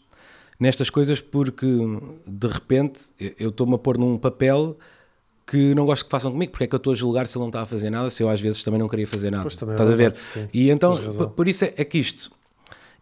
nestas 0.59 0.89
coisas 0.91 1.21
porque 1.21 1.67
de 2.27 2.47
repente 2.47 3.01
eu- 3.39 3.49
estou-me 3.51 3.75
a 3.75 3.79
pôr 3.79 3.99
num 3.99 4.17
papel 4.19 4.77
que 5.47 5.75
não 5.75 5.85
gosto 5.85 6.05
que 6.07 6.11
façam 6.11 6.31
comigo, 6.33 6.53
porque 6.53 6.65
é 6.65 6.67
que 6.67 6.75
eu 6.75 6.79
estou 6.79 6.93
a 6.93 6.97
julgar 6.97 7.27
se 7.27 7.37
ele 7.37 7.43
não 7.43 7.49
está 7.49 7.63
a 7.63 7.67
fazer 7.67 7.91
nada, 7.91 8.09
se 8.09 8.23
eu 8.23 8.29
às 8.31 8.41
vezes 8.41 8.63
também 8.63 8.81
não 8.81 8.89
queria 8.89 9.07
fazer 9.07 9.31
nada. 9.31 9.43
Pois 9.43 9.61
é 9.61 9.71
Estás 9.73 9.91
a 9.91 9.95
ver? 9.95 10.15
sim. 10.33 10.49
E 10.55 10.71
então, 10.71 10.97
por, 11.17 11.29
por 11.31 11.49
isso 11.49 11.65
é, 11.67 11.75
é 11.77 11.85
que 11.85 11.99
isto, 11.99 12.31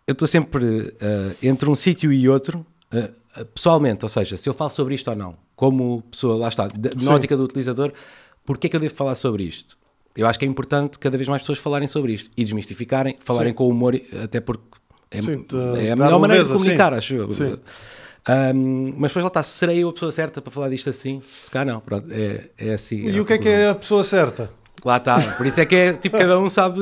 eu 0.06 0.12
estou 0.12 0.26
sempre 0.26 0.92
eh, 1.00 1.36
entre 1.42 1.70
um 1.70 1.74
sítio 1.76 2.12
e 2.12 2.28
outro, 2.28 2.66
eh, 2.90 3.10
pessoalmente, 3.54 4.04
ou 4.04 4.08
seja, 4.08 4.36
se 4.36 4.48
eu 4.48 4.54
falo 4.54 4.70
sobre 4.70 4.94
isto 4.94 5.08
ou 5.08 5.14
não, 5.16 5.36
como 5.54 6.02
pessoa, 6.10 6.36
lá 6.36 6.48
está, 6.48 6.66
de- 6.66 7.04
na 7.04 7.14
ótica 7.14 7.36
do 7.36 7.44
utilizador, 7.44 7.92
porque 8.44 8.66
é 8.66 8.70
que 8.70 8.76
eu 8.76 8.80
devo 8.80 8.94
falar 8.94 9.14
sobre 9.14 9.44
isto? 9.44 9.76
Eu 10.16 10.26
acho 10.26 10.38
que 10.38 10.44
é 10.44 10.48
importante 10.48 10.98
cada 10.98 11.16
vez 11.16 11.28
mais 11.28 11.42
pessoas 11.42 11.58
falarem 11.58 11.88
sobre 11.88 12.12
isto 12.12 12.30
e 12.36 12.44
desmistificarem, 12.44 13.16
falarem 13.20 13.52
Sim. 13.52 13.56
com 13.56 13.68
humor, 13.68 13.98
até 14.22 14.40
porque 14.40 14.64
é, 15.10 15.20
Sim, 15.20 15.46
é 15.78 15.92
a 15.92 15.96
melhor 15.96 16.18
maneira 16.18 16.44
de 16.44 16.52
comunicar, 16.52 16.92
sim. 16.92 16.98
acho 16.98 17.14
eu. 17.14 17.32
Sim. 17.32 17.56
Ahm, 18.26 18.94
mas 18.96 19.10
depois 19.10 19.24
lá 19.24 19.28
está, 19.28 19.42
serei 19.42 19.82
eu 19.82 19.88
a 19.88 19.92
pessoa 19.92 20.12
certa 20.12 20.40
para 20.40 20.52
falar 20.52 20.68
disto 20.68 20.88
assim? 20.88 21.20
Se 21.44 21.50
calhar 21.50 21.66
não, 21.66 21.80
pronto, 21.80 22.06
é, 22.10 22.50
é 22.56 22.72
assim. 22.72 23.04
E 23.06 23.20
o 23.20 23.24
que 23.24 23.32
é 23.32 23.38
que 23.38 23.48
é 23.48 23.68
a 23.70 23.74
pessoa 23.74 24.04
certa? 24.04 24.50
Lá 24.84 24.96
está, 24.96 25.20
por 25.36 25.46
isso 25.46 25.60
é 25.60 25.64
que 25.66 25.76
é, 25.76 25.92
tipo, 25.92 26.18
cada 26.18 26.40
um 26.40 26.50
sabe... 26.50 26.80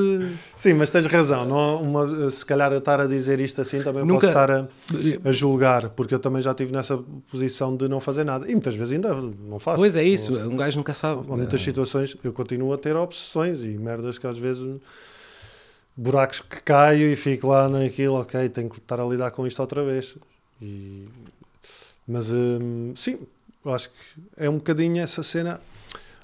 Sim, 0.56 0.72
mas 0.72 0.88
tens 0.88 1.04
razão. 1.04 1.44
Não, 1.44 1.82
uma, 1.82 2.30
se 2.30 2.46
calhar 2.46 2.72
eu 2.72 2.78
estar 2.78 2.98
a 2.98 3.06
dizer 3.06 3.38
isto 3.40 3.60
assim 3.60 3.82
também 3.82 4.02
Nunca- 4.04 4.28
posso 4.28 4.28
estar 4.28 4.50
a, 4.50 5.28
a 5.28 5.32
julgar, 5.32 5.90
porque 5.90 6.14
eu 6.14 6.18
também 6.18 6.40
já 6.40 6.52
estive 6.52 6.72
nessa 6.72 6.96
posição 7.30 7.76
de 7.76 7.88
não 7.88 8.00
fazer 8.00 8.24
nada. 8.24 8.46
E 8.48 8.52
muitas 8.52 8.74
vezes 8.74 8.94
ainda 8.94 9.14
não 9.14 9.58
faço. 9.58 9.76
Pois 9.76 9.96
é 9.96 10.02
isso, 10.02 10.32
um 10.48 10.56
gajo 10.56 10.78
nunca 10.78 10.94
sabe. 10.94 11.20
Há 11.30 11.36
muitas 11.36 11.60
situações 11.60 12.16
eu 12.24 12.32
continuo 12.32 12.72
a 12.72 12.78
ter 12.78 12.96
obsessões 12.96 13.60
e 13.60 13.66
merdas 13.66 14.16
que 14.18 14.26
às 14.26 14.38
vezes 14.38 14.80
buracos 15.96 16.40
que 16.40 16.60
caio 16.62 17.12
e 17.12 17.16
fico 17.16 17.48
lá 17.48 17.68
naquilo, 17.68 18.14
ok, 18.14 18.48
tenho 18.48 18.70
que 18.70 18.78
estar 18.78 18.98
a 18.98 19.04
lidar 19.04 19.30
com 19.32 19.46
isto 19.46 19.60
outra 19.60 19.84
vez. 19.84 20.16
E- 20.62 21.06
mas 22.08 22.30
hum, 22.30 22.92
sim, 22.96 23.18
acho 23.66 23.90
que 23.90 23.94
é 24.36 24.48
um 24.48 24.54
bocadinho 24.54 25.02
essa 25.02 25.22
cena. 25.22 25.60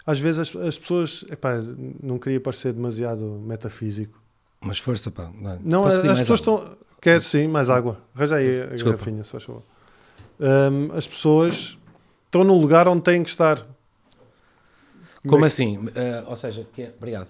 Às 0.06 0.18
vezes 0.20 0.38
as, 0.38 0.56
as 0.56 0.78
pessoas, 0.78 1.24
epá, 1.30 1.58
não 2.02 2.18
queria 2.18 2.40
parecer 2.40 2.72
demasiado 2.72 3.24
metafísico. 3.24 4.20
Mas 4.60 4.78
força, 4.78 5.10
pá. 5.10 5.30
Não, 5.34 5.58
Não, 5.62 5.86
as 5.86 5.96
pessoas 5.98 6.20
água? 6.20 6.34
estão. 6.34 6.76
Quer 7.00 7.20
sim, 7.20 7.46
mais 7.48 7.68
água. 7.68 8.00
Arranja 8.14 8.36
aí 8.36 8.62
a 8.62 8.66
Desculpa. 8.66 8.96
garrafinha, 8.98 9.22
se 9.24 9.30
faz 9.30 9.44
favor. 9.44 9.62
Hum, 10.40 10.88
as 10.96 11.06
pessoas 11.06 11.76
estão 12.26 12.42
no 12.44 12.56
lugar 12.58 12.86
onde 12.88 13.02
têm 13.02 13.22
que 13.22 13.28
estar. 13.30 13.64
Como 15.26 15.44
assim? 15.44 15.86
Ah, 15.94 16.24
ou 16.28 16.36
seja, 16.36 16.66
que 16.72 16.82
é- 16.82 16.94
obrigado. 16.96 17.28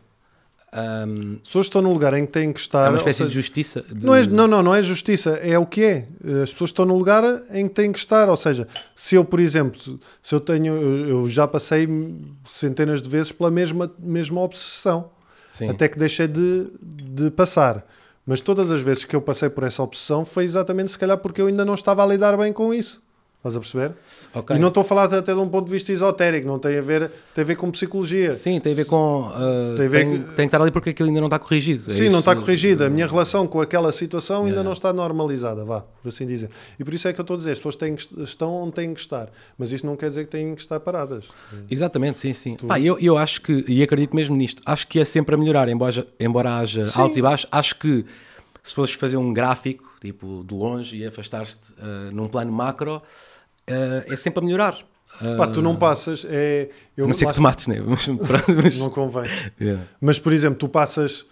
As 0.79 1.47
pessoas 1.49 1.67
estão 1.67 1.81
no 1.81 1.93
lugar 1.93 2.12
em 2.15 2.27
que 2.27 2.33
têm 2.33 2.53
que 2.53 2.61
estar. 2.61 2.87
é 2.87 2.89
uma 2.91 2.99
espécie 2.99 3.19
seja, 3.19 3.29
de 3.31 3.35
justiça. 3.35 3.83
de- 3.91 4.05
Não, 4.07 4.15
é, 4.15 4.27
não, 4.27 4.47
não, 4.47 4.62
não 4.62 4.75
é 4.75 4.83
justiça, 4.83 5.31
é 5.43 5.59
o 5.59 5.65
que 5.65 5.83
é. 5.83 6.09
As 6.43 6.53
pessoas 6.53 6.69
estão 6.71 6.85
no 6.85 6.97
lugar 6.97 7.25
em 7.53 7.67
que 7.69 7.75
têm 7.75 7.91
que 7.93 7.99
estar. 7.99 8.29
Ou 8.29 8.37
seja, 8.37 8.69
se 8.95 9.15
eu, 9.15 9.25
por 9.25 9.41
exemplo, 9.41 9.81
se 10.23 10.35
eu 10.35 10.41
tenho, 10.41 10.75
eu 10.75 11.09
eu 11.09 11.29
já 11.29 11.47
passei 11.49 11.89
centenas 12.45 13.01
de 13.01 13.09
vezes 13.09 13.33
pela 13.33 13.51
mesma, 13.51 13.91
mesma 13.99 14.41
obsessão, 14.43 15.11
Sim. 15.47 15.69
até 15.71 15.89
que 15.89 15.99
deixei 15.99 16.29
de, 16.29 16.67
de 16.83 17.31
passar. 17.31 17.87
Mas 18.27 18.41
todas 18.41 18.71
as 18.71 18.81
vezes 18.81 19.05
que 19.05 19.15
eu 19.15 19.21
passei 19.23 19.49
por 19.49 19.62
essa 19.65 19.83
obsessão 19.83 20.25
foi 20.25 20.45
exatamente, 20.45 20.91
se 20.91 20.99
calhar, 20.99 21.17
porque 21.17 21.41
eu 21.41 21.47
ainda 21.47 21.65
não 21.65 21.75
estava 21.75 22.03
a 22.03 22.07
lidar 22.07 22.37
bem 22.37 22.53
com 22.53 22.75
isso. 22.75 23.01
Estás 23.38 23.55
a 23.55 23.61
perceber? 23.61 23.92
Ok. 24.35 24.57
E 24.57 24.59
não 24.59 24.68
estou 24.68 24.81
a 24.81 24.85
falar 24.85 25.05
até 25.05 25.33
de 25.33 25.38
um 25.38 25.49
ponto 25.49 25.66
de 25.66 25.70
vista 25.70 25.92
esotérico, 25.92 26.49
não 26.49 26.59
tem 26.59 26.77
a 26.79 26.81
ver, 26.83 27.09
tem 27.33 27.42
a 27.42 27.46
ver 27.46 27.55
com 27.55 27.70
psicologia. 27.70 28.33
Sim, 28.33 28.59
tem 28.59 28.72
a 28.72 28.75
ver 28.75 28.87
com. 28.87 29.31
ah, 29.33 29.75
Tem 29.77 29.87
a 29.87 29.88
ver 29.88 30.05
tem, 30.05 30.11
que- 30.11 30.25
tem 30.29 30.35
que 30.37 30.42
estar 30.46 30.61
ali 30.61 30.72
porque 30.72 30.90
aquilo 30.90 31.09
ainda 31.09 31.20
não 31.20 31.29
está 31.29 31.38
corrigido. 31.38 31.85
É 31.88 31.94
Sim, 31.94 32.01
não 32.05 32.09
isso. 32.09 32.18
está 32.18 32.35
corrigida. 32.35 32.87
A 32.87 32.90
minha 32.90 33.07
relação 33.07 33.46
com 33.46 33.61
aquela 33.61 33.92
situação 33.92 34.38
ainda 34.38 34.49
Yeah. 34.49 34.64
não 34.64 34.72
está 34.72 34.92
normalizada, 34.92 35.64
vá, 35.64 35.83
por 36.03 36.09
assim 36.09 36.27
dizer. 36.27 36.51
E 36.77 36.83
por 36.83 36.92
isso 36.92 37.07
é 37.07 37.12
que 37.12 37.20
eu 37.20 37.22
estou 37.22 37.35
a 37.35 37.38
dizer, 37.38 37.53
as 37.53 37.59
pessoas 37.59 37.77
têm 37.77 37.94
que, 37.94 38.22
estão 38.22 38.53
onde 38.53 38.72
têm 38.72 38.92
que 38.92 39.01
estar, 39.01 39.29
mas 39.57 39.70
isto 39.70 39.87
não 39.87 39.94
quer 39.94 40.09
dizer 40.09 40.25
que 40.25 40.31
têm 40.31 40.53
que 40.57 40.61
estar 40.62 40.81
paradas. 40.81 41.27
Exatamente, 41.70 42.18
sim, 42.18 42.33
sim. 42.33 42.57
Pá, 42.57 42.81
eu, 42.81 42.99
eu 42.99 43.16
acho 43.16 43.40
que, 43.42 43.64
e 43.68 43.81
acredito 43.81 44.16
mesmo 44.16 44.35
nisto, 44.35 44.61
acho 44.66 44.88
que 44.88 44.99
é 44.99 45.05
sempre 45.05 45.37
a 45.37 45.38
melhorar, 45.38 45.68
embora, 45.68 46.05
embora 46.18 46.57
haja 46.59 46.85
Sim. 46.85 47.01
altos 47.01 47.16
e 47.16 47.22
baixos. 47.22 47.46
Acho 47.53 47.77
que 47.77 48.05
se 48.68 48.74
fosses 48.74 48.94
fazer 48.94 49.16
um 49.16 49.33
gráfico, 49.33 49.85
tipo 50.00 50.44
de 50.46 50.55
longe 50.55 50.96
e 50.96 51.07
afastar-te 51.07 51.72
ah, 51.79 52.11
num 52.12 52.29
plano 52.29 52.52
macro, 52.52 53.00
ah, 53.68 54.05
é 54.07 54.16
sempre 54.16 54.40
a 54.40 54.46
melhorar. 54.46 54.79
Pá, 55.38 55.46
tu 55.46 55.62
não 55.62 55.74
passas, 55.76 56.26
é... 56.29 56.68
Eu, 56.96 57.07
não 57.09 57.14
lá 57.14 57.26
que 57.29 57.33
te 57.33 57.40
mates, 57.40 57.66
né? 57.68 57.81
Mas, 57.81 58.76
Não 58.76 58.90
convém. 58.90 59.24
Yeah. 59.59 59.83
Mas, 59.98 60.18
por 60.18 60.31
exemplo, 60.31 60.59
tu 60.59 60.68
passas. 60.68 61.24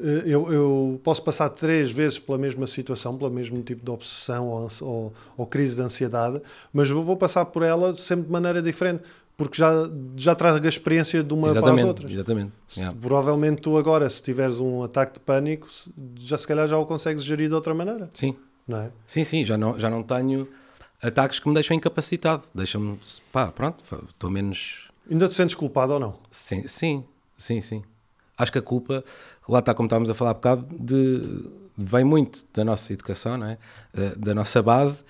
eh, 0.00 0.22
Eu, 0.26 0.52
eu 0.52 1.00
posso 1.02 1.24
passar 1.24 1.48
três 1.48 1.90
vezes 1.90 2.20
pela 2.20 2.38
mesma 2.38 2.68
situação, 2.68 3.16
pelo 3.16 3.30
mesmo 3.30 3.60
tipo 3.62 3.84
de 3.84 3.90
obsessão 3.90 4.46
ou, 4.46 4.68
ou, 4.82 5.14
ou 5.36 5.46
crise 5.46 5.74
de 5.74 5.80
ansiedade, 5.82 6.40
mas 6.72 6.88
vou, 6.88 7.02
vou 7.02 7.16
passar 7.16 7.46
por 7.46 7.64
ela 7.64 7.94
sempre 7.94 8.26
de 8.26 8.30
maneira 8.32 8.62
diferente, 8.62 9.02
porque 9.36 9.58
já, 9.58 9.70
já 10.16 10.34
trago 10.34 10.64
a 10.64 10.68
experiência 10.68 11.22
de 11.22 11.32
uma 11.34 11.42
para 11.42 11.50
as 11.50 11.56
Exatamente, 11.58 11.86
outras. 11.86 12.10
exatamente. 12.10 12.52
Se- 12.68 12.80
Yeah. 12.80 12.98
Provavelmente 13.00 13.60
tu 13.62 13.76
agora, 13.76 14.08
se 14.08 14.22
tiveres 14.22 14.58
um 14.58 14.82
ataque 14.82 15.14
de 15.14 15.20
pânico, 15.20 15.66
já 16.16 16.36
se 16.38 16.46
calhar 16.46 16.66
já 16.66 16.78
o 16.78 16.86
consegues 16.86 17.22
gerir 17.22 17.48
de 17.48 17.54
outra 17.54 17.74
maneira, 17.74 18.08
Sim, 18.12 18.34
não 18.66 18.78
é? 18.78 18.90
sim, 19.06 19.24
sim, 19.24 19.44
já 19.44 19.56
não, 19.58 19.78
já 19.78 19.90
não 19.90 20.02
tenho 20.02 20.48
ataques 21.02 21.38
que 21.38 21.48
me 21.48 21.54
deixam 21.54 21.76
incapacitado. 21.76 22.44
Deixam-me, 22.54 22.98
pá, 23.30 23.48
pronto, 23.52 23.82
estou 24.08 24.30
menos 24.30 24.88
Ainda 25.10 25.28
te 25.28 25.34
sentes 25.34 25.54
culpado 25.54 25.92
ou 25.92 26.00
não? 26.00 26.18
Sim, 26.30 26.66
sim, 26.66 27.04
sim, 27.38 27.60
sim. 27.60 27.82
Acho 28.36 28.50
que 28.50 28.58
a 28.58 28.62
culpa, 28.62 29.04
lá 29.48 29.60
está 29.60 29.72
como 29.74 29.86
estávamos 29.86 30.10
a 30.10 30.14
falar 30.14 30.30
há 30.32 30.34
bocado, 30.34 30.66
de, 30.78 31.48
vem 31.76 32.04
muito 32.04 32.44
da 32.52 32.64
nossa 32.64 32.92
educação, 32.92 33.36
não 33.38 33.46
é? 33.46 33.58
Eh, 33.94 34.14
da 34.16 34.34
nossa 34.34 34.60
base, 34.62 35.04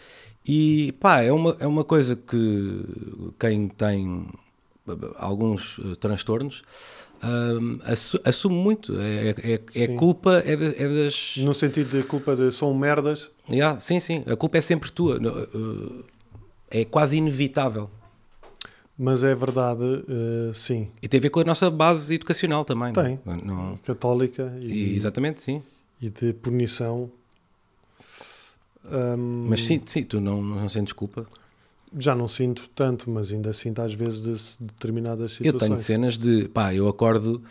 e 0.46 0.92
pá, 1.00 1.22
é 1.22 1.32
uma, 1.32 1.56
é 1.60 1.66
uma 1.66 1.84
coisa 1.84 2.14
que 2.16 2.84
quem 3.38 3.68
tem 3.68 4.26
alguns 5.16 5.78
eh, 5.84 5.94
transtornos 5.98 6.62
assu- 7.84 8.20
assume 8.24 8.54
muito. 8.56 8.96
É, 9.00 9.30
é, 9.30 9.60
é 9.74 9.86
Sim. 9.86 9.96
culpa, 9.96 10.42
é, 10.44 10.56
da- 10.56 10.66
é 10.66 10.88
das. 11.04 11.34
No 11.38 11.52
sentido 11.54 11.90
de 12.00 12.06
culpa 12.06 12.36
de 12.36 12.52
são 12.52 12.72
merdas, 12.74 13.30
Yeah, 13.50 13.78
sim, 13.78 14.00
sim, 14.00 14.24
a 14.26 14.34
culpa 14.36 14.58
é 14.58 14.60
sempre 14.60 14.90
tua. 14.90 15.16
Eh, 16.70 16.80
É 16.80 16.84
quase 16.84 17.16
inevitável. 17.16 17.88
mas 18.98 19.22
é 19.22 19.34
verdade, 19.34 19.82
eh, 20.08 20.50
sim, 20.52 20.88
E 21.02 21.06
tem 21.08 21.18
a 21.18 21.22
ver 21.22 21.30
com 21.30 21.40
a 21.40 21.44
nossa 21.44 21.70
base 21.70 22.14
educacional 22.14 22.64
também. 22.64 22.88
é? 22.90 22.92
Tem. 22.92 23.20
Não- 23.24 23.76
católica 23.84 24.52
e, 24.60 24.66
e- 24.66 24.96
exatamente, 24.96 25.40
sim. 25.42 25.62
e 26.02 26.10
de 26.10 26.32
punição. 26.32 27.10
Hum, 28.90 29.42
Mas 29.48 29.62
sim, 29.64 29.80
sim 29.84 30.02
tu 30.02 30.20
não, 30.20 30.40
não 30.42 30.68
sentes 30.68 30.92
culpa. 30.92 31.26
Já 31.98 32.14
não 32.14 32.28
sinto 32.28 32.68
tanto, 32.74 33.08
mas 33.10 33.32
ainda 33.32 33.52
sinto 33.52 33.80
às 33.80 33.94
vezes 33.94 34.20
de 34.20 34.32
de 34.32 34.56
determinadas 34.60 35.32
Eu 35.40 35.52
situações. 35.52 35.60
tenho 35.68 35.80
cenas 35.80 36.18
de, 36.18 36.48
pá, 36.48 36.74
eu 36.74 36.88
acordo, 36.88 37.42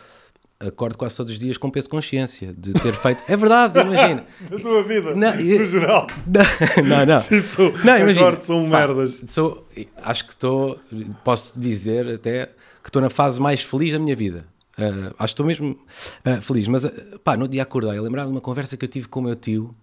acordo 0.60 0.98
quase 0.98 1.16
todos 1.16 1.32
os 1.34 1.40
dias 1.40 1.58
com 1.58 1.70
peso 1.72 1.86
de 1.86 1.92
consciência, 1.92 2.54
de 2.56 2.74
ter 2.74 2.94
feito. 2.94 3.24
É 3.28 3.36
verdade, 3.36 3.80
imagina. 3.80 4.26
Da 4.50 4.60
tua 4.60 4.84
vida, 4.84 5.16
Não, 5.16 5.36
no 5.36 5.66
geral. 5.66 6.08
Não, 6.86 7.06
não. 7.06 7.22
Tipo, 7.22 7.48
sou, 7.48 7.72
Não, 7.84 7.98
imagina. 7.98 8.28
acordo, 8.28 8.42
são 8.44 8.70
Pá, 8.70 8.80
merdas. 8.80 9.24
Sou, 9.28 9.66
acho 10.04 10.26
que 10.26 10.32
estou, 10.32 10.80
posso 11.24 11.60
dizer 11.60 12.08
até 12.16 12.48
que 12.84 12.90
estou 12.90 13.02
na 13.02 13.10
fase 13.10 13.40
mais 13.40 13.64
feliz 13.64 13.94
da 13.94 14.00
minha 14.00 14.16
vida. 14.16 14.46
Ah, 14.78 15.14
acho 15.18 15.34
que 15.34 15.42
estou 15.42 15.46
mesmo 15.46 15.80
ah, 16.24 16.42
feliz. 16.42 16.68
Mas, 16.68 16.86
ah, 16.86 16.92
pá, 17.24 17.36
no 17.38 17.48
dia 17.48 17.64
acordei 17.64 17.98
a 17.98 18.02
lembrar 18.02 18.26
de 18.26 18.32
uma 18.32 18.42
conversa 18.42 18.76
que 18.78 18.84
eu 18.86 18.90
tive 18.90 19.08
com 19.08 19.22
o 19.22 19.24
meu 19.24 19.36
tio 19.36 19.74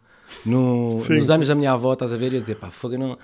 no- 0.45 0.97
nos 1.09 1.31
anos 1.31 1.49
da 1.49 1.55
minha 1.55 1.73
avó, 1.73 1.93
estás 1.93 2.13
a 2.13 2.17
ver? 2.17 2.33
E 2.33 2.37
eu 2.37 2.41
dizer, 2.41 2.57
pá, 2.57 2.71
fogo, 2.71 2.97
não. 2.99 3.19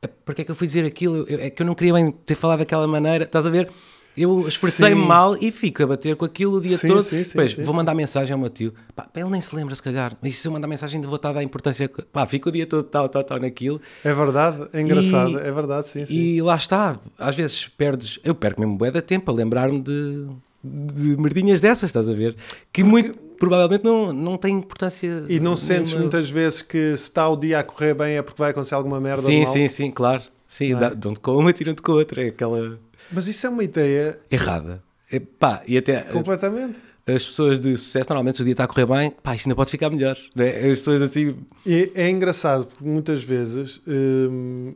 é, 0.00 0.06
Porque 0.06 0.42
é 0.42 0.44
que 0.44 0.50
eu 0.50 0.54
fui 0.54 0.66
dizer 0.66 0.84
aquilo? 0.84 1.24
Eu- 1.28 1.38
é 1.40 1.50
que 1.50 1.62
eu 1.62 1.66
não 1.66 1.74
queria 1.74 1.92
bem 1.94 2.10
ter 2.10 2.34
falado 2.34 2.58
daquela 2.60 2.86
maneira, 2.86 3.24
estás 3.24 3.46
a 3.46 3.50
ver? 3.50 3.68
Eu 4.14 4.38
expressei-me 4.46 5.00
mal 5.00 5.34
e 5.40 5.50
fico 5.50 5.82
a 5.82 5.86
bater 5.86 6.14
com 6.16 6.26
aquilo 6.26 6.56
o 6.56 6.60
dia 6.60 6.76
Sim, 6.76 6.86
todo. 6.88 7.02
sim, 7.02 7.24
sim, 7.24 7.46
sim, 7.48 7.62
vou 7.62 7.72
mandar 7.72 7.94
mensagem 7.94 8.34
ao 8.34 8.38
meu 8.38 8.50
tio. 8.50 8.74
Pá, 8.94 9.08
ele 9.16 9.30
nem 9.30 9.40
se 9.40 9.56
lembra, 9.56 9.74
se 9.74 9.82
calhar. 9.82 10.14
Mas 10.20 10.36
se 10.36 10.46
eu 10.46 10.52
mandar 10.52 10.66
mensagem, 10.68 10.96
ainda 10.98 11.08
vou 11.08 11.16
estar 11.16 11.30
a 11.30 11.32
dar 11.32 11.42
importância. 11.42 11.88
Pá, 12.12 12.26
fico 12.26 12.50
o 12.50 12.52
dia 12.52 12.66
todo 12.66 12.82
tal, 12.82 13.08
tal, 13.08 13.24
tal 13.24 13.40
naquilo. 13.40 13.80
É 14.04 14.12
verdade, 14.12 14.68
é 14.74 14.82
engraçado, 14.82 15.30
E- 15.30 15.36
é 15.40 15.50
verdade, 15.50 15.88
sim, 15.88 16.04
sim. 16.04 16.12
E 16.14 16.42
lá 16.42 16.56
está, 16.56 17.00
às 17.18 17.34
vezes 17.34 17.68
perdes, 17.68 18.18
eu 18.22 18.34
perco 18.34 18.60
mesmo 18.60 18.76
bué 18.76 18.90
de 18.90 19.00
tempo 19.00 19.30
a 19.30 19.34
lembrar-me 19.34 19.80
de, 19.80 20.26
de 20.62 21.16
merdinhas 21.16 21.62
dessas, 21.62 21.84
estás 21.88 22.06
a 22.06 22.12
ver? 22.12 22.36
Que 22.70 22.84
muito 22.84 23.18
provavelmente 23.42 23.84
não, 23.84 24.12
não 24.12 24.38
tem 24.38 24.54
importância. 24.56 25.24
E 25.28 25.40
não 25.40 25.56
sentes 25.56 25.90
nenhuma. 25.90 26.02
muitas 26.02 26.30
vezes 26.30 26.62
que 26.62 26.96
se 26.96 27.02
está 27.02 27.28
o 27.28 27.36
dia 27.36 27.58
a 27.58 27.64
correr 27.64 27.92
bem 27.92 28.16
é 28.16 28.22
porque 28.22 28.40
vai 28.40 28.52
acontecer 28.52 28.76
alguma 28.76 29.00
merda 29.00 29.22
Sim, 29.22 29.44
sim, 29.46 29.68
sim, 29.68 29.90
claro. 29.90 30.22
Sim, 30.46 30.74
é? 30.74 30.94
dão-te 30.94 31.18
com 31.18 31.36
uma, 31.36 31.52
tiram-te 31.52 31.82
com 31.82 31.90
a 31.90 31.94
outra. 31.96 32.22
É 32.22 32.28
aquela 32.28 32.78
Mas 33.10 33.26
isso 33.26 33.44
é 33.44 33.50
uma 33.50 33.64
ideia 33.64 34.16
errada. 34.30 34.80
É, 35.10 35.18
pá, 35.18 35.60
e 35.66 35.76
até 35.76 36.02
completamente. 36.02 36.78
as 37.04 37.26
pessoas 37.26 37.58
de 37.58 37.76
sucesso, 37.76 38.06
normalmente, 38.10 38.36
se 38.36 38.42
o 38.42 38.44
dia 38.44 38.52
está 38.52 38.62
a 38.62 38.68
correr 38.68 38.86
bem, 38.86 39.10
pá, 39.10 39.34
isto 39.34 39.48
ainda 39.48 39.56
pode 39.56 39.72
ficar 39.72 39.90
melhor. 39.90 40.16
Né? 40.36 40.48
As 40.70 40.78
pessoas 40.78 41.02
assim. 41.02 41.34
E 41.66 41.90
é 41.96 42.08
engraçado 42.08 42.68
porque 42.68 42.84
muitas 42.84 43.24
vezes 43.24 43.82
hum, 43.88 44.72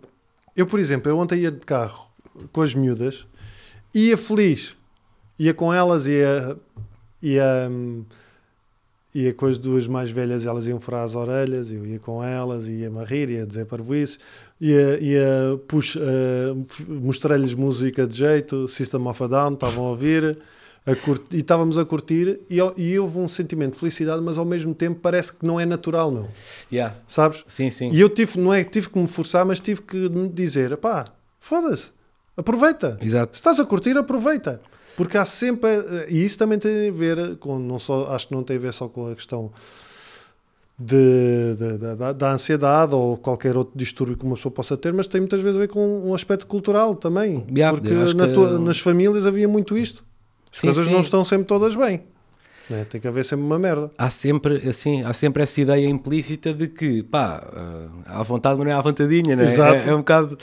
eu, 0.57 0.67
por 0.67 0.81
exemplo, 0.81 1.09
eu 1.09 1.17
ontem 1.19 1.43
ia 1.43 1.53
de 1.53 1.61
carro 1.61 2.09
com 2.51 2.63
as 2.63 2.75
miúdas, 2.75 3.27
ia 3.95 4.17
feliz, 4.17 4.75
ia 5.39 5.55
com 5.55 5.73
elas, 5.73 6.09
ia, 6.09 6.57
ia, 7.23 7.69
hum, 7.71 8.05
ia 9.19 9.33
com 9.35 9.47
as 9.47 9.59
duas 9.59 9.87
mais 9.89 10.11
velhas, 10.11 10.45
elas 10.47 10.67
iam 10.67 10.79
furar 10.79 11.05
as 11.05 11.15
orelhas, 11.15 11.73
eu 11.73 11.85
ia 11.87 11.99
com 11.99 12.23
elas, 12.23 12.69
ia-me 12.69 12.99
a 13.01 13.05
rir, 13.05 13.31
ia 13.31 13.47
dizer 13.47 13.65
parvoíces, 13.67 14.19
ia, 14.61 14.99
ia 15.01 15.59
puxa, 15.67 15.99
uh, 16.01 16.65
f- 16.69 16.85
mostrei-lhes 16.91 17.55
música 17.55 18.07
de 18.07 18.17
jeito, 18.17 18.69
System 18.69 19.07
of 19.07 19.23
a 19.25 19.27
Down, 19.27 19.55
estavam 19.55 19.87
a 19.87 19.91
ouvir. 19.91 20.39
a 20.87 20.93
e 21.35 21.39
estávamos 21.41 21.77
a 21.79 21.85
curtir 21.85 22.41
e, 22.49 22.59
e 22.77 22.99
houve 22.99 23.19
um 23.19 23.27
sentimento 23.29 23.73
de 23.73 23.79
felicidade, 23.81 24.23
mas 24.23 24.39
ao 24.39 24.45
mesmo 24.45 24.73
tempo 24.75 25.01
parece 25.01 25.33
que 25.33 25.45
não 25.45 25.59
é 25.59 25.67
natural, 25.67 26.13
não. 26.13 26.29
Yeah. 26.71 26.95
Sabes? 27.09 27.43
Sim, 27.49 27.71
sim. 27.71 27.91
E 27.91 28.01
eu 28.01 28.09
tive, 28.09 28.39
não 28.39 28.55
é 28.55 28.63
tive 28.63 28.89
que 28.91 28.99
me 28.99 29.07
forçar, 29.09 29.45
mas 29.45 29.59
tive 29.59 29.83
que 29.83 29.97
me 30.09 30.29
dizer: 30.29 30.77
pá, 30.77 31.05
foda-se, 31.41 31.91
aproveita. 32.37 32.99
Se 33.01 33.07
Exato. 33.07 33.35
estás 33.35 33.59
a 33.59 33.65
curtir, 33.65 33.97
aproveita. 33.99 34.61
Porque 34.97 35.19
há 35.19 35.25
sempre, 35.25 35.69
e 36.09 36.25
isso 36.25 36.39
também 36.39 36.59
tem 36.59 36.89
a 36.89 36.93
ver 36.93 37.37
com, 37.37 37.59
não 37.59 37.79
só, 37.79 38.07
acho 38.15 38.29
que 38.29 38.35
não 38.35 38.43
tem 38.43 38.57
a 38.57 38.61
ver 38.61 38.73
só 38.73 38.89
com 38.89 39.11
a 39.11 39.15
questão 39.15 39.53
de, 40.79 41.55
de- 41.57 41.79
da- 41.79 41.95
da, 41.95 42.13
da 42.13 42.33
ansiedade 42.33 42.95
ou 42.95 43.17
qualquer 43.17 43.57
outro 43.57 43.73
distúrbio 43.77 44.17
que 44.17 44.25
uma 44.25 44.37
pessoa 44.37 44.53
possa 44.53 44.77
ter, 44.77 44.93
mas 44.93 45.07
tem 45.07 45.21
muitas 45.21 45.41
vezes 45.41 45.57
a 45.57 45.61
ver 45.61 45.69
com 45.69 46.03
um 46.09 46.15
aspecto 46.15 46.47
cultural 46.47 46.95
também. 46.95 47.47
Yeah, 47.55 47.79
porque 47.79 47.95
na 48.15 48.29
tua- 48.29 48.59
nas 48.59 48.79
famílias 48.79 49.27
havia 49.27 49.49
muito 49.49 49.77
isto. 49.77 50.05
As 50.53 50.61
Sim, 50.61 50.67
coisas 50.69 50.87
sim. 50.87 50.93
não 50.93 51.01
estão 51.01 51.25
sempre 51.25 51.47
todas 51.47 51.75
bem. 51.77 52.03
né? 52.69 52.85
Tem 52.91 53.01
que 53.01 53.07
haver 53.09 53.25
sempre 53.25 53.45
uma 53.45 53.59
merda. 53.59 53.91
há 53.97 54.11
sempre, 54.11 54.69
assim, 54.69 55.03
há 55.03 55.13
sempre 55.13 55.43
essa 55.43 55.61
ideia 55.61 55.87
implícita 55.89 56.53
de 56.53 56.67
que, 56.69 57.03
pá, 57.03 57.43
ah, 58.07 58.21
à 58.21 58.23
vontade, 58.23 58.57
mas 58.59 58.67
não 58.67 58.73
é 58.73 58.77
à 58.77 58.81
vontadinha, 58.81 59.37
né? 59.37 59.45
Exato. 59.45 59.87
É, 59.87 59.91
é 59.91 59.95
um 59.95 59.99
bocado. 59.99 60.37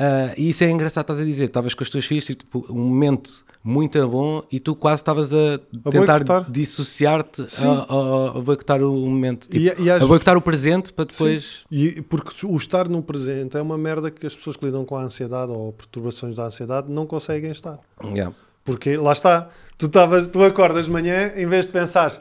Ah, 0.00 0.34
e 0.36 0.50
isso 0.50 0.64
é 0.64 0.70
engraçado, 0.70 1.04
estás 1.04 1.20
a 1.20 1.24
dizer, 1.24 1.44
estavas 1.44 1.74
com 1.74 1.82
as 1.84 1.90
tuas 1.90 2.04
filhas, 2.06 2.28
e, 2.30 2.34
tipo, 2.34 2.64
um 2.70 2.78
momento 2.80 3.44
muito 3.62 4.08
bom 4.08 4.42
e 4.50 4.58
tu 4.58 4.74
quase 4.74 5.02
estavas 5.02 5.34
a 5.34 5.58
tentar 5.90 6.20
boicotar. 6.20 6.50
dissociar-te 6.50 7.44
Sim. 7.46 7.66
a, 7.68 7.70
a, 7.72 8.38
a 8.38 8.40
boicotar 8.40 8.82
o 8.82 8.90
momento, 9.06 9.48
tipo, 9.50 9.56
E- 9.80 9.84
e 9.84 9.90
às- 9.90 10.02
a 10.02 10.06
boicotar 10.06 10.36
o 10.36 10.40
presente 10.40 10.90
para 10.92 11.04
depois. 11.04 11.64
E 11.70 12.00
porque 12.02 12.46
o 12.46 12.56
estar 12.56 12.88
no 12.88 13.02
presente 13.02 13.56
é 13.58 13.60
uma 13.62 13.76
merda 13.76 14.10
que 14.10 14.26
as 14.26 14.34
pessoas 14.34 14.56
que 14.56 14.64
lidam 14.64 14.84
com 14.86 14.96
a 14.96 15.02
ansiedade 15.02 15.52
ou 15.52 15.72
perturbações 15.74 16.34
da 16.36 16.44
ansiedade 16.46 16.90
não 16.90 17.04
conseguem 17.06 17.50
estar. 17.50 17.78
Yeah. 18.02 18.34
Porque 18.64 18.96
lá 18.96 19.12
está, 19.12 19.50
tu, 19.76 19.88
tavas, 19.88 20.26
tu 20.28 20.42
acordas 20.42 20.86
de 20.86 20.90
manhã, 20.90 21.32
em 21.36 21.46
vez 21.46 21.66
de 21.66 21.72
pensar 21.72 22.18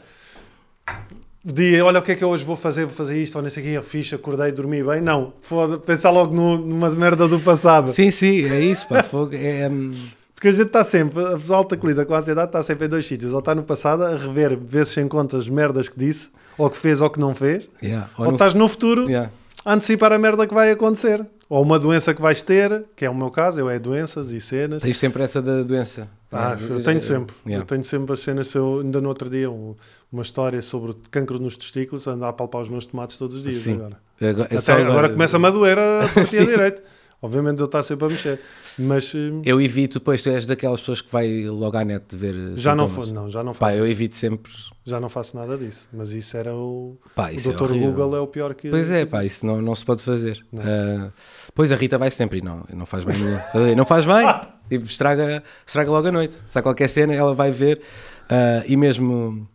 dia, 1.53 1.83
olha 1.85 1.99
o 1.99 2.01
que 2.03 2.11
é 2.11 2.15
que 2.15 2.23
eu 2.23 2.29
hoje 2.29 2.43
vou 2.43 2.55
fazer, 2.55 2.85
vou 2.85 2.93
fazer 2.93 3.21
isto, 3.21 3.35
ou 3.35 3.41
nem 3.41 3.49
sei 3.49 3.63
o 3.63 3.65
que, 3.65 3.71
eu 3.73 3.83
fiz, 3.83 4.11
acordei, 4.13 4.51
dormi 4.51 4.83
bem. 4.83 5.01
Não, 5.01 5.33
foda, 5.41 5.77
pensar 5.77 6.09
logo 6.11 6.33
no, 6.35 6.57
numa 6.57 6.89
merda 6.91 7.27
do 7.27 7.39
passado. 7.39 7.89
Sim, 7.89 8.11
sim, 8.11 8.45
é 8.45 8.59
isso, 8.59 8.87
pá, 8.87 9.01
fogo, 9.03 9.31
é, 9.33 9.69
hum, 9.69 9.91
Porque 10.35 10.47
a 10.49 10.51
gente 10.51 10.67
está 10.67 10.83
sempre, 10.83 11.23
a 11.25 11.31
pessoa 11.37 11.57
alta 11.57 11.75
que 11.75 11.85
lida 11.85 12.05
com 12.05 12.13
a 12.13 12.19
ansiedade 12.19 12.49
está 12.49 12.61
sempre 12.63 12.85
em 12.85 12.89
dois 12.89 13.05
sítios. 13.05 13.33
Ou 13.33 13.39
está 13.39 13.53
no 13.53 13.63
passado 13.63 14.03
a 14.03 14.15
rever, 14.15 14.57
ver 14.57 14.85
se 14.85 14.99
encontra 15.01 15.37
as 15.37 15.49
merdas 15.49 15.89
que 15.89 15.97
disse, 15.99 16.29
ou 16.57 16.69
que 16.69 16.77
fez 16.77 17.01
ou 17.01 17.09
que 17.09 17.19
não 17.19 17.33
fez, 17.35 17.69
yeah. 17.81 18.09
ou, 18.17 18.25
no- 18.25 18.31
estás 18.33 18.53
no 18.53 18.67
futuro 18.67 19.07
yeah. 19.09 19.29
a 19.65 19.73
antecipar 19.73 20.11
a 20.13 20.17
merda 20.19 20.45
que 20.47 20.53
vai 20.53 20.71
acontecer. 20.71 21.25
Ou 21.49 21.63
uma 21.63 21.79
doença 21.79 22.13
que 22.13 22.21
vais 22.21 22.43
ter, 22.43 22.83
que 22.95 23.03
é 23.03 23.09
o 23.09 23.15
meu 23.15 23.31
caso, 23.31 23.59
eu 23.59 23.67
é 23.67 23.79
doenças 23.79 24.29
e 24.31 24.39
cenas. 24.39 24.83
Tens 24.83 24.97
sempre 24.99 25.23
essa 25.23 25.41
da 25.41 25.63
doença. 25.63 26.07
Ah, 26.31 26.55
Yeah. 26.59 26.75
eu 26.75 26.83
tenho 26.83 27.01
sempre. 27.01 27.35
Yeah. 27.43 27.63
Eu 27.63 27.65
tenho 27.67 27.83
sempre 27.83 28.13
as 28.13 28.19
cenas. 28.19 28.53
Eu, 28.53 28.81
ainda 28.81 29.01
no 29.01 29.09
outro 29.09 29.27
dia, 29.31 29.49
um- 29.49 29.73
uma 30.11 30.21
história 30.23 30.61
sobre 30.61 30.93
cancro 31.11 31.39
nos 31.39 31.55
testículos, 31.57 32.07
ando 32.07 32.25
a 32.25 32.33
palpar 32.33 32.61
os 32.61 32.69
meus 32.69 32.85
tomates 32.85 33.17
todos 33.17 33.35
os 33.37 33.43
dias 33.43 33.55
Sim. 33.57 33.75
agora. 33.75 33.97
Agora, 34.21 34.43
é 34.51 34.57
Até 34.57 34.61
só 34.61 34.73
agora, 34.73 35.09
começa-me 35.09 35.45
a 35.47 35.49
doer 35.49 35.77
a 35.79 36.07
torcia 36.13 36.45
direito. 36.45 36.81
Obviamente 37.21 37.59
eu 37.59 37.65
estou 37.65 37.83
sempre 37.83 38.05
a 38.05 38.09
mexer. 38.09 38.39
Mas 38.77 39.13
hum, 39.13 39.41
Eu 39.45 39.59
evito, 39.61 39.99
depois 39.99 40.23
tu 40.23 40.29
és 40.29 40.45
daquelas 40.45 40.79
pessoas 40.79 41.01
que 41.01 41.11
vai 41.11 41.43
logo 41.43 41.75
à 41.77 41.83
net 41.83 42.15
ver 42.15 42.33
já, 42.55 42.73
não 42.73 42.87
sintomas. 42.87 43.09
fa- 43.09 43.13
não, 43.15 43.29
já 43.29 43.43
não 43.43 43.51
Pá, 43.51 43.67
faço 43.67 43.77
eu 43.77 43.85
isso. 43.85 43.91
evito 43.91 44.15
sempre. 44.15 44.51
Já 44.85 44.99
não 45.01 45.09
faço 45.09 45.35
nada 45.35 45.57
disso. 45.57 45.87
Mas 45.91 46.11
isso 46.11 46.37
era 46.37 46.55
o. 46.55 46.97
Pá, 47.13 47.27
O 47.29 47.33
isso 47.33 47.49
é 47.49 47.51
doutor 47.51 47.71
horrível. 47.71 47.91
Google 47.91 48.15
é 48.15 48.19
o 48.21 48.27
pior 48.27 48.53
que. 48.55 48.69
Pois 48.69 48.89
é, 48.89 49.05
pá, 49.05 49.25
isso 49.25 49.45
não, 49.45 49.61
não 49.61 49.75
se 49.75 49.83
pode 49.83 50.01
fazer. 50.01 50.45
Não. 50.51 50.63
Ah, 50.63 51.11
pois 51.53 51.73
a 51.73 51.75
Rita 51.75 51.97
vai 51.97 52.09
sempre 52.09 52.39
e 52.39 52.41
não, 52.41 52.63
não 52.73 52.85
faz 52.85 53.03
bem 53.03 53.17
nenhum. 53.17 53.75
Não 53.75 53.85
faz 53.85 54.05
bem, 54.05 54.25
tipo, 54.69 54.85
estraga, 54.85 55.43
estraga 55.67 55.91
logo 55.91 56.07
a 56.07 56.11
noite. 56.13 56.39
Se 56.47 56.57
há 56.57 56.61
qualquer 56.61 56.87
cena, 56.89 57.13
ela 57.13 57.33
vai 57.35 57.51
ver 57.51 57.81
ah, 58.29 58.63
e 58.65 58.77
mesmo, 58.77 59.45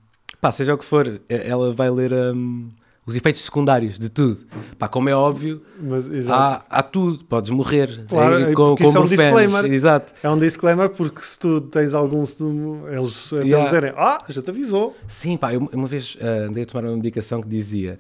pá, 0.45 0.53
seja 0.53 0.75
o 0.75 0.79
que 0.79 0.85
for, 0.85 1.07
eh, 1.07 1.49
ela 1.49 1.73
vai 1.73 1.89
ler 1.89 2.13
hum, 2.13 2.69
os 3.07 3.17
efeitos 3.17 3.41
secundários 3.41 3.99
de 3.99 4.11
tudo. 4.11 4.45
Pá, 4.79 4.87
como 4.87 5.09
é 5.09 5.17
óbvio, 5.17 5.63
Mas, 5.81 6.29
há, 6.29 6.63
há 6.69 6.83
tudo, 6.83 7.25
podes 7.25 7.49
morrer 7.49 8.05
Claro, 8.07 8.35
eh, 8.39 8.51
é 8.51 8.53
com, 8.53 8.77
com 8.77 8.85
isso 8.85 8.99
é 8.99 9.01
um 9.01 9.07
disclaimer. 9.07 9.65
Exato. 9.65 10.13
É 10.23 10.29
um 10.29 10.39
disclaimer 10.39 10.91
porque 10.91 11.23
se 11.23 11.39
tu 11.39 11.63
tens 11.63 11.95
algum. 11.95 12.19
Eles, 12.21 13.33
Yeah. 13.33 13.57
eles 13.57 13.65
dizerem, 13.65 13.93
ah, 13.97 14.23
já 14.29 14.43
te 14.43 14.51
avisou. 14.51 14.95
Sim, 15.09 15.39
pá, 15.39 15.55
eu 15.55 15.67
uma 15.73 15.87
vez 15.87 16.15
ah, 16.21 16.47
andei 16.51 16.65
a 16.65 16.67
tomar 16.67 16.85
uma 16.87 16.97
medicação 16.97 17.41
que 17.41 17.49
dizia. 17.49 17.99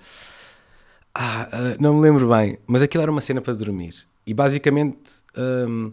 Ah, 1.14 1.48
ah, 1.50 1.76
não 1.80 1.94
me 1.94 2.02
lembro 2.02 2.28
bem, 2.28 2.58
mas 2.66 2.82
aquilo 2.82 3.00
era 3.02 3.10
uma 3.10 3.22
cena 3.22 3.40
para 3.40 3.54
dormir. 3.54 3.94
E 4.26 4.34
basicamente 4.34 5.00
hum, 5.66 5.92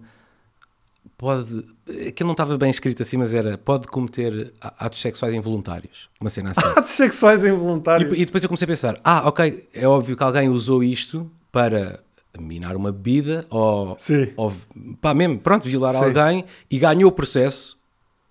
pode. 1.18 1.64
Aquilo 2.08 2.28
não 2.28 2.34
estava 2.34 2.58
bem 2.58 2.70
escrito 2.70 3.02
assim, 3.02 3.18
mas 3.18 3.34
era 3.34 3.58
pode 3.58 3.88
cometer 3.88 4.54
atos 4.60 5.02
sexuais 5.02 5.34
involuntários. 5.34 6.10
Uma 6.20 6.30
cena 6.30 6.52
assim. 6.52 6.68
Atos 6.76 6.92
sexuais 6.92 7.44
involuntários. 7.44 8.18
e, 8.18 8.22
e 8.22 8.26
depois 8.26 8.44
eu 8.44 8.50
comecei 8.50 8.66
a 8.66 8.68
pensar: 8.68 9.00
ah, 9.04 9.28
ok, 9.28 9.70
é 9.74 9.88
óbvio 9.88 10.18
que 10.18 10.24
alguém 10.24 10.50
usou 10.50 10.84
isto 10.84 11.30
para 11.52 12.00
minar 12.40 12.76
uma 12.76 12.92
bebida 12.92 13.46
ou, 13.50 13.96
Sim. 14.00 14.32
ou 14.38 14.54
pá, 15.02 15.14
mesmo, 15.14 15.38
pronto, 15.40 15.68
violar 15.68 15.94
Sim. 15.94 16.04
alguém 16.04 16.46
e 16.70 16.80
ganhou 16.80 17.10
o 17.10 17.12
processo. 17.12 17.80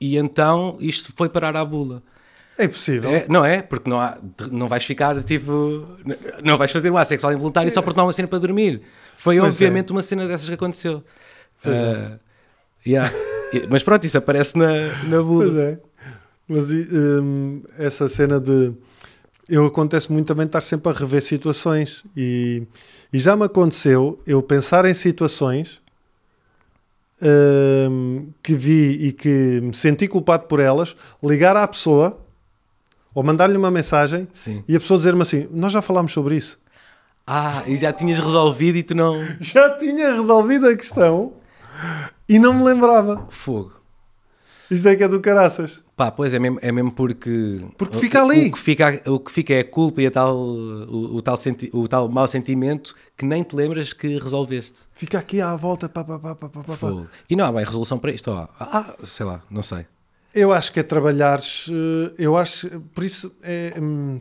E 0.00 0.16
então 0.16 0.76
isto 0.80 1.12
foi 1.14 1.28
parar 1.28 1.54
à 1.56 1.64
bula. 1.64 2.02
É 2.56 2.68
possível. 2.68 3.10
É, 3.10 3.26
não 3.28 3.44
é? 3.44 3.62
Porque 3.62 3.88
não, 3.88 4.00
há, 4.00 4.18
não 4.50 4.68
vais 4.68 4.84
ficar 4.84 5.22
tipo. 5.22 5.86
Não 6.42 6.58
vais 6.58 6.70
fazer 6.70 6.90
um 6.90 6.96
ato 6.96 7.08
sexual 7.08 7.32
involuntário 7.32 7.70
só 7.70 7.80
porque 7.80 7.96
não 7.96 8.04
há 8.04 8.06
uma 8.06 8.12
cena 8.12 8.28
para 8.28 8.38
dormir. 8.38 8.82
Foi 9.16 9.38
Pois 9.38 9.54
obviamente 9.54 9.92
uma 9.92 10.02
cena 10.02 10.26
dessas 10.26 10.46
que 10.48 10.54
aconteceu. 10.54 11.02
Pois 11.62 11.76
é. 11.76 12.18
Ah, 12.80 12.88
yeah. 12.88 13.12
Mas 13.68 13.82
pronto, 13.82 14.06
isso 14.06 14.16
aparece 14.18 14.56
na, 14.56 14.68
na 15.04 15.22
Pois 15.22 15.50
bula. 15.52 15.60
é. 15.60 15.76
Mas 16.48 16.70
hum, 16.70 17.62
essa 17.78 18.08
cena 18.08 18.40
de. 18.40 18.72
Eu 19.48 19.66
acontece 19.66 20.10
muito 20.12 20.26
também 20.26 20.46
estar 20.46 20.60
sempre 20.60 20.90
a 20.90 20.94
rever 20.94 21.20
situações 21.22 22.04
e, 22.16 22.62
e 23.12 23.18
já 23.18 23.34
me 23.36 23.44
aconteceu 23.44 24.20
eu 24.24 24.40
pensar 24.42 24.84
em 24.84 24.94
situações 24.94 25.80
hum, 27.20 28.28
que 28.42 28.54
vi 28.54 29.06
e 29.08 29.12
que 29.12 29.60
me 29.60 29.74
senti 29.74 30.06
culpado 30.06 30.44
por 30.46 30.60
elas, 30.60 30.94
ligar 31.22 31.56
à 31.56 31.66
pessoa 31.66 32.18
ou 33.14 33.22
mandar-lhe 33.22 33.56
uma 33.56 33.70
mensagem 33.70 34.28
Sim. 34.32 34.62
e 34.68 34.76
a 34.76 34.80
pessoa 34.80 34.98
dizer-me 34.98 35.22
assim: 35.22 35.48
Nós 35.50 35.72
já 35.72 35.82
falámos 35.82 36.12
sobre 36.12 36.36
isso. 36.36 36.58
Ah, 37.26 37.62
e 37.66 37.76
já 37.76 37.92
tinhas 37.92 38.18
resolvido 38.18 38.78
e 38.78 38.82
tu 38.82 38.94
não. 38.94 39.20
Já 39.40 39.76
tinha 39.78 40.14
resolvido 40.14 40.66
a 40.66 40.76
questão 40.76 41.32
e 42.30 42.38
não 42.38 42.54
me 42.54 42.62
lembrava. 42.64 43.26
Fogo. 43.28 43.72
Isto 44.70 44.88
é 44.88 44.94
que 44.96 45.02
é 45.02 45.08
do 45.08 45.20
caraças. 45.20 45.82
Pá, 45.96 46.10
pois 46.12 46.32
é 46.32 46.38
mesmo, 46.38 46.58
é 46.62 46.70
mesmo 46.70 46.92
porque. 46.92 47.60
Porque 47.76 47.98
fica 47.98 48.22
ali. 48.22 48.48
O 48.48 48.52
que 48.52 48.58
fica, 48.58 49.02
o 49.10 49.18
que 49.18 49.32
fica 49.32 49.52
é 49.52 49.60
a 49.60 49.64
culpa 49.64 50.00
e 50.00 50.06
a 50.06 50.10
tal, 50.12 50.34
o, 50.38 51.16
o 51.16 51.20
tal 51.20 51.36
senti, 51.36 51.68
o 51.74 51.88
tal 51.88 52.08
mau 52.08 52.26
sentimento 52.28 52.94
que 53.16 53.26
nem 53.26 53.42
te 53.42 53.54
lembras 53.56 53.92
que 53.92 54.16
resolveste. 54.18 54.78
Fica 54.92 55.18
aqui 55.18 55.40
à 55.40 55.54
volta. 55.56 55.88
Pá, 55.88 56.04
pá, 56.04 56.18
pá, 56.20 56.34
pá, 56.36 56.48
pá, 56.48 56.62
pá. 56.62 56.76
Fogo. 56.76 57.08
E 57.28 57.34
não 57.34 57.44
há 57.46 57.52
bem 57.52 57.64
resolução 57.64 57.98
para 57.98 58.12
isto. 58.12 58.30
ó. 58.30 58.46
Ah, 58.60 58.94
sei 59.02 59.26
lá, 59.26 59.42
não 59.50 59.62
sei. 59.62 59.84
Eu 60.32 60.52
acho 60.52 60.72
que 60.72 60.78
é 60.78 60.82
trabalhares. 60.84 61.66
eh, 61.68 62.14
Eu 62.16 62.36
acho. 62.36 62.80
Por 62.94 63.02
isso 63.02 63.32
é. 63.42 63.74
hum, 63.76 64.20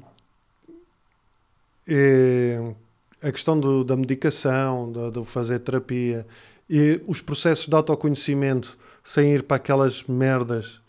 é 1.87 2.73
a 3.21 3.31
questão 3.31 3.59
do- 3.59 3.83
da 3.83 3.95
medicação, 3.97 4.91
do, 4.91 5.11
do 5.11 5.23
fazer 5.25 5.59
terapia 5.59 6.25
e 6.69 7.01
os 7.07 7.19
processos 7.21 7.67
de 7.67 7.75
autoconhecimento 7.75 8.77
sem 9.03 9.33
ir 9.33 9.43
para 9.43 9.57
aquelas 9.57 10.03
merdas. 10.03 10.79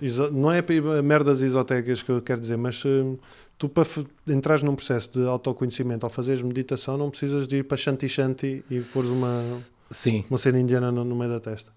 iso- 0.00 0.30
não 0.32 0.50
é 0.50 0.62
merdas 1.04 1.40
esotéricas 1.42 2.02
que 2.02 2.10
eu 2.10 2.20
quero 2.20 2.40
dizer, 2.40 2.56
mas 2.56 2.82
eh, 2.84 3.16
tu 3.58 3.68
para 3.68 3.86
entrares 4.26 4.62
num 4.62 4.74
processo 4.74 5.10
de 5.12 5.24
autoconhecimento 5.26 6.04
ao 6.04 6.10
fazeres 6.10 6.42
meditação 6.42 6.96
não 6.98 7.10
precisas 7.10 7.46
de 7.46 7.56
ir 7.58 7.62
para 7.64 7.76
Shanti 7.76 8.08
Shanti 8.08 8.64
e 8.70 8.80
pôr 8.80 9.04
uma, 9.04 9.42
Sim. 9.90 10.24
uma 10.28 10.38
cena 10.38 10.58
indiana 10.58 10.90
no, 10.90 11.04
no 11.04 11.14
meio 11.14 11.30
da 11.30 11.38
testa. 11.40 11.70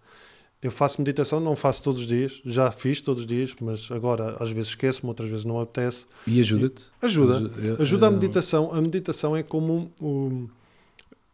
Eu 0.61 0.71
faço 0.71 0.99
meditação, 0.99 1.39
não 1.39 1.55
faço 1.55 1.81
todos 1.83 2.01
os 2.01 2.07
dias, 2.07 2.41
já 2.43 2.69
fiz 2.71 2.99
todos 3.01 3.21
os 3.21 3.27
dias, 3.27 3.55
mas 3.61 3.89
agora 3.91 4.35
às 4.41 4.51
vezes 4.51 4.71
esqueço-me, 4.71 5.07
outras 5.09 5.29
vezes 5.29 5.45
não 5.45 5.59
apetece. 5.61 6.05
E 6.27 6.39
ajuda-te? 6.41 6.83
Ajuda. 7.01 7.49
Eu- 7.63 7.77
Ajuda 7.79 8.07
a 8.07 8.11
meditação. 8.11 8.73
A 8.73 8.81
meditação 8.81 9.37
é 9.37 9.43
como 9.43 9.89
o- 10.01 10.49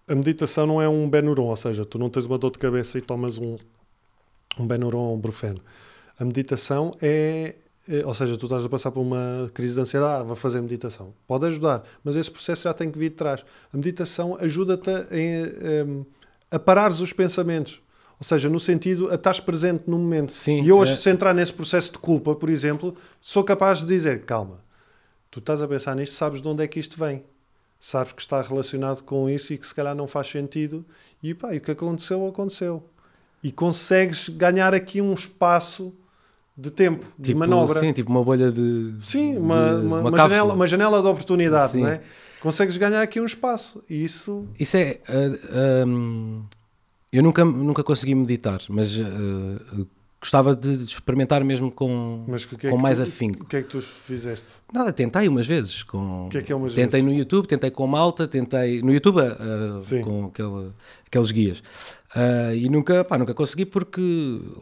a 0.08 0.16
meditação 0.16 0.66
não 0.68 0.82
é 0.82 0.88
um 0.88 1.10
Benuron, 1.10 1.45
ou 1.47 1.56
seja, 1.56 1.86
tu 1.86 1.97
não 1.97 2.10
tens 2.10 2.26
uma 2.26 2.38
dor 2.38 2.51
de 2.51 2.60
cabeça 2.60 2.97
e 2.97 3.01
tomas 3.01 3.38
um, 3.38 3.58
um 4.60 4.68
Benuron 4.68 4.99
ou 4.99 5.16
um 5.16 5.20
Brufeno. 5.20 5.62
A 6.20 6.24
meditação 6.24 6.95
é, 7.01 7.56
é- 7.89 8.06
ou 8.06 8.14
seja, 8.14 8.38
tu 8.38 8.45
estás 8.45 8.64
a 8.64 8.70
passar 8.70 8.91
por 8.91 9.01
uma 9.01 9.49
crise 9.53 9.74
de 9.76 9.82
ansiedade, 9.82 10.22
ah, 10.22 10.24
vou 10.24 10.36
fazer 10.36 10.62
meditação. 10.62 11.14
Pode 11.28 11.45
ajudar, 11.47 11.84
mas 12.03 12.16
esse 12.16 12.30
processo 12.32 12.64
já 12.64 12.74
tem 12.74 12.89
que 12.91 12.97
vir 12.99 13.10
de 13.10 13.16
trás. 13.16 13.43
A 13.74 13.78
meditação 13.78 14.38
ajuda-te 14.39 14.89
a, 14.89 15.08
em, 15.12 16.06
a 16.51 16.60
parares 16.60 16.99
os 16.99 17.12
pensamentos. 17.12 17.82
Ou 18.18 18.24
seja, 18.24 18.47
no 18.47 18.60
sentido 18.62 19.12
a 19.12 19.16
estás 19.16 19.41
presente 19.41 19.84
no 19.88 19.97
momento. 19.99 20.32
Sim, 20.32 20.62
e 20.64 20.70
eu 20.70 20.78
hoje, 20.78 20.93
é- 20.93 20.95
se 20.95 21.10
entrar 21.10 21.34
nesse 21.34 21.51
processo 21.51 21.91
de 21.91 21.97
culpa, 21.99 22.34
por 22.34 22.49
exemplo, 22.49 22.95
sou 23.20 23.43
capaz 23.43 23.80
de 23.80 23.88
dizer, 23.88 24.24
calma, 24.24 24.60
tu 25.30 25.39
estás 25.39 25.62
a 25.62 25.68
pensar 25.68 25.95
nisto, 25.95 26.14
sabes 26.14 26.41
de 26.41 26.47
onde 26.47 26.64
é 26.64 26.68
que 26.68 26.80
isto 26.80 26.97
vem. 26.97 27.24
Sabes 27.88 28.13
que 28.13 28.21
está 28.23 28.41
relacionado 28.41 29.03
com 29.03 29.29
isso 29.29 29.53
e 29.53 29.59
que 29.59 29.67
se 29.67 29.75
calhar 29.75 29.93
não 29.93 30.07
faz 30.07 30.25
sentido. 30.27 30.83
E 31.21 31.36
pá, 31.36 31.53
e 31.53 31.59
o 31.59 31.61
que 31.61 31.69
aconteceu, 31.69 32.25
aconteceu. 32.27 32.83
E 33.43 33.51
consegues 33.51 34.27
ganhar 34.27 34.73
aqui 34.73 34.99
um 35.03 35.13
espaço 35.13 35.93
de 36.57 36.71
tempo, 36.71 37.05
de 37.15 37.25
Tipo, 37.29 37.41
manobra. 37.41 37.79
Sim, 37.79 37.93
tipo 37.93 38.09
uma 38.09 38.23
bolha 38.23 38.51
de. 38.51 38.95
Sim, 38.99 39.38
uma, 39.38 39.75
de- 39.75 39.86
uma, 39.86 39.99
uma 39.99 40.17
janela, 40.17 40.53
uma 40.55 40.65
janela 40.67 40.99
de 40.99 41.07
oportunidade, 41.07 41.73
Sim. 41.73 41.81
não 41.81 41.89
é? 41.89 42.01
Consegues 42.41 42.75
ganhar 42.75 43.03
aqui 43.03 43.21
um 43.21 43.25
espaço. 43.27 43.83
E 43.88 44.03
isso. 44.03 44.47
Isso 44.59 44.77
é. 44.77 44.99
ah, 45.07 45.83
ahm, 45.83 46.41
eu 47.13 47.21
nunca, 47.21 47.45
nunca 47.45 47.83
consegui 47.83 48.15
meditar, 48.15 48.61
mas 48.67 48.97
ah, 48.99 49.86
gostava 50.26 50.55
de 50.55 50.73
experimentar 50.73 51.43
mesmo 51.43 51.69
com, 51.71 52.26
Mas 52.28 52.43
o 52.45 52.47
que 52.49 52.65
é 52.67 52.69
com 52.71 52.78
que 52.78 52.82
mais 52.84 52.97
tu, 52.97 53.03
afinco. 53.03 53.43
O 53.43 53.45
que 53.45 53.57
é 53.57 53.61
que 53.61 53.69
tu 53.69 53.80
fizeste? 53.82 54.47
Nada, 54.73 54.91
tentei 54.91 55.28
umas 55.28 55.45
vezes. 55.45 55.84
Com... 55.84 56.26
O 56.26 56.30
que 56.30 56.39
é 56.39 56.41
que 56.41 56.51
é 56.51 56.55
umas 56.55 56.73
tentei 56.73 56.99
vezes? 57.01 57.05
no 57.05 57.13
YouTube, 57.19 57.47
tentei 57.47 57.69
com 57.69 57.86
malta, 57.86 58.28
tentei 58.28 58.82
no 58.82 58.91
YouTube 58.91 59.21
Sim. 59.82 60.01
com 60.01 60.26
aquele, 60.26 60.71
aqueles 61.05 61.32
guias. 61.32 61.63
Ah, 62.15 62.55
e 62.55 62.67
nunca, 62.69 63.03
pá, 63.03 63.17
nunca 63.17 63.34
consegui 63.34 63.65
porque 63.65 64.01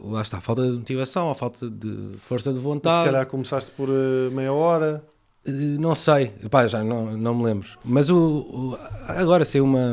lá 0.02 0.20
está, 0.22 0.40
falta 0.40 0.62
de 0.66 0.72
motivação, 0.76 1.30
a 1.30 1.34
falta 1.34 1.70
de 1.70 2.10
força 2.18 2.50
de 2.50 2.56
Se 2.58 2.62
vontade. 2.62 3.04
calhar 3.06 3.26
começaste 3.26 3.70
por 3.70 3.88
eh, 3.88 4.28
meia 4.32 4.52
hora. 4.52 5.02
Não 5.46 5.94
sei, 5.94 6.28
Pá, 6.50 6.66
já 6.66 6.82
não, 6.82 7.16
não 7.16 7.34
me 7.34 7.44
lembro. 7.44 7.68
Mas 7.84 8.10
o, 8.10 8.16
o- 8.18 8.78
agora 9.06 9.44
saiu 9.44 9.64
uma, 9.64 9.92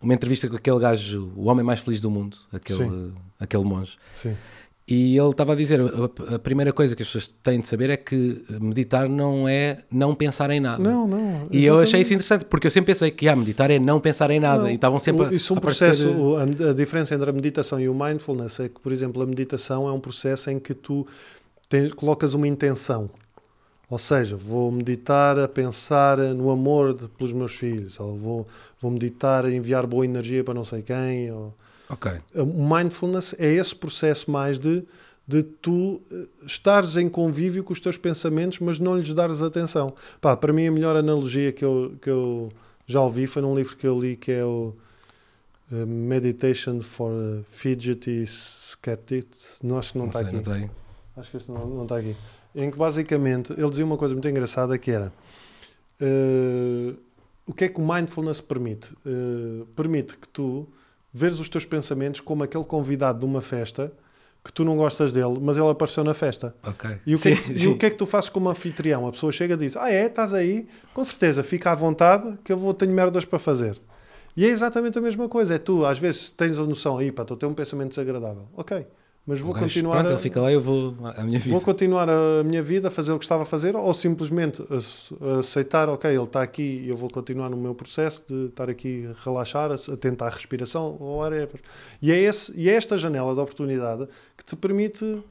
uma 0.00 0.14
entrevista 0.14 0.48
com 0.48 0.56
aquele 0.56 0.78
gajo, 0.78 1.30
o 1.36 1.44
homem 1.48 1.64
mais 1.64 1.80
feliz 1.80 2.00
do 2.00 2.10
mundo, 2.10 2.36
aquele, 2.52 3.12
aquele 3.38 3.64
monge. 3.64 3.96
Sim. 4.12 4.34
E 4.88 5.18
ele 5.18 5.30
estava 5.30 5.52
a 5.52 5.56
dizer: 5.56 5.80
a, 6.32 6.38
primeira 6.38 6.72
coisa 6.72 6.94
que 6.94 7.02
as 7.02 7.08
pessoas 7.08 7.34
têm 7.42 7.58
de 7.58 7.68
saber 7.68 7.90
é 7.90 7.96
que 7.96 8.44
meditar 8.60 9.08
não 9.08 9.48
é 9.48 9.78
não 9.90 10.14
pensar 10.14 10.48
em 10.50 10.60
nada. 10.60 10.80
Não, 10.80 11.08
não. 11.08 11.48
E 11.50 11.64
eu 11.64 11.74
achei 11.74 12.00
exatamente. 12.00 12.02
isso 12.02 12.14
interessante, 12.14 12.44
porque 12.44 12.66
eu 12.68 12.70
sempre 12.70 12.92
pensei 12.92 13.10
que 13.10 13.28
ah, 13.28 13.34
meditar 13.34 13.68
é 13.70 13.80
não 13.80 13.98
pensar 14.00 14.30
em 14.30 14.38
nada. 14.38 14.62
Não, 14.62 14.70
E 14.70 14.74
estavam 14.74 15.00
sempre 15.00 15.34
Isso 15.34 15.52
é 15.52 15.54
um 15.54 15.56
a 15.56 15.58
aparecer- 15.58 15.86
processo. 15.88 16.08
o- 16.16 16.36
A, 16.36 16.70
a 16.70 16.72
diferença 16.72 17.14
entre 17.16 17.28
a 17.28 17.32
meditação 17.32 17.80
e 17.80 17.88
o 17.88 17.94
mindfulness 17.94 18.60
é 18.60 18.68
que, 18.68 18.78
por 18.80 18.92
exemplo, 18.92 19.20
a 19.22 19.26
meditação 19.26 19.88
é 19.88 19.92
um 19.92 19.98
processo 19.98 20.50
em 20.50 20.58
que 20.60 20.72
tu 20.72 21.04
tens- 21.68 21.92
colocas 21.92 22.32
uma 22.34 22.46
intenção. 22.46 23.10
Ou 23.90 23.98
seja, 23.98 24.36
vou 24.36 24.70
meditar 24.70 25.36
a 25.38 25.48
pensar 25.48 26.16
no 26.18 26.48
amor 26.50 26.94
de- 26.94 27.08
pelos 27.08 27.32
meus 27.32 27.54
filhos, 27.56 27.98
ou 27.98 28.16
vou, 28.16 28.46
vou 28.80 28.90
meditar 28.92 29.44
a 29.44 29.50
enviar 29.52 29.84
boa 29.84 30.04
energia 30.04 30.44
para 30.44 30.54
não 30.54 30.64
sei 30.64 30.82
quem. 30.82 31.30
Ou... 31.32 31.52
O 32.34 32.76
mindfulness 32.76 33.34
é 33.38 33.52
esse 33.54 33.74
processo 33.74 34.30
mais 34.30 34.58
de, 34.58 34.82
de 35.26 35.42
tu 35.42 36.00
eh, 36.10 36.26
estares 36.44 36.96
em 36.96 37.08
convívio 37.08 37.62
com 37.64 37.72
os 37.72 37.80
teus 37.80 37.96
pensamentos, 37.96 38.58
mas 38.60 38.78
não 38.80 38.96
lhes 38.98 39.12
dares 39.14 39.40
atenção. 39.42 39.94
Pá, 40.20 40.36
para 40.36 40.52
mim, 40.52 40.66
a 40.66 40.70
melhor 40.72 40.96
analogia 40.96 41.52
que 41.52 41.64
eu, 41.64 41.94
que 42.00 42.10
eu 42.10 42.52
já 42.86 43.00
ouvi 43.00 43.26
foi 43.26 43.42
num 43.42 43.54
livro 43.54 43.76
que 43.76 43.86
eu 43.86 44.00
li 44.00 44.16
que 44.16 44.32
é 44.32 44.44
o 44.44 44.74
eh, 45.72 45.84
Meditation 45.84 46.80
for 46.80 47.12
eh, 47.12 47.42
Fidgety 47.50 48.24
Skeptics. 48.26 49.58
Não, 49.62 49.78
acho 49.78 49.92
que 49.92 49.98
não, 49.98 50.06
Não 50.06 50.10
está 50.10 50.18
sei, 50.20 50.28
aqui. 50.28 50.36
não 50.48 50.54
tem. 50.54 50.70
Acho 51.16 51.30
que 51.30 51.36
este 51.36 51.50
não, 51.50 51.66
não 51.66 51.82
está 51.84 51.98
aqui. 51.98 52.16
Em 52.54 52.70
que 52.70 52.76
basicamente 52.78 53.52
ele 53.52 53.68
dizia 53.70 53.84
uma 53.84 53.96
coisa 53.96 54.14
muito 54.14 54.26
engraçada 54.28 54.76
que 54.78 54.90
era 54.90 55.12
eh, 56.00 56.94
o 57.46 57.52
que 57.54 57.64
é 57.64 57.68
que 57.68 57.80
o 57.80 57.86
mindfulness 57.86 58.40
permite? 58.40 58.92
Eh, 59.06 59.64
permite 59.76 60.16
que 60.18 60.28
tu 60.28 60.66
veres 61.16 61.40
os 61.40 61.48
teus 61.48 61.64
pensamentos 61.64 62.20
como 62.20 62.42
aquele 62.44 62.64
convidado 62.64 63.20
de 63.20 63.24
uma 63.24 63.40
festa 63.40 63.92
que 64.44 64.52
tu 64.52 64.64
não 64.64 64.76
gostas 64.76 65.10
dele, 65.10 65.38
mas 65.40 65.56
ele 65.56 65.68
apareceu 65.68 66.04
na 66.04 66.14
festa. 66.14 66.54
Ok. 66.64 66.98
E 67.04 67.14
o, 67.14 67.18
que 67.18 67.28
é 67.30 67.34
Sim, 67.34 67.42
que, 67.42 67.52
e 67.52 67.58
sim. 67.58 67.66
o 67.68 67.76
que 67.78 67.86
é 67.86 67.90
que 67.90 67.96
tu 67.96 68.06
fazes 68.06 68.28
como 68.28 68.48
anfitrião? 68.48 69.06
A 69.06 69.10
pessoa 69.10 69.32
chega 69.32 69.54
e 69.54 69.56
diz: 69.56 69.76
Ah, 69.76 69.90
é? 69.90 70.06
Estás 70.06 70.32
aí? 70.32 70.68
Com 70.94 71.02
certeza, 71.02 71.42
fica 71.42 71.72
à 71.72 71.74
vontade 71.74 72.38
que 72.44 72.52
eu 72.52 72.56
vou, 72.56 72.72
tenho 72.72 72.92
merdas 72.92 73.24
para 73.24 73.38
fazer. 73.40 73.76
E 74.36 74.44
é 74.44 74.48
exatamente 74.48 74.98
a 74.98 75.00
mesma 75.00 75.28
coisa. 75.28 75.54
É 75.54 75.58
tu, 75.58 75.84
às 75.86 75.98
vezes, 75.98 76.30
tens 76.30 76.58
a 76.58 76.62
noção 76.64 76.98
aí, 76.98 77.10
pá, 77.10 77.22
estou 77.22 77.34
a 77.34 77.38
ter 77.40 77.46
um 77.46 77.54
pensamento 77.54 77.88
desagradável. 77.90 78.46
Ok, 78.54 78.86
mas 79.26 79.40
vou 79.40 79.52
gajo, 79.52 79.64
continuar. 79.66 79.94
Pronto, 79.96 80.10
a- 80.10 80.12
ele 80.14 80.22
fica 80.22 80.40
lá 80.40 80.52
eu 80.52 80.60
vou 80.60 80.94
à 81.16 81.22
minha 81.24 81.38
vida. 81.40 81.50
Vou 81.50 81.60
continuar 81.60 82.08
a 82.08 82.44
minha 82.44 82.62
vida 82.62 82.88
a 82.88 82.90
fazer 82.90 83.12
o 83.12 83.18
que 83.18 83.24
estava 83.24 83.42
a 83.42 83.46
fazer 83.46 83.74
ou 83.74 83.92
simplesmente 83.92 84.62
ace- 84.70 85.14
aceitar, 85.40 85.88
ok, 85.88 86.10
ele 86.10 86.22
está 86.22 86.42
aqui 86.42 86.82
e 86.84 86.88
eu 86.88 86.96
vou 86.96 87.10
continuar 87.10 87.50
no 87.50 87.56
meu 87.56 87.74
processo 87.74 88.22
de 88.28 88.46
estar 88.46 88.70
aqui 88.70 89.08
a 89.10 89.24
relaxar, 89.24 89.70
a 89.72 89.96
tentar 89.96 90.26
a 90.26 90.30
respiração 90.30 90.96
ou 91.00 91.18
whatever. 91.18 91.60
E 92.00 92.12
é, 92.12 92.18
esse, 92.20 92.52
e 92.56 92.68
é 92.70 92.74
esta 92.74 92.96
janela 92.96 93.34
de 93.34 93.40
oportunidade 93.40 94.06
que 94.36 94.44
te 94.44 94.54
permite, 94.54 95.22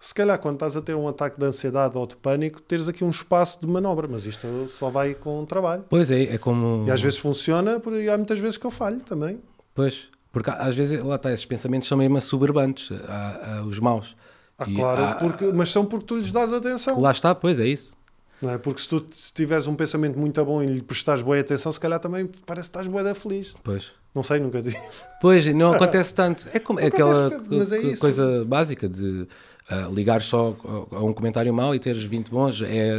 se 0.00 0.14
calhar, 0.14 0.38
quando 0.38 0.54
estás 0.54 0.76
a 0.76 0.80
ter 0.82 0.94
um 0.96 1.06
ataque 1.06 1.38
de 1.38 1.44
ansiedade 1.46 1.96
ou 1.96 2.06
de 2.06 2.16
pânico, 2.16 2.60
teres 2.62 2.88
aqui 2.88 3.04
um 3.04 3.10
espaço 3.10 3.60
de 3.60 3.66
manobra, 3.68 4.08
mas 4.10 4.24
isto 4.26 4.46
só 4.70 4.88
vai 4.90 5.14
com 5.14 5.44
trabalho. 5.44 5.84
Pois 5.90 6.10
é, 6.10 6.22
é 6.24 6.38
como. 6.38 6.84
E 6.88 6.90
às 6.90 7.00
vezes 7.02 7.18
funciona, 7.18 7.80
e 8.02 8.08
há 8.08 8.16
muitas 8.16 8.38
vezes 8.38 8.56
que 8.56 8.66
eu 8.66 8.70
falho 8.70 9.00
também. 9.00 9.38
Pois, 9.74 10.08
porque 10.32 10.50
às 10.50 10.74
vezes, 10.74 11.02
lá 11.02 11.16
está, 11.16 11.32
esses 11.32 11.44
pensamentos 11.44 11.86
são 11.88 11.96
mesmo 11.98 12.16
assoberbantes, 12.16 12.90
há- 13.08 13.58
há 13.58 13.62
os 13.62 13.78
maus. 13.78 14.16
Ah, 14.58 14.64
E 14.68 14.74
claro, 14.74 15.04
há- 15.04 15.14
porque, 15.14 15.44
mas 15.46 15.70
são 15.70 15.84
porque 15.84 16.06
tu 16.06 16.16
lhes 16.16 16.32
dás 16.32 16.52
atenção. 16.52 17.00
Lá 17.00 17.10
está, 17.10 17.34
pois 17.34 17.58
é 17.60 17.66
isso. 17.66 17.96
Não 18.40 18.50
é? 18.50 18.58
Porque 18.58 18.80
se 18.80 18.88
tu 18.88 19.04
se 19.12 19.32
tiveres 19.32 19.66
um 19.68 19.74
pensamento 19.76 20.18
muito 20.18 20.44
bom 20.44 20.62
e 20.62 20.66
lhe 20.66 20.82
prestares 20.82 21.22
boa 21.22 21.38
atenção, 21.38 21.70
se 21.70 21.78
calhar 21.78 22.00
também 22.00 22.28
parece 22.44 22.68
que 22.68 22.70
estás 22.76 22.86
boa 22.88 23.02
da 23.04 23.14
feliz. 23.14 23.54
Pois. 23.62 23.90
Não 24.14 24.22
sei, 24.22 24.40
nunca 24.40 24.60
digo. 24.60 24.76
Pois, 25.20 25.46
não 25.54 25.72
acontece 25.74 26.12
tanto. 26.14 26.48
É, 26.52 26.58
como, 26.58 26.80
é 26.80 26.86
aquela 26.86 27.28
é 27.28 27.96
coisa 27.96 28.44
básica 28.44 28.88
de 28.88 29.26
ah, 29.70 29.88
ligar 29.94 30.20
só 30.22 30.56
a, 30.92 30.96
a 30.96 31.04
um 31.04 31.12
comentário 31.12 31.52
mau 31.54 31.74
e 31.74 31.78
teres 31.78 32.02
20 32.04 32.30
bons. 32.30 32.60
É, 32.62 32.94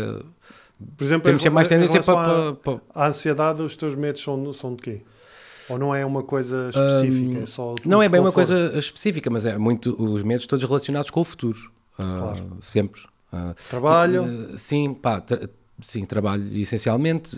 Por 0.98 1.04
exemplo, 1.04 1.26
temos 1.26 1.42
em, 1.42 1.44
sempre 1.44 1.56
mais 1.56 1.68
tendência 1.68 2.02
para. 2.02 2.14
à- 2.50 2.54
para- 2.54 2.54
para- 2.78 2.82
à 2.96 3.08
ansiedade, 3.10 3.62
os 3.62 3.76
teus 3.78 3.96
medos 3.96 4.24
são, 4.24 4.52
são 4.54 4.76
de 4.76 4.82
quê? 4.82 5.02
Ou 5.74 5.80
não 5.80 5.94
é 5.96 6.06
uma 6.06 6.24
coisa 6.24 6.70
específica? 6.70 7.40
Hum, 7.40 7.44
é 7.44 7.46
só 7.46 7.76
não 7.86 8.02
é 8.02 8.08
bem 8.10 8.20
uma 8.22 8.32
coisa 8.32 8.78
específica, 8.78 9.30
mas 9.30 9.46
é 9.46 9.58
muito 9.58 9.96
os 10.02 10.24
medos 10.24 10.46
todos 10.48 10.64
relacionados 10.64 11.10
com 11.12 11.22
o 11.22 11.24
futuro. 11.24 11.72
Ah, 12.00 12.16
Claro. 12.18 12.58
Sempre. 12.62 13.02
Ah, 13.32 13.54
Trabalho, 13.70 14.50
eh, 14.54 14.58
sim, 14.58 14.94
pá, 14.94 15.20
tra- 15.20 15.50
sim, 15.82 16.06
trabalho 16.06 16.56
essencialmente. 16.58 17.36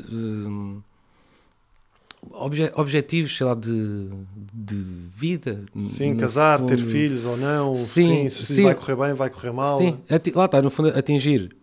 obje- 2.31 2.71
objetivos, 2.75 3.35
sei 3.37 3.45
lá, 3.45 3.53
de, 3.53 4.09
de 4.53 4.75
vida. 5.15 5.63
sim, 5.89 6.15
casar, 6.15 6.59
ter 6.65 6.79
fundo. 6.79 6.89
filhos 6.91 7.25
ou 7.25 7.37
não, 7.37 7.75
Sim, 7.75 8.29
se 8.29 8.45
sim. 8.55 8.63
vai 8.63 8.75
correr 8.75 8.95
bem, 8.95 9.13
vai 9.13 9.29
correr 9.29 9.51
mal. 9.51 9.77
Sim, 9.77 9.97
lá 10.33 10.45
está, 10.45 10.61
no 10.61 10.69
fundo, 10.69 10.89
atingir 10.89 11.55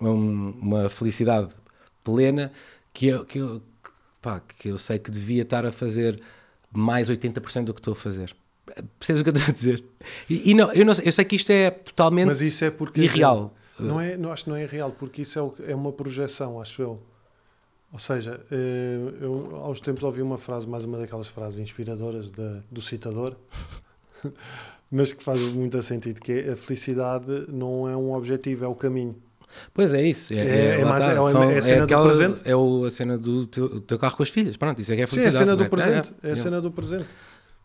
um- 0.00 0.50
uma 0.60 0.88
felicidade 0.88 1.48
plena 2.04 2.52
que 2.92 3.06
eu, 3.08 3.24
que 3.24 3.38
eu- 3.38 3.60
que, 3.60 3.62
pá, 4.28 4.40
que 4.40 4.68
eu 4.68 4.76
sei 4.78 4.98
que 4.98 5.10
devia 5.10 5.42
estar 5.42 5.64
a 5.64 5.72
fazer 5.72 6.20
mais 6.72 7.08
80% 7.08 7.64
do 7.64 7.72
que 7.74 7.80
estou 7.80 7.92
a 7.92 7.96
fazer. 7.96 8.36
Percebes 8.98 9.22
o 9.22 9.24
que 9.24 9.30
eu 9.30 9.34
estou 9.34 9.48
a 9.50 9.52
dizer? 9.54 9.84
E, 10.28 10.50
e 10.50 10.54
não, 10.54 10.70
eu, 10.72 10.84
não, 10.84 10.92
eu 11.02 11.12
sei 11.12 11.24
que 11.24 11.36
isto 11.36 11.50
é 11.50 11.70
totalmente 11.70 12.26
Mas 12.26 12.40
isso 12.42 12.64
é 12.64 12.70
porque 12.70 13.00
irreal. 13.00 13.54
Não 13.80 14.00
é, 14.00 14.16
não 14.16 14.30
acho 14.32 14.44
que 14.44 14.50
não 14.50 14.56
é 14.56 14.66
real, 14.66 14.90
porque 14.90 15.22
isso 15.22 15.38
é, 15.38 15.42
o- 15.42 15.54
é 15.66 15.74
uma 15.74 15.92
projeção, 15.92 16.60
acho 16.60 16.82
eu. 16.82 17.00
Ou 17.92 17.98
seja, 17.98 18.38
eh, 18.50 18.98
eu 19.22 19.56
há 19.56 19.70
uns 19.70 19.80
tempos 19.80 20.02
ouvi 20.04 20.20
uma 20.20 20.36
frase, 20.36 20.66
mais 20.66 20.84
uma 20.84 20.98
daquelas 20.98 21.28
frases 21.28 21.58
inspiradoras 21.58 22.28
da- 22.30 22.60
do 22.70 22.82
citador, 22.82 23.34
mas 24.90 25.12
que 25.12 25.22
faz 25.24 25.40
muito 25.54 25.80
sentido, 25.82 26.20
que 26.20 26.32
é 26.32 26.52
a 26.52 26.56
felicidade 26.56 27.46
não 27.48 27.88
é 27.88 27.96
um 27.96 28.12
objetivo, 28.12 28.64
é 28.64 28.68
o 28.68 28.74
caminho. 28.74 29.16
Pois 29.72 29.92
é 29.94 30.02
isso. 30.06 30.32
É, 30.34 30.36
É- 30.36 30.80
é 30.80 30.84
lá 30.84 30.90
mais- 30.90 31.00
está, 31.02 31.12
é 31.12 31.54
é 31.54 31.58
a 31.58 31.62
cena 31.62 31.78
do 31.78 31.84
aquela- 31.84 32.06
presente? 32.08 32.40
É 32.44 32.54
o- 32.56 32.84
a 32.84 32.90
cena 32.90 33.18
do 33.18 33.46
teu, 33.46 33.68
do 33.68 33.80
teu 33.80 33.98
carro 33.98 34.16
com 34.16 34.22
as 34.22 34.28
filhas. 34.28 34.56
Pronto, 34.56 34.80
isso 34.80 34.92
é 34.92 34.96
que 34.96 35.02
é 35.02 35.06
Sim, 35.06 35.16
é 35.16 35.18
a 35.18 35.22
felicidade. 35.22 35.50
cena 35.50 35.56
do 35.56 35.70
presente. 35.70 36.14
É, 36.22 36.26
É, 36.26 36.30
a 36.30 36.32
é. 36.32 36.36
cena 36.36 36.60
do 36.60 36.70
presente. 36.70 37.06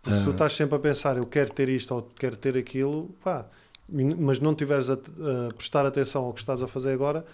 Porque 0.02 0.18
se 0.18 0.24
tu 0.24 0.30
Ah. 0.30 0.34
estás 0.34 0.54
sempre 0.54 0.76
a 0.76 0.80
pensar, 0.80 1.18
eu 1.18 1.26
quero 1.26 1.52
ter 1.52 1.70
isto 1.70 1.94
ou 1.96 2.02
quero 2.18 2.36
ter 2.36 2.58
aquilo, 2.58 3.10
pá, 3.24 3.46
mas 3.90 4.40
não 4.40 4.54
tiveres 4.56 4.90
a, 4.90 4.94
a 4.94 5.54
prestar 5.56 5.86
atenção 5.86 6.26
ao 6.26 6.34
que 6.34 6.40
estás 6.40 6.62
a 6.64 6.68
fazer 6.68 6.92
agora, 6.92 7.26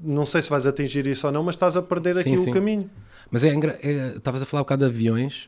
não 0.00 0.24
sei 0.26 0.42
se 0.42 0.50
vais 0.50 0.66
atingir 0.66 1.06
isso 1.06 1.26
ou 1.26 1.32
não, 1.32 1.42
mas 1.42 1.54
estás 1.54 1.76
a 1.76 1.82
perder 1.82 2.14
Sim, 2.16 2.20
aqui 2.20 2.36
sim. 2.36 2.50
o 2.50 2.54
caminho. 2.54 2.90
Mas 3.30 3.44
é 3.44 3.52
engra- 3.54 3.78
é- 3.82 4.16
estavas 4.16 4.40
a 4.42 4.46
falar 4.46 4.62
um 4.62 4.64
bocado 4.64 4.84
de 4.86 4.90
aviões 4.92 5.46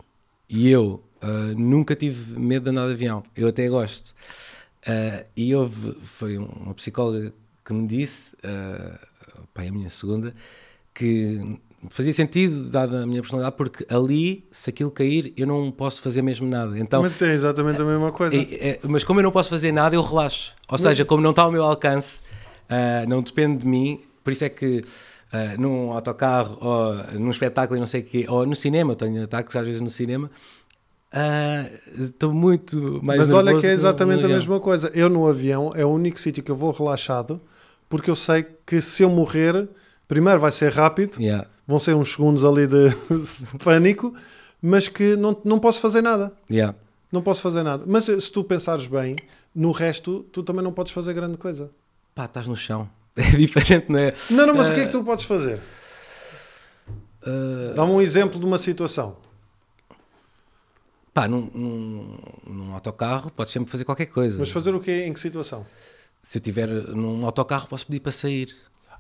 e 0.49 0.69
eu 0.71 1.03
ah, 1.23 1.53
nunca 1.57 1.95
tive 1.97 2.39
medo 2.39 2.65
de 2.65 2.71
andar 2.71 2.87
de 2.87 2.93
avião. 2.93 3.23
Eu 3.37 3.49
até 3.49 3.69
gosto. 3.69 4.15
Ah, 4.87 5.25
e 5.37 5.55
houve, 5.55 5.95
foi 6.03 6.39
uma 6.39 6.73
psicóloga 6.75 7.33
que 7.71 7.75
me 7.75 7.87
disse, 7.87 8.35
uh, 8.37 8.99
pá, 9.55 9.65
é 9.65 9.69
a 9.69 9.73
minha 9.73 9.89
segunda, 9.91 10.35
que 10.93 11.59
fazia 11.89 12.13
sentido, 12.13 12.69
dada 12.71 13.05
a 13.05 13.07
minha 13.07 13.23
personalidade, 13.23 13.57
porque 13.57 13.87
ali, 13.89 14.45
se 14.51 14.71
aquilo 14.71 14.91
cair, 14.91 15.33
eu 15.37 15.47
não 15.47 15.71
posso 15.71 16.03
fazer 16.03 16.21
mesmo 16.21 16.49
nada. 16.49 16.79
Então, 16.79 17.01
mas 17.01 17.21
é 17.23 17.33
exatamente 17.33 17.81
a 17.81 17.85
mesma 17.85 18.13
coisa. 18.13 18.37
é- 18.37 18.71
é- 18.71 18.81
mas 18.89 19.05
como 19.05 19.21
eu 19.21 19.25
não 19.25 19.31
posso 19.33 19.49
fazer 19.49 19.73
nada, 19.73 19.95
eu 19.95 20.03
relaxo. 20.03 20.53
Ou 20.69 20.77
seja, 20.77 21.05
como 21.05 21.23
não 21.23 21.31
está 21.31 21.43
ao 21.43 21.53
meu 21.53 21.65
alcance, 21.65 22.23
ah, 22.69 23.05
não 23.09 23.23
depende 23.23 23.59
de 23.59 23.67
mim, 23.67 24.01
por 24.23 24.33
isso 24.33 24.45
é 24.45 24.49
que 24.49 24.85
ah, 25.33 25.57
num 25.59 25.93
autocarro, 25.93 26.59
ou 26.61 27.19
num 27.19 27.31
espetáculo 27.31 27.77
e 27.77 27.81
não 27.81 27.87
sei 27.87 28.01
o 28.01 28.05
quê, 28.05 28.27
ou 28.29 28.45
no 28.45 28.57
cinema, 28.57 28.93
eu 28.93 28.97
tenho 28.97 29.23
ataques 29.23 29.55
às 29.57 29.65
vezes 29.65 29.81
no 29.81 29.89
cinema, 29.91 30.29
estou 31.99 32.33
muito 32.33 33.03
mais 33.03 33.21
Mas 33.21 33.33
olha 33.33 33.59
que 33.59 33.67
é 33.67 33.73
exatamente 33.73 34.25
a 34.25 34.29
mesma 34.29 34.61
coisa. 34.61 34.91
Eu 34.95 35.09
no 35.09 35.27
avião 35.27 35.73
é 35.75 35.85
o 35.85 35.89
único 35.89 36.21
sítio 36.21 36.43
que 36.43 36.51
eu 36.51 36.57
vou 36.57 36.71
relaxado, 36.73 37.41
porque 37.91 38.11
eu 38.11 38.17
sei 38.17 38.47
que 38.65 38.81
se 38.81 39.03
eu 39.03 39.11
morrer, 39.11 39.69
primeiro 40.09 40.41
vai 40.41 40.51
ser 40.51 40.73
rápido, 40.73 41.21
Yeah. 41.21 41.47
vão 41.67 41.79
ser 41.79 41.95
uns 41.95 42.11
segundos 42.13 42.43
ali 42.45 42.67
de 42.67 42.89
pânico, 43.63 44.15
mas 44.63 44.89
que 44.89 45.15
não, 45.17 45.37
não 45.45 45.59
posso 45.59 45.79
fazer 45.81 46.01
nada. 46.01 46.33
Yeah. 46.51 46.75
Não 47.13 47.21
posso 47.21 47.43
fazer 47.43 47.63
nada. 47.63 47.85
Mas 47.87 48.09
eh, 48.09 48.19
se 48.21 48.31
tu 48.33 48.43
pensares 48.45 48.87
bem, 48.87 49.17
no 49.55 49.73
resto, 49.73 50.25
tu 50.33 50.43
também 50.43 50.63
não 50.63 50.73
podes 50.73 50.93
fazer 50.93 51.13
grande 51.13 51.37
coisa. 51.37 51.71
Pá, 52.15 52.25
estás 52.25 52.47
no 52.47 52.57
chão. 52.57 52.89
É 53.17 53.37
diferente, 53.37 53.91
não 53.91 53.99
é? 53.99 54.15
Não, 54.31 54.47
não, 54.47 54.55
mas 54.55 54.71
o 54.71 54.73
que 54.75 54.81
é 54.81 54.83
Eh, 54.85 54.87
que 54.87 54.93
tu 54.93 55.03
podes 55.05 55.25
fazer? 55.25 55.59
Ah, 57.27 57.73
Dá-me 57.75 57.91
um 57.93 58.01
exemplo 58.01 58.39
de 58.39 58.47
uma 58.47 58.57
situação. 58.59 59.17
pá, 61.13 61.27
num, 61.27 61.51
num, 61.53 62.19
num 62.47 62.73
autocarro 62.75 63.31
podes 63.33 63.53
sempre 63.53 63.69
fazer 63.71 63.85
qualquer 63.85 64.07
coisa. 64.07 64.39
Mas 64.39 64.51
fazer 64.51 64.75
o 64.75 64.81
quê? 64.81 65.05
Em 65.07 65.13
que 65.13 65.19
situação? 65.21 65.67
Se 66.23 66.39
eu 66.39 66.41
estiver 66.41 66.69
num 66.69 67.25
autocarro, 67.25 67.67
posso 67.69 67.87
pedir 67.87 68.01
para 68.01 68.13
sair. 68.13 68.55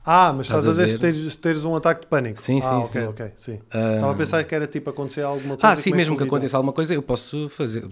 Ah, 0.04 0.32
mas 0.32 0.46
Estás 0.46 0.60
estás, 0.60 0.66
a 0.66 0.82
a 0.82 0.84
dizer 0.86 0.88
se 0.88 0.98
teres, 0.98 1.32
se 1.32 1.38
teres 1.38 1.64
um 1.64 1.76
ataque 1.76 2.00
de 2.02 2.06
pânico. 2.06 2.38
Sim, 2.40 2.58
ah, 2.58 2.62
sim, 2.62 2.76
ok, 2.78 2.86
sim. 2.86 3.06
ok, 3.08 3.32
sim. 3.36 3.58
Ah, 3.70 3.94
Estava 3.94 4.12
a 4.12 4.14
pensar 4.14 4.44
que 4.44 4.54
era 4.54 4.66
tipo 4.66 4.88
acontecer 4.90 5.22
alguma 5.22 5.56
coisa. 5.56 5.72
Ah, 5.74 5.76
sim, 5.76 5.92
é 5.92 5.94
mesmo 5.96 6.16
que 6.16 6.22
lidas? 6.22 6.34
aconteça 6.34 6.56
alguma 6.56 6.72
coisa, 6.72 6.94
eu 6.94 7.02
posso 7.02 7.48
fazer. 7.50 7.86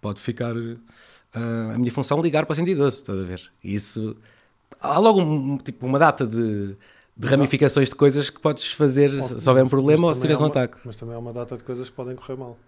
Pode 0.00 0.20
ficar. 0.20 0.54
ah, 1.34 1.72
a 1.74 1.78
minha 1.78 1.92
função 1.92 2.20
ligar 2.22 2.46
para 2.46 2.52
o 2.54 2.56
112, 2.56 2.96
estás 2.98 3.18
a 3.18 3.22
ver? 3.22 3.42
E 3.62 3.74
isso. 3.74 4.16
Há 4.80 4.98
logo 4.98 5.20
um- 5.20 5.58
tipo, 5.58 5.84
uma 5.86 5.98
data 5.98 6.26
de, 6.26 6.74
de 7.16 7.28
ramificações 7.28 7.88
de 7.90 7.94
coisas 7.94 8.30
que 8.30 8.40
podes 8.40 8.72
fazer 8.72 9.10
se- 9.22 9.38
se 9.40 9.48
houver 9.48 9.62
um 9.64 9.68
problema 9.68 10.06
ou 10.08 10.14
se 10.14 10.20
tiveres 10.22 10.40
um 10.40 10.46
ataque. 10.46 10.78
Mas 10.84 10.96
também 10.96 11.14
há 11.14 11.18
uma 11.18 11.32
data 11.34 11.56
de 11.56 11.64
coisas 11.64 11.88
que 11.90 11.94
podem 11.94 12.16
correr 12.16 12.36
mal. 12.36 12.58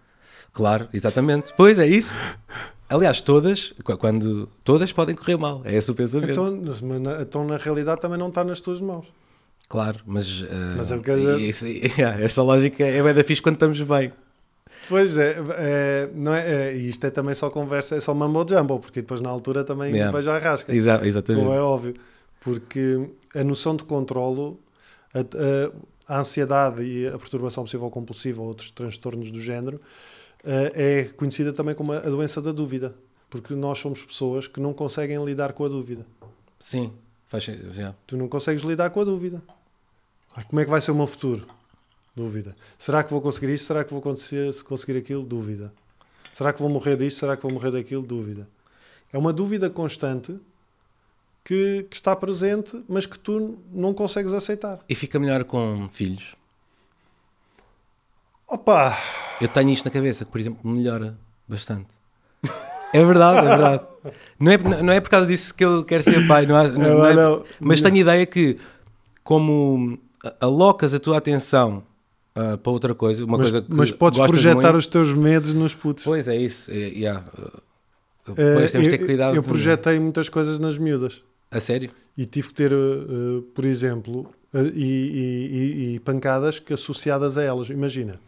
Claro, 0.53 0.87
exatamente. 0.93 1.53
Pois 1.57 1.79
é 1.79 1.87
isso. 1.87 2.19
Aliás, 2.89 3.21
todas, 3.21 3.73
qu- 3.83 3.97
quando. 3.97 4.49
Todas 4.63 4.91
podem 4.91 5.15
correr 5.15 5.37
mal. 5.37 5.61
É 5.63 5.75
esse 5.75 5.91
o 5.91 5.95
pensamento. 5.95 6.31
Então, 6.31 7.21
então, 7.21 7.45
na 7.45 7.57
realidade, 7.57 8.01
também 8.01 8.17
não 8.17 8.29
está 8.29 8.43
nas 8.43 8.59
tuas 8.59 8.81
mãos. 8.81 9.05
Claro, 9.67 9.99
mas. 10.05 10.43
ah, 10.49 10.73
Mas 10.77 10.89
isso- 11.39 11.67
yeah, 11.99 12.19
essa 12.21 12.41
lógica 12.41 12.83
é 12.83 13.01
bem 13.03 13.13
da 13.13 13.23
fixe 13.23 13.41
quando 13.41 13.55
estamos 13.55 13.79
bem. 13.81 14.11
Pois 14.87 15.15
é, 15.17 15.35
é, 15.57 16.09
não 16.15 16.33
é, 16.33 16.69
é, 16.71 16.75
e 16.75 16.89
isto 16.89 17.05
é 17.05 17.11
também 17.11 17.35
só 17.35 17.49
conversa, 17.51 17.95
é 17.95 17.99
só 17.99 18.11
mambo 18.13 18.43
jumbo, 18.49 18.79
porque 18.79 19.01
depois 19.01 19.21
na 19.21 19.29
altura 19.29 19.63
também 19.63 19.91
Yeah. 19.93 20.15
vejo 20.17 20.31
a 20.31 20.39
rasca. 20.39 20.73
Exa 20.73 20.99
exatamente. 21.05 21.43
Como 21.45 21.55
é 21.55 21.61
óbvio. 21.61 21.93
Porque 22.39 23.07
a 23.35 23.43
noção 23.43 23.75
de 23.75 23.83
controlo, 23.83 24.59
a, 25.13 25.19
a- 25.19 26.15
a 26.15 26.19
ansiedade 26.21 26.81
e 26.81 27.07
a 27.07 27.19
perturbação 27.19 27.63
possível 27.63 27.87
compulsiva 27.91 28.41
ou 28.41 28.47
outros 28.47 28.71
transtornos 28.71 29.29
do 29.29 29.39
género, 29.39 29.79
é 30.43 31.03
conhecida 31.15 31.53
também 31.53 31.75
como 31.75 31.93
a 31.93 31.99
doença 31.99 32.41
da 32.41 32.51
dúvida. 32.51 32.95
Porque 33.29 33.53
nós 33.53 33.77
somos 33.77 34.03
pessoas 34.03 34.47
que 34.47 34.59
não 34.59 34.73
conseguem 34.73 35.23
lidar 35.23 35.53
com 35.53 35.63
a 35.63 35.67
dúvida. 35.67 36.05
Sim, 36.59 36.91
faz. 37.27 37.47
Yeah. 37.47 37.95
Tu 38.07 38.17
não 38.17 38.27
consegues 38.27 38.63
lidar 38.63 38.89
com 38.89 39.01
a 39.01 39.03
dúvida. 39.03 39.41
Como 40.47 40.59
é 40.59 40.65
que 40.65 40.71
vai 40.71 40.81
ser 40.81 40.91
o 40.91 40.95
meu 40.95 41.07
futuro? 41.07 41.47
Dúvida. 42.15 42.55
Será 42.77 43.03
que 43.03 43.11
vou 43.11 43.21
conseguir 43.21 43.53
isto? 43.53 43.67
Será 43.67 43.83
que 43.83 43.91
vou 43.91 44.01
conseguir, 44.01 44.63
conseguir 44.63 44.97
aquilo? 44.97 45.23
Dúvida. 45.23 45.71
Será 46.33 46.51
que 46.51 46.59
vou 46.59 46.69
morrer 46.69 46.97
disto? 46.97 47.19
Será 47.19 47.37
que 47.37 47.43
vou 47.43 47.51
morrer 47.51 47.71
daquilo? 47.71 48.01
Dúvida. 48.01 48.47
É 49.11 49.17
uma 49.17 49.31
dúvida 49.31 49.69
constante 49.69 50.39
que, 51.43 51.85
que 51.89 51.95
está 51.95 52.15
presente, 52.15 52.83
mas 52.87 53.05
que 53.05 53.17
tu 53.17 53.59
não 53.71 53.93
consegues 53.93 54.33
aceitar. 54.33 54.79
E 54.87 54.95
fica 54.95 55.19
melhor 55.19 55.43
com 55.43 55.89
filhos. 55.91 56.35
Opa! 58.47 58.97
Eu 59.41 59.47
tenho 59.47 59.69
isto 59.69 59.85
na 59.85 59.91
cabeça, 59.91 60.25
que, 60.25 60.31
por 60.31 60.39
exemplo, 60.39 60.59
melhora 60.69 61.17
bastante. 61.47 61.87
É 62.93 63.03
verdade, 63.03 63.45
é 63.45 63.49
verdade. 63.49 63.83
Não 64.39 64.51
é, 64.51 64.57
não 64.83 64.93
é 64.93 64.99
por 64.99 65.09
causa 65.09 65.27
disso 65.27 65.53
que 65.53 65.63
eu 65.63 65.83
quero 65.83 66.03
ser 66.03 66.25
pai, 66.27 66.45
não 66.45 66.55
há- 66.55 66.67
não- 66.67 66.79
não 66.99 67.05
é- 67.05 67.13
não. 67.13 67.43
mas 67.59 67.81
tenho 67.81 67.95
a 67.95 67.99
ideia 67.99 68.25
que, 68.25 68.57
como 69.23 69.99
alocas 70.39 70.93
a 70.93 70.99
tua 70.99 71.17
atenção 71.17 71.83
ah, 72.35 72.57
para 72.57 72.71
outra 72.71 72.95
coisa, 72.95 73.23
uma 73.25 73.37
mas, 73.37 73.49
coisa 73.51 73.65
que 73.67 73.73
mas 73.73 73.91
podes 73.91 74.19
projetar 74.19 74.55
muito, 74.71 74.77
os 74.77 74.87
teus 74.87 75.13
medos 75.13 75.53
nos 75.53 75.73
putos. 75.73 76.03
Pois 76.03 76.27
é 76.27 76.35
isso. 76.35 76.71
É, 76.71 76.75
yeah. 76.75 77.23
Eh, 78.27 78.33
Depois 78.33 78.71
temos 78.71 78.87
de 78.87 78.93
eu, 78.95 78.99
ter 78.99 79.05
cuidado. 79.05 79.35
eu 79.35 79.43
projetei 79.43 79.99
muitas 79.99 80.29
coisas 80.29 80.57
nas 80.59 80.77
miúdas. 80.77 81.21
A 81.51 81.59
sério? 81.59 81.89
e 82.17 82.25
tive 82.25 82.49
que 82.49 82.53
ter, 82.53 82.71
eh, 82.73 82.75
por 83.55 83.65
exemplo, 83.65 84.29
e, 84.53 84.57
e- 84.75 85.91
e- 85.91 85.95
e 85.95 85.99
pancadas 85.99 86.59
que 86.59 86.73
associadas 86.73 87.37
a 87.37 87.43
elas. 87.43 87.69
Imagina, 87.69 88.19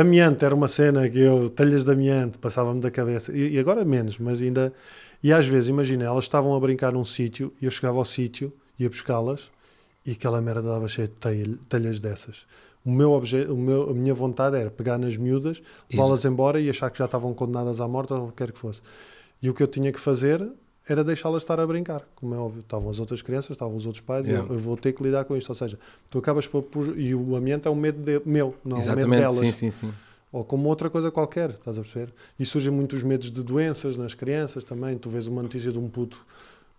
amiante 0.00 0.44
era 0.44 0.54
uma 0.54 0.68
cena 0.68 1.08
que 1.08 1.18
eu, 1.18 1.48
telhas 1.48 1.82
de 1.82 1.90
amiante, 1.90 2.38
passava-me 2.38 2.80
da 2.80 2.90
cabeça, 2.90 3.32
e, 3.32 3.54
e 3.54 3.58
agora 3.58 3.84
menos, 3.84 4.18
mas 4.18 4.40
ainda. 4.40 4.72
E 5.22 5.32
às 5.32 5.48
vezes, 5.48 5.68
imagina, 5.68 6.04
elas 6.04 6.24
estavam 6.24 6.54
a 6.54 6.60
brincar 6.60 6.92
num 6.92 7.04
sítio, 7.04 7.52
e 7.60 7.64
eu 7.64 7.70
chegava 7.70 7.98
ao 7.98 8.04
sítio, 8.04 8.52
ia 8.78 8.88
buscá-las, 8.88 9.50
e 10.04 10.12
aquela 10.12 10.40
merda 10.40 10.62
dava 10.62 10.86
cheio 10.86 11.08
de 11.08 11.14
telha- 11.14 11.58
telhas 11.68 11.98
dessas. 11.98 12.46
O 12.84 12.90
meu 12.92 13.10
obje, 13.10 13.44
o 13.46 13.56
meu, 13.56 13.90
a 13.90 13.94
minha 13.94 14.14
vontade 14.14 14.56
era 14.56 14.70
pegar 14.70 14.98
nas 14.98 15.16
miúdas, 15.16 15.60
levá-las 15.90 16.24
embora 16.24 16.60
e 16.60 16.70
achar 16.70 16.90
que 16.90 16.98
já 16.98 17.06
estavam 17.06 17.34
condenadas 17.34 17.80
à 17.80 17.88
morte 17.88 18.12
ou 18.12 18.26
o 18.26 18.28
que 18.28 18.34
quer 18.36 18.52
que 18.52 18.58
fosse. 18.58 18.80
E 19.42 19.50
o 19.50 19.54
que 19.54 19.62
eu 19.62 19.66
tinha 19.66 19.90
que 19.90 19.98
fazer 19.98 20.46
era 20.88 21.02
deixá-las 21.02 21.42
estar 21.42 21.58
a 21.58 21.66
brincar, 21.66 22.06
como 22.14 22.34
é 22.34 22.38
óbvio. 22.38 22.60
Estavam 22.60 22.88
as 22.88 23.00
outras 23.00 23.20
crianças, 23.22 23.50
estavam 23.50 23.74
os 23.76 23.86
outros 23.86 24.02
pais, 24.02 24.24
Yeah. 24.26 24.46
eu, 24.48 24.54
eu 24.54 24.60
vou 24.60 24.76
ter 24.76 24.92
que 24.92 25.02
lidar 25.02 25.24
com 25.24 25.36
isto. 25.36 25.48
Ou 25.48 25.54
seja, 25.54 25.78
tu 26.10 26.18
acabas 26.18 26.46
por. 26.46 26.62
por- 26.62 26.98
e 26.98 27.14
o 27.14 27.34
ambiente 27.36 27.66
é 27.66 27.70
um 27.70 27.74
medo 27.74 28.00
de- 28.00 28.22
meu, 28.24 28.54
não 28.64 28.76
é 28.78 28.80
um 28.80 28.94
medo 28.94 29.10
delas. 29.10 29.38
sim, 29.38 29.52
sim, 29.52 29.70
sim. 29.70 29.92
Ou 30.32 30.44
como 30.44 30.68
outra 30.68 30.90
coisa 30.90 31.10
qualquer, 31.10 31.50
estás 31.50 31.78
a 31.78 31.80
perceber? 31.80 32.12
E 32.38 32.44
surgem 32.44 32.70
muitos 32.70 33.02
medos 33.02 33.30
de 33.30 33.42
doenças 33.42 33.96
nas 33.96 34.12
crianças 34.12 34.64
também. 34.64 34.98
Tu 34.98 35.08
vês 35.08 35.26
uma 35.26 35.42
notícia 35.42 35.72
de 35.72 35.78
um 35.78 35.88
puto 35.88 36.24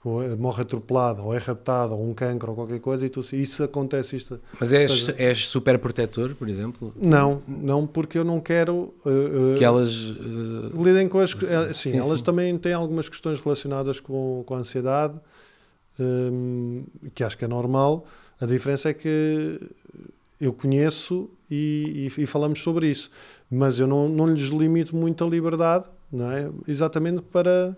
ou 0.03 0.23
é- 0.23 0.35
morre 0.35 0.61
atropelado, 0.61 1.23
ou 1.23 1.33
é 1.33 1.37
raptado, 1.37 1.93
ou 1.93 2.07
um 2.07 2.13
cancro, 2.13 2.49
ou 2.51 2.55
qualquer 2.55 2.79
coisa, 2.79 3.05
e 3.05 3.09
tu 3.09 3.19
isso 3.33 3.63
acontece 3.63 4.15
isto. 4.15 4.39
Mas 4.59 4.71
és, 4.71 4.91
seja- 4.91 5.15
és 5.17 5.47
super 5.47 5.77
protetor, 5.79 6.33
por 6.35 6.47
exemplo? 6.47 6.93
Não, 6.95 7.41
não, 7.47 7.85
porque 7.85 8.17
eu 8.17 8.23
não 8.23 8.39
quero. 8.39 8.93
uh, 9.05 9.53
uh, 9.53 9.57
Que 9.57 9.63
elas. 9.63 9.91
eh, 9.93 10.81
lidem 10.83 11.09
com 11.09 11.19
as. 11.19 11.31
Sim, 11.31 11.45
eh, 11.53 11.67
Sim, 11.73 11.91
sim, 11.91 11.97
elas 11.97 12.21
também 12.21 12.57
têm 12.57 12.73
algumas 12.73 13.09
questões 13.09 13.39
relacionadas 13.39 13.99
com, 13.99 14.43
com 14.45 14.55
a 14.55 14.59
ansiedade, 14.59 15.15
hum, 15.99 16.83
que 17.13 17.23
acho 17.23 17.37
que 17.37 17.45
é 17.45 17.47
normal. 17.47 18.05
A 18.39 18.45
diferença 18.45 18.89
é 18.89 18.93
que 18.93 19.59
eu 20.39 20.53
conheço 20.53 21.29
e, 21.49 22.09
e- 22.17 22.21
e 22.21 22.25
falamos 22.27 22.61
sobre 22.61 22.87
isso, 22.87 23.09
mas 23.49 23.79
eu 23.79 23.87
não, 23.87 24.07
não 24.07 24.27
lhes 24.27 24.49
limito 24.49 24.95
muito 24.95 25.23
a 25.23 25.27
liberdade, 25.27 25.85
não 26.11 26.31
é? 26.31 26.49
Exatamente 26.67 27.21
para 27.23 27.75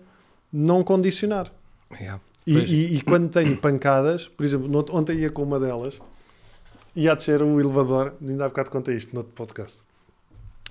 não 0.52 0.84
condicionar. 0.84 1.50
Yeah. 1.98 2.20
E, 2.46 2.56
e- 2.58 2.96
e 2.96 3.00
quando 3.02 3.28
tenho 3.30 3.56
pancadas, 3.56 4.28
por 4.28 4.44
exemplo, 4.44 4.84
ontem 4.92 5.18
ia 5.18 5.30
com 5.30 5.42
uma 5.42 5.58
delas 5.60 5.98
ia 6.96 7.12
a 7.12 7.14
descer 7.14 7.40
o 7.42 7.60
elevador, 7.60 8.14
ainda 8.20 8.44
há 8.46 8.48
bocado 8.48 8.70
contei 8.70 8.96
isto 8.96 9.12
no 9.12 9.20
outro 9.20 9.32
podcast. 9.34 9.78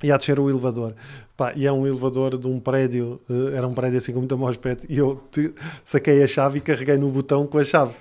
Ia 0.03 0.15
a 0.15 0.17
descer 0.17 0.39
o 0.39 0.49
elevador, 0.49 0.93
pá, 1.37 1.53
e 1.55 1.65
é 1.65 1.71
um 1.71 1.85
elevador 1.87 2.37
de 2.37 2.47
um 2.47 2.59
prédio, 2.59 3.19
eh, 3.29 3.55
era 3.57 3.67
um 3.67 3.73
prédio 3.73 3.97
assim 3.99 4.11
com 4.13 4.19
muito 4.19 4.37
mau 4.37 4.49
aspecto, 4.49 4.85
e 4.89 4.97
eu 4.97 5.21
te- 5.31 5.53
saquei 5.85 6.21
a 6.23 6.27
chave 6.27 6.57
e 6.57 6.61
carreguei 6.61 6.97
no 6.97 7.09
botão 7.09 7.45
com 7.47 7.57
a 7.57 7.63
chave. 7.63 7.95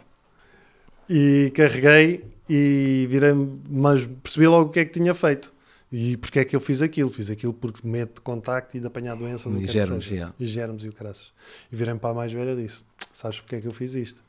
E 1.09 1.51
carreguei 1.55 2.25
e 2.49 3.07
virei 3.11 3.33
mas 3.69 4.05
percebi 4.23 4.47
logo 4.47 4.69
o 4.69 4.73
que 4.73 4.81
é 4.81 4.85
que 4.85 4.93
tinha 4.93 5.15
feito. 5.15 5.53
E 5.91 6.17
porque 6.19 6.39
é 6.41 6.45
que 6.45 6.55
eu 6.55 6.61
fiz 6.61 6.83
aquilo? 6.83 7.11
Fiz 7.11 7.31
aquilo 7.31 7.53
porque 7.55 7.87
medo 7.87 8.13
de 8.17 8.21
contacto 8.21 8.77
e 8.77 8.81
de 8.81 8.87
apanhar 8.87 9.17
doenças. 9.17 9.51
E 9.51 9.57
que 9.61 9.73
germes, 9.73 10.11
yeah. 10.11 10.35
E 10.39 10.45
germes 10.45 10.85
e 10.85 10.89
o 10.89 10.93
caraças. 10.93 11.33
E 11.73 11.77
virei-me 11.77 11.99
para 11.99 12.11
a 12.11 12.15
mais 12.15 12.31
velha 12.33 12.55
disse: 12.55 12.83
Sabes 13.19 13.41
porque 13.41 13.57
é 13.57 13.61
que 13.61 13.67
eu 13.67 13.73
fiz 13.73 13.97
isto? 13.97 14.23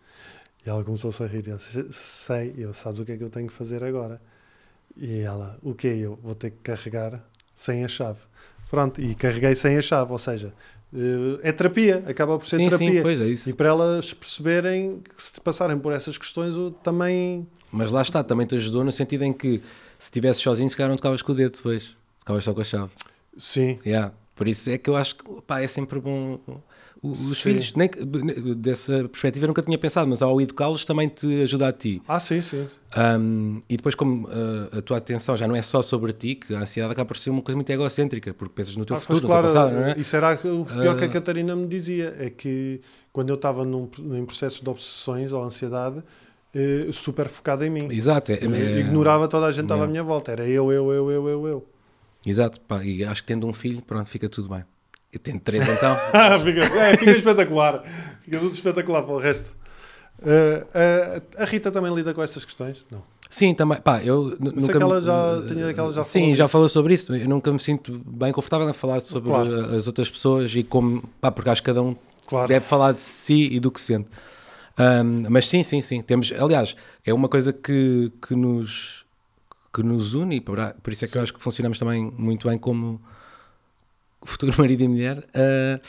E 0.66 0.70
ela 0.70 0.84
começou-se 0.84 1.22
a 1.22 1.28
rir. 1.28 1.48
Eu 1.48 1.58
disse, 1.58 1.94
sei, 1.94 2.56
eu 2.58 2.74
sabes 2.74 3.00
o 3.00 3.06
que 3.06 3.12
é 3.12 3.18
que 3.18 3.24
eu 3.24 3.30
tenho 3.30 3.46
que 3.46 3.54
fazer 3.54 3.84
agora? 3.84 4.20
E 4.98 5.20
ela, 5.20 5.60
o 5.62 5.76
que 5.76 5.86
Eu 5.86 6.18
vou 6.24 6.34
ter 6.34 6.50
que 6.50 6.58
carregar 6.64 7.24
sem 7.54 7.86
a 7.86 7.88
chave. 7.88 8.18
Pronto, 8.68 9.00
e 9.00 9.14
carreguei 9.14 9.54
sem 9.54 9.78
a 9.78 9.82
chave, 9.84 10.12
ou 10.12 10.18
seja, 10.18 10.52
eh, 10.92 11.40
é 11.44 11.52
terapia, 11.52 12.04
acaba 12.08 12.36
por 12.40 12.48
ser 12.48 12.56
Sim, 12.56 12.66
terapia. 12.66 12.94
sim, 12.94 13.02
pois 13.04 13.22
é 13.22 13.28
isso. 13.28 13.48
E 13.48 13.54
para 13.54 13.70
elas 13.70 14.12
perceberem 14.12 15.02
que 15.02 15.22
se 15.22 15.40
passarem 15.40 15.78
por 15.78 15.94
essas 15.94 16.18
questões, 16.18 16.56
também. 16.82 17.46
Mas 17.72 17.92
lá 17.92 18.02
está, 18.02 18.24
também 18.24 18.48
te 18.48 18.56
ajudou 18.56 18.84
no 18.84 18.92
sentido 18.92 19.24
em 19.24 19.32
que 19.32 19.60
se 20.00 20.08
estivesse 20.08 20.40
sozinho, 20.42 20.68
se 20.68 20.76
calhar 20.76 20.90
não 20.90 20.98
tocavas 20.98 21.22
com 21.22 21.32
o 21.32 21.36
dedo 21.36 21.58
depois. 21.58 21.96
Tocavas 22.22 22.44
só 22.44 22.56
com 22.56 22.62
a 22.62 22.64
chave. 22.64 22.92
Sim, 23.38 23.78
Yeah. 23.86 24.16
Por 24.36 24.48
isso 24.48 24.68
é 24.72 24.80
que 24.80 24.90
eu 24.90 24.96
acho 24.96 25.16
que 25.18 25.42
pá, 25.46 25.62
é 25.62 25.68
sempre 25.68 26.00
bom. 26.00 26.40
Os 27.02 27.18
Sim. 27.38 27.43
filhos, 27.54 27.74
nem 27.76 27.89
dessa 28.58 29.08
perspectiva 29.08 29.45
eu 29.45 29.47
nunca 29.47 29.62
tinha 29.62 29.78
pensado, 29.78 30.10
mas 30.10 30.22
ao 30.22 30.41
educá-los 30.41 30.84
também 30.84 31.08
te 31.08 31.43
ajuda 31.43 31.70
a 31.70 31.72
ti. 31.72 32.02
ah, 32.08 32.20
sim, 32.20 32.41
sim. 32.41 32.68
Um, 32.97 33.62
e 33.70 33.78
depois, 33.78 33.95
como 33.95 34.28
uh, 34.28 34.78
a 34.78 34.82
tua 34.82 34.97
atenção 34.97 35.38
já 35.38 35.47
não 35.47 35.56
é 35.56 35.62
só 35.62 35.82
sobre 35.82 36.12
ti, 36.12 36.36
que 36.36 36.54
a 36.54 36.60
ansiedade 36.60 36.91
acaba 36.91 37.08
por 37.08 37.16
ser 37.18 37.30
uma 37.30 37.41
coisa 37.41 37.56
muito 37.56 37.70
egocêntrica, 37.70 38.34
porque 38.34 38.54
pensas 38.54 38.76
no 38.76 38.84
teu 38.84 38.97
Ah, 38.97 39.00
futuro, 39.00 39.22
pois 39.22 39.22
no 39.22 39.28
claro, 39.30 39.47
teu 39.47 39.54
passado, 39.54 39.74
não 39.80 39.86
é? 39.88 39.95
isso 39.97 40.16
era 40.16 40.34
o 40.34 40.66
pior 40.66 40.95
que 40.97 41.04
a 41.06 41.08
Ah. 41.08 41.10
Catarina 41.10 41.56
me 41.56 41.68
dizia, 41.68 42.16
é 42.20 42.30
que 42.30 42.82
quando 43.14 43.30
eu 43.30 43.36
estava 43.36 43.64
num, 43.64 43.89
em 44.18 44.26
processos 44.26 44.60
de 44.60 44.70
obsessões 44.70 45.32
ou 45.32 45.41
ansiedade, 45.41 46.04
eh, 46.54 46.88
super 46.91 47.30
focado 47.30 47.64
em 47.64 47.70
mim. 47.70 47.88
Exato, 47.91 48.32
é, 48.34 48.36
é- 48.36 48.80
ignorava 48.80 49.28
toda 49.28 49.45
a 49.45 49.52
gente 49.52 49.62
que 49.62 49.66
estava 49.66 49.84
à 49.84 49.86
Yeah. 49.86 49.91
minha 49.91 50.04
volta, 50.04 50.32
era 50.34 50.45
eu, 50.50 50.70
eu, 50.72 50.91
eu, 50.91 51.12
eu, 51.12 51.30
eu, 51.30 51.47
eu. 51.47 51.70
Exato, 52.26 52.60
pá, 52.62 52.84
e 52.84 53.06
acho 53.06 53.22
que 53.22 53.28
tendo 53.28 53.47
um 53.47 53.54
filho, 53.54 53.82
pronto, 53.82 54.10
fica 54.10 54.28
tudo 54.28 54.50
bem. 54.50 54.66
Eu 55.12 55.20
tendo 55.20 55.39
três 55.39 55.68
então. 55.68 55.95
Ah, 56.14 56.38
fica, 56.39 56.60
é, 56.64 56.97
fica 56.97 57.12
espetacular, 57.12 57.84
fica 58.24 58.39
tudo 58.39 58.53
espetacular 58.53 59.03
para 59.03 59.14
o 59.14 59.18
resto. 59.20 59.51
Eh, 60.22 60.66
eh, 60.74 61.22
a 61.38 61.45
Rita 61.45 61.72
também 61.72 61.93
lida 61.93 62.14
com 62.14 62.22
estas 62.22 62.43
questões? 62.45 62.86
Não. 62.91 63.01
Sim, 63.30 63.53
também. 63.53 63.80
Pá, 63.80 64.03
eu 64.03 64.30
sei 64.30 64.38
nunca. 64.39 64.78
que 64.78 64.84
ela 64.84 65.01
já- 65.01 65.41
tinha- 65.47 65.74
que 65.74 65.80
ela 65.80 65.93
já 65.93 66.03
Sim, 66.03 66.20
falou 66.22 66.36
já 66.36 66.47
falou 66.47 66.70
sobre 66.70 66.93
isso. 66.95 67.16
Eu 67.16 67.30
nunca 67.30 67.51
me 67.53 67.60
sinto 67.60 68.01
bem 68.05 68.32
confortável 68.32 68.68
em 68.70 68.74
falar 68.74 68.99
sobre 69.01 69.30
Claro. 69.30 69.76
as 69.76 69.88
outras 69.88 70.10
pessoas 70.10 70.53
e 70.55 70.64
como. 70.64 71.03
Pá, 71.22 71.32
porque 71.32 71.49
acho 71.49 71.62
que 71.62 71.68
cada 71.68 71.82
um 71.82 71.95
Claro. 72.28 72.47
deve 72.47 72.66
falar 72.66 72.91
de 72.91 73.01
si 73.01 73.49
e 73.51 73.60
do 73.60 73.72
que 73.72 73.80
sente. 73.80 74.10
Ahm, 74.78 75.26
mas 75.30 75.47
sim, 75.47 75.62
sim, 75.64 75.80
sim. 75.82 76.01
Temos, 76.01 76.32
aliás, 76.38 76.76
é 77.05 77.14
uma 77.14 77.30
coisa 77.30 77.53
que, 77.53 78.12
que, 78.28 78.36
nos, 78.36 79.05
que 79.74 79.84
nos 79.84 80.14
une 80.16 80.41
por, 80.41 80.57
por 80.82 80.91
isso 80.93 81.05
é 81.05 81.07
que 81.07 81.18
eu 81.18 81.22
acho 81.22 81.34
que 81.34 81.41
funcionamos 81.41 81.78
também 81.78 82.12
muito 82.18 82.47
bem 82.47 82.57
como 82.57 82.99
futuro 84.24 84.54
marido 84.58 84.84
e 84.84 84.88
mulher. 84.88 85.28
ah, 85.34 85.80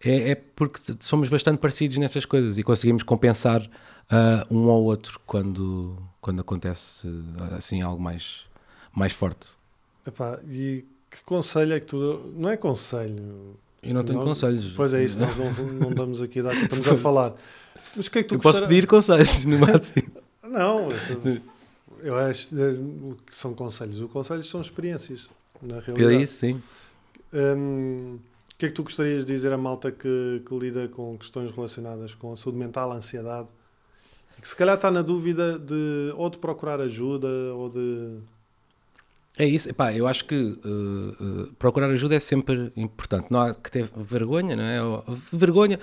é, 0.00 0.30
é 0.30 0.34
porque 0.34 0.80
somos 1.00 1.28
bastante 1.28 1.58
parecidos 1.58 1.98
nessas 1.98 2.24
coisas 2.24 2.56
e 2.58 2.62
conseguimos 2.62 3.02
compensar 3.02 3.68
ah, 4.10 4.46
um 4.50 4.68
ao 4.70 4.82
outro 4.82 5.20
quando, 5.26 5.96
quando 6.20 6.40
acontece 6.40 7.08
ah, 7.38 7.56
assim 7.56 7.82
algo 7.82 8.00
mais, 8.02 8.42
mais 8.94 9.12
forte. 9.12 9.48
Epá, 10.06 10.38
e 10.48 10.84
que 11.10 11.22
conselho 11.24 11.72
é 11.74 11.80
que 11.80 11.86
tu. 11.86 12.32
Não 12.36 12.48
é 12.48 12.56
conselho. 12.56 13.56
Eu 13.82 13.94
não 13.94 14.04
tenho 14.04 14.18
Não- 14.18 14.26
conselhos. 14.26 14.72
Pois 14.76 14.92
é 14.94 15.02
isso, 15.04 15.18
nós 15.18 15.36
não, 15.36 15.52
não 15.88 15.90
damos 15.92 16.20
aqui 16.22 16.40
a 16.40 16.44
dar, 16.44 16.54
estamos 16.54 16.86
a 16.88 16.96
falar. 16.96 17.34
Mas 17.96 18.06
o 18.06 18.10
que 18.10 18.18
é 18.18 18.22
que 18.22 18.28
tu 18.28 18.34
Eu 18.34 18.40
posso 18.40 18.60
pedir 18.62 18.86
conselhos, 18.86 19.44
no 19.44 19.58
máximo. 19.58 20.10
Não, 20.48 20.88
eu, 22.02 22.16
acho 22.16 22.48
eh, 22.58 22.70
o 22.70 23.16
que 23.26 23.36
são 23.36 23.52
conselhos. 23.52 24.00
Os 24.00 24.10
conselhos 24.10 24.48
são 24.48 24.60
experiências, 24.62 25.28
na 25.60 25.76
É 25.76 25.80
realidade. 25.80 26.22
isso, 26.22 26.38
sim. 26.38 26.62
Hum, 27.32 28.18
o 28.52 28.56
que 28.58 28.66
é 28.66 28.68
que 28.68 28.74
tu 28.74 28.82
gostarias 28.82 29.24
de 29.24 29.32
dizer 29.32 29.52
à 29.52 29.56
malta 29.56 29.92
que, 29.92 30.42
que 30.46 30.58
lida 30.58 30.88
com 30.88 31.16
questões 31.16 31.50
relacionadas 31.52 32.14
com 32.14 32.32
a 32.32 32.36
saúde 32.36 32.58
mental, 32.58 32.90
a 32.90 32.96
ansiedade? 32.96 33.48
Que 34.40 34.48
se 34.48 34.54
calhar 34.54 34.76
está 34.76 34.90
na 34.90 35.02
dúvida 35.02 35.58
de 35.58 36.12
ou 36.16 36.30
de 36.30 36.38
procurar 36.38 36.80
ajuda 36.80 37.28
ou 37.54 37.68
de. 37.68 38.18
É 39.36 39.44
isso, 39.44 39.68
Epá, 39.68 39.92
eu 39.92 40.06
acho 40.06 40.24
que 40.24 40.34
uh, 40.34 41.44
uh, 41.44 41.52
procurar 41.58 41.90
ajuda 41.90 42.14
é 42.14 42.18
sempre 42.18 42.72
importante. 42.76 43.30
Não 43.30 43.40
há 43.40 43.54
que 43.54 43.70
ter 43.70 43.88
vergonha, 43.96 44.56
não 44.56 44.64
é? 44.64 44.78
Vergonha. 45.32 45.78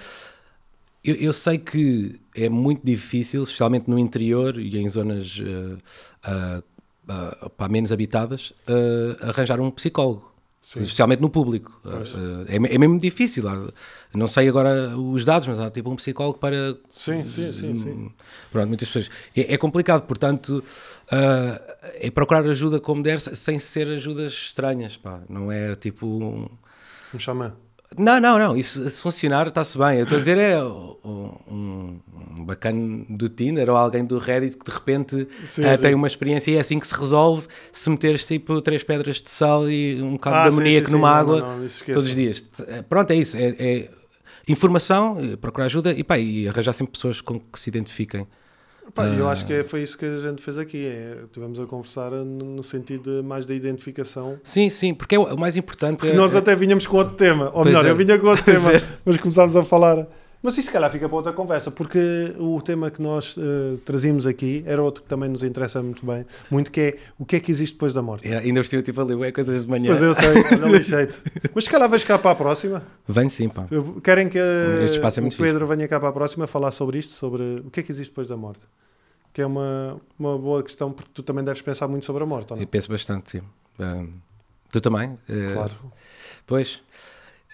Eu, 1.03 1.15
eu 1.15 1.33
sei 1.33 1.57
que 1.57 2.19
é 2.35 2.49
muito 2.49 2.81
difícil, 2.83 3.43
especialmente 3.43 3.89
no 3.89 3.99
interior 3.99 4.57
e 4.57 4.77
em 4.77 4.89
zonas 4.89 5.37
uh, 5.39 5.77
uh, 6.27 7.69
menos 7.69 7.91
habitadas, 7.91 8.53
arranjar 9.21 9.59
um 9.59 9.69
psicólogo. 9.69 10.34
Sim. 10.65 10.79
Especialmente 10.79 11.19
no 11.21 11.29
público. 11.29 11.79
Pois. 11.83 12.11
Uh, 12.15 12.43
é, 12.47 12.55
é 12.55 12.77
mesmo 12.79 12.97
difícil. 12.97 13.47
Há- 13.47 13.71
Não 14.15 14.25
sei 14.25 14.49
agora 14.49 14.97
os 14.97 15.23
dados, 15.23 15.47
mas 15.47 15.59
há 15.59 15.69
tipo 15.69 15.91
um 15.91 15.95
psicólogo 15.95 16.39
para 16.39 16.75
Sim, 16.91 17.23
sim, 17.27 17.51
sim, 17.51 17.75
sim. 17.75 17.89
Hum, 17.91 18.11
Pronto, 18.51 18.67
muitas 18.69 18.87
pessoas. 18.89 19.09
É, 19.37 19.53
é 19.53 19.57
complicado, 19.59 20.01
portanto, 20.07 20.63
ah, 21.11 21.61
é 22.01 22.09
procurar 22.09 22.43
ajuda 22.49 22.79
como 22.79 23.03
der, 23.03 23.19
sem 23.19 23.59
ser 23.59 23.87
ajudas 23.89 24.33
estranhas, 24.33 24.97
pá. 24.97 25.21
Não 25.29 25.51
é 25.51 25.75
tipo. 25.75 26.07
um- 26.07 26.49
Um 27.13 27.19
xamã. 27.19 27.55
Não, 27.97 28.19
não, 28.19 28.37
não. 28.37 28.57
Isso 28.57 28.87
se 28.89 29.01
funcionar 29.01 29.47
está-se 29.47 29.77
bem. 29.77 29.97
Eu 29.97 30.03
estou 30.03 30.15
a 30.17 30.19
dizer 30.19 30.37
é 30.37 30.61
um, 30.63 31.31
um, 31.49 31.99
bacana 32.45 33.05
do 33.09 33.27
Tinder 33.29 33.69
ou 33.69 33.75
alguém 33.75 34.05
do 34.05 34.17
Reddit 34.17 34.57
que 34.57 34.65
de 34.65 34.71
repente 34.71 35.27
Sim, 35.45 35.65
ah, 35.65 35.75
sim. 35.75 35.81
tem 35.83 35.95
uma 35.95 36.07
experiência 36.07 36.51
e 36.51 36.55
é 36.55 36.59
assim 36.59 36.79
que 36.79 36.87
se 36.87 36.95
resolve 36.95 37.47
se 37.71 37.89
meteres 37.89 38.25
tipo 38.25 38.61
três 38.61 38.83
pedras 38.83 39.21
de 39.21 39.29
sal 39.29 39.69
e 39.69 40.01
um 40.01 40.13
bocado 40.13 40.35
Ah, 40.35 40.43
de 40.43 40.55
amoníaco 40.55 40.91
numa 40.91 41.09
Não, 41.09 41.17
água 41.17 41.39
não, 41.41 41.59
não, 41.59 41.67
todos 41.87 42.05
os 42.07 42.15
dias. 42.15 42.43
Eh, 42.67 42.81
Pronto, 42.83 43.11
é 43.11 43.15
isso. 43.15 43.37
É, 43.37 43.55
é 43.59 43.89
informação, 44.47 45.17
eh, 45.19 45.35
procurar 45.35 45.65
ajuda 45.65 45.91
e, 45.91 46.03
pá, 46.03 46.17
e 46.19 46.47
arranjar 46.47 46.73
sempre 46.73 46.93
pessoas 46.93 47.21
com 47.21 47.39
que 47.39 47.59
se 47.59 47.69
identifiquem. 47.69 48.27
Pá, 48.93 49.05
eu 49.07 49.27
Ah. 49.27 49.31
acho 49.31 49.45
que 49.45 49.53
é- 49.53 49.63
foi 49.63 49.81
isso 49.81 49.97
que 49.97 50.05
a 50.05 50.19
gente 50.19 50.41
fez 50.41 50.57
aqui. 50.57 50.85
É, 50.85 51.17
tivemos 51.31 51.59
a 51.59 51.65
conversar 51.65 52.11
no 52.11 52.25
no 52.55 52.63
sentido 52.63 53.23
mais 53.23 53.45
da 53.45 53.53
identificação. 53.53 54.37
Sim, 54.43 54.69
sim, 54.69 54.93
porque 54.93 55.15
é 55.15 55.19
o, 55.19 55.37
mais 55.37 55.57
importante. 55.57 55.97
Porque 55.97 56.13
é, 56.13 56.17
nós 56.17 56.33
é- 56.35 56.37
até 56.37 56.55
vinhamos 56.55 56.85
com 56.87 56.97
outro 56.97 57.15
tema. 57.15 57.45
Ou 57.47 57.51
Pois 57.63 57.65
melhor, 57.67 57.85
é. 57.85 57.89
eu 57.89 57.95
vinha 57.95 58.17
com 58.19 58.27
outro 58.27 58.43
tema, 58.45 58.73
é. 58.73 58.81
mas 59.03 59.17
começámos 59.17 59.55
a 59.55 59.63
falar. 59.63 60.07
Mas 60.45 60.57
isso 60.59 60.67
se 60.67 60.71
calhar 60.71 60.91
fica 60.91 61.09
para 61.09 61.15
outra 61.17 61.33
conversa, 61.33 61.71
porque 61.71 62.33
o 62.37 62.61
tema 62.61 62.91
que 62.91 63.01
nós 63.01 63.35
eh, 63.37 63.77
trazíamos 63.83 64.27
aqui 64.27 64.63
era 64.67 64.81
outro 64.81 65.01
que 65.01 65.09
também 65.09 65.27
nos 65.27 65.41
interessa 65.41 65.81
muito 65.81 66.05
bem, 66.05 66.23
muito 66.51 66.71
que 66.71 66.79
é 66.79 66.97
o 67.17 67.25
que 67.25 67.35
é 67.37 67.39
que 67.39 67.49
existe 67.49 67.73
depois 67.73 67.91
da 67.93 68.01
morte. 68.03 68.27
é, 68.31 68.37
ainda 68.37 68.59
estive 68.61 68.83
tipo 68.83 69.01
ali, 69.01 69.21
é 69.23 69.31
coisas 69.31 69.63
de 69.65 69.69
manhã. 69.71 69.87
Pois 69.87 70.01
eu 70.03 70.13
sei, 70.13 70.29
olha 70.63 70.77
lixei-te. 70.77 71.15
Mas 71.53 71.63
se 71.63 71.69
calhar 71.69 71.89
vais 71.89 72.03
cá 72.03 72.19
para 72.19 72.31
a 72.31 72.35
próxima. 72.35 72.85
Vem 73.07 73.27
sim, 73.27 73.49
pá. 73.49 73.65
Eu- 73.71 73.99
Querem 74.01 74.29
que 74.29 74.37
Este 74.83 74.97
espaço 74.97 75.19
é 75.19 75.21
o 75.21 75.23
muito 75.23 75.35
Pedro 75.37 75.65
venha 75.65 75.87
cá 75.87 75.99
para 75.99 76.09
a 76.09 76.13
próxima 76.13 76.45
falar 76.45 76.69
sobre 76.71 76.99
isto, 76.99 77.13
sobre 77.15 77.41
o 77.65 77.71
que 77.71 77.79
é 77.79 77.83
que 77.83 77.91
existe 77.91 78.11
depois 78.11 78.27
da 78.27 78.37
morte? 78.37 78.61
Que 79.33 79.41
é 79.41 79.45
uma, 79.47 79.99
uma 80.17 80.37
boa 80.37 80.61
questão, 80.63 80.91
porque 80.93 81.09
tu 81.13 81.23
também 81.23 81.43
deves 81.43 81.61
pensar 81.61 81.87
muito 81.87 82.05
sobre 82.05 82.21
a 82.23 82.25
morte, 82.25 82.53
ou 82.53 82.57
Eu 82.57 82.61
não? 82.61 82.67
penso 82.67 82.87
bastante, 82.89 83.31
sim. 83.31 83.41
Ah, 83.79 84.05
tu 84.71 84.79
também? 84.79 85.17
Eh, 85.27 85.53
Claro. 85.53 85.73
Pois. 86.45 86.81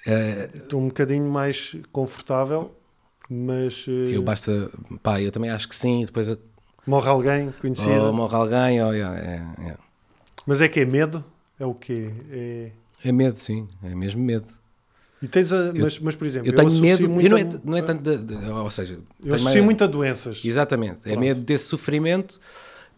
Eh, 0.06 0.50
Estou 0.54 0.80
um 0.82 0.88
bocadinho 0.88 1.30
mais 1.30 1.76
confortável, 1.92 2.72
mas 3.34 3.86
eh, 3.88 4.16
eu 4.18 4.22
basta. 4.22 4.70
Pá, 5.02 5.22
eu 5.22 5.32
também 5.32 5.50
acho 5.50 5.70
que 5.70 5.76
sim. 5.76 6.04
Depois 6.06 6.30
a- 6.30 6.38
morre 6.86 7.08
alguém 7.08 7.54
conhecido. 7.62 7.90
ou 8.08 8.14
morre 8.14 8.36
alguém, 8.36 8.84
ou, 8.84 8.94
yeah, 8.94 9.18
é, 9.18 9.70
é. 9.70 9.78
Mas 10.46 10.60
é 10.60 10.68
que 10.68 10.82
é 10.82 10.86
medo? 10.86 11.24
É 11.60 11.66
o 11.66 11.74
quê? 11.74 12.12
É... 12.30 12.72
É 13.06 13.12
medo, 13.12 13.40
sim. 13.40 13.68
É 13.84 13.96
mesmo 13.96 14.22
medo. 14.22 14.48
E 15.22 15.28
tens 15.28 15.54
a, 15.54 15.56
Eu- 15.56 15.76
mas, 15.84 16.00
mas, 16.00 16.16
por 16.16 16.26
exemplo, 16.28 16.50
Eu 16.50 16.54
tenho 16.54 16.68
associo 16.68 16.84
medo. 16.88 17.10
muito 17.10 17.26
eu 17.26 17.30
não, 17.30 17.38
é, 17.38 17.60
não 17.64 17.78
é 17.78 17.82
tanto. 17.82 18.04
de- 18.04 18.18
de- 18.18 18.50
ou 18.50 18.70
seja, 18.72 19.00
Eu 19.24 19.34
associo 19.36 19.54
mais- 19.54 19.66
muito 19.66 19.84
a 19.84 19.88
doenças. 19.88 20.42
Exatamente. 20.44 21.00
É 21.02 21.12
Pronto. 21.12 21.20
medo 21.20 21.40
desse 21.42 21.66
sofrimento 21.66 22.40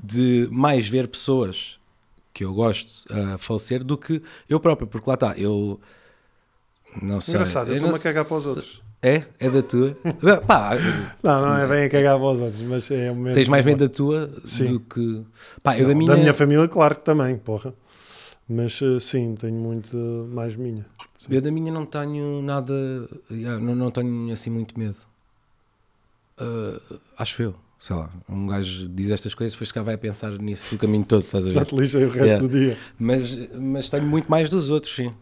de 0.02 0.48
mais 0.52 0.88
ver 0.88 1.08
pessoas 1.08 1.78
que 2.34 2.44
eu 2.44 2.54
gosto 2.54 3.06
a 3.14 3.38
falecer 3.38 3.84
do 3.84 3.98
que 3.98 4.22
eu 4.50 4.60
próprio, 4.60 4.88
porque 4.88 5.08
lá 5.10 5.14
está, 5.14 5.34
eu 5.38 5.80
não 7.02 7.20
sei. 7.20 7.36
Engraçado, 7.36 7.70
eu 7.70 7.76
estou-me 7.76 7.96
a 7.96 8.00
cagar 8.00 8.26
para 8.26 8.38
os 8.38 8.46
outros. 8.46 8.83
É? 9.04 9.24
É 9.38 9.50
da 9.50 9.62
tua? 9.62 9.98
Pá, 10.48 10.72
Não, 11.22 11.42
não 11.42 11.58
é 11.58 11.68
bem 11.68 11.84
a 11.86 11.90
cagar 11.90 12.18
para 12.18 12.26
os 12.32 12.40
outros, 12.40 12.62
mas 12.62 12.90
é 12.90 13.12
o 13.12 13.16
medo. 13.16 13.34
tens 13.34 13.50
mais 13.50 13.66
medo 13.66 13.86
da 13.88 13.94
tua 13.94 14.32
Sim. 14.46 14.66
do 14.66 14.80
que. 14.80 15.24
Pá, 15.62 15.78
eu 15.78 15.82
Não, 15.82 15.90
da 15.90 15.96
minha. 15.96 16.12
da 16.12 16.18
minha 16.18 16.34
família, 16.34 16.68
claro 16.70 16.96
que 16.96 17.02
também, 17.02 17.36
porra. 17.38 17.74
Mas 18.48 18.80
eh, 18.82 19.00
sim, 19.02 19.36
tenho 19.36 19.56
muito 19.56 19.96
eh, 19.96 20.34
mais 20.34 20.56
minha. 20.56 20.86
Eu 21.30 21.42
da 21.42 21.52
minha 21.52 21.72
não 21.72 21.86
tenho 21.86 22.42
nada. 22.42 22.74
não, 23.30 23.76
não 23.76 23.92
tenho 23.92 24.32
assim 24.32 24.50
muito 24.50 24.78
medo. 24.80 24.98
Ah, 26.38 26.80
acho 27.18 27.42
eu. 27.42 27.56
sei 27.80 27.96
lá, 27.96 28.10
um 28.30 28.48
gajo 28.48 28.88
diz 28.88 29.10
estas 29.10 29.34
coisas, 29.36 29.54
depois 29.54 29.72
cá 29.72 29.82
vai 29.82 29.96
a 29.96 29.98
pensar 29.98 30.32
nisso 30.40 30.76
o 30.76 30.78
caminho 30.78 31.04
todo, 31.06 31.24
estás 31.26 31.46
a 31.46 31.52
Já 31.52 31.60
ver? 31.62 31.66
te 31.66 31.76
lixei 31.76 32.04
o 32.06 32.10
resto 32.10 32.24
Yeah. 32.26 32.48
do 32.48 32.50
dia. 32.50 32.78
Mas, 32.98 33.38
mas 33.54 33.90
tenho 33.90 34.06
muito 34.06 34.30
mais 34.32 34.50
dos 34.50 34.70
outros, 34.70 34.94
sim. 34.96 35.14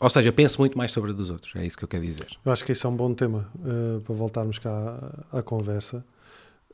Ou 0.00 0.10
seja, 0.10 0.32
penso 0.32 0.60
muito 0.60 0.76
mais 0.76 0.90
sobre 0.90 1.12
a 1.12 1.14
dos 1.14 1.30
outros, 1.30 1.54
é 1.56 1.64
isso 1.64 1.78
que 1.78 1.84
eu 1.84 1.88
quero 1.88 2.02
dizer. 2.04 2.26
Eu 2.44 2.52
acho 2.52 2.64
que 2.64 2.72
isso 2.72 2.86
é 2.86 2.90
um 2.90 2.96
bom 2.96 3.14
tema 3.14 3.48
eh, 3.64 4.00
para 4.04 4.14
voltarmos 4.14 4.58
cá 4.58 4.98
à, 5.32 5.38
à 5.38 5.42
conversa. 5.42 6.04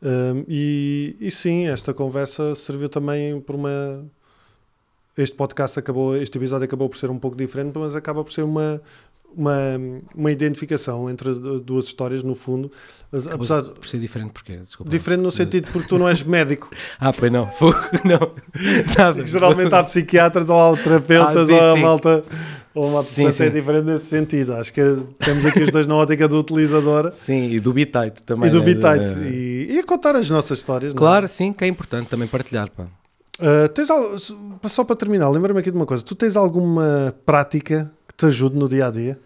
Um, 0.03 0.45
e, 0.49 1.15
e 1.21 1.31
sim, 1.31 1.69
esta 1.69 1.93
conversa 1.93 2.55
serviu 2.55 2.89
também 2.89 3.39
por 3.41 3.55
uma. 3.55 4.03
Este 5.17 5.37
podcast 5.37 5.79
acabou, 5.79 6.17
este 6.17 6.39
episódio 6.39 6.65
acabou 6.65 6.89
por 6.89 6.97
ser 6.97 7.11
um 7.11 7.19
pouco 7.19 7.37
diferente, 7.37 7.77
mas 7.79 7.95
acaba 7.95 8.25
por 8.25 8.33
ser 8.33 8.43
uma, 8.43 8.81
uma, 9.37 9.53
uma 10.15 10.33
identificação 10.33 11.11
entre 11.11 11.35
duas 11.61 11.85
histórias, 11.85 12.23
no 12.23 12.35
fundo. 12.35 12.73
Apesar 13.31 13.61
de, 13.63 13.71
Por 13.73 13.87
ser 13.87 13.99
diferente, 13.99 14.31
porquê? 14.31 14.57
Desculpa. 14.57 14.89
diferente 14.91 15.21
no 15.21 15.31
sentido 15.33 15.69
porque 15.73 15.89
tu 15.89 15.99
não 15.99 16.09
és 16.09 16.23
médico. 16.23 16.71
Ah, 16.99 17.13
pois 17.13 17.31
não, 17.31 17.51
fogo, 17.51 17.77
não. 18.05 18.33
Nada. 18.97 19.27
Geralmente 19.27 19.75
há 19.75 19.85
psiquiatras 19.85 20.49
ou 20.49 20.59
há 20.59 20.77
terapeutas 20.77 21.37
Ah, 21.43 21.47
sim, 21.47 21.53
ou 21.53 21.61
há 21.61 21.75
sim. 21.75 21.81
malta. 21.83 22.25
Ou 22.75 22.87
uma 22.87 23.03
Sim, 23.03 23.25
pessoa 23.27 23.47
é 23.49 23.51
sim. 23.51 23.57
diferente 23.59 23.85
nesse 23.87 24.07
sentido. 24.07 24.55
Acho 24.55 24.73
que 24.73 24.81
temos 25.19 25.45
aqui 25.45 25.63
os 25.65 25.71
dois 25.71 25.87
na 25.87 25.97
ótica 25.97 26.29
do 26.29 26.39
utilizador. 26.39 27.11
Sim, 27.17 27.51
e 27.51 27.59
do 27.59 27.73
Bitite 27.73 28.23
também. 28.25 28.49
e 28.49 28.53
do 28.53 28.61
né? 28.61 28.65
Bitite. 28.65 29.15
De- 29.15 29.29
E, 29.29 29.73
e 29.75 29.79
a 29.81 29.85
contar 29.85 30.15
as 30.15 30.31
nossas 30.31 30.59
histórias. 30.59 30.95
não 30.95 30.99
é? 30.99 31.01
Claro, 31.01 31.27
sim, 31.29 31.53
que 31.53 31.65
é 31.65 31.67
importante 31.67 32.09
também 32.09 32.29
partilhar, 32.29 32.71
pá. 32.71 32.85
Uh, 33.41 33.69
tens 33.71 33.89
só 34.69 34.85
para 34.85 34.95
terminar, 34.97 35.29
lembra-me 35.31 35.59
aqui 35.61 35.71
de 35.71 35.77
uma 35.77 35.87
coisa. 35.87 36.03
Tu 36.05 36.15
tens 36.15 36.37
alguma 36.37 37.15
prática 37.27 37.91
que 38.07 38.15
te 38.15 38.27
ajude 38.27 38.57
no 38.57 38.69
dia 38.69 38.87
a 38.87 38.91
dia? 38.91 39.19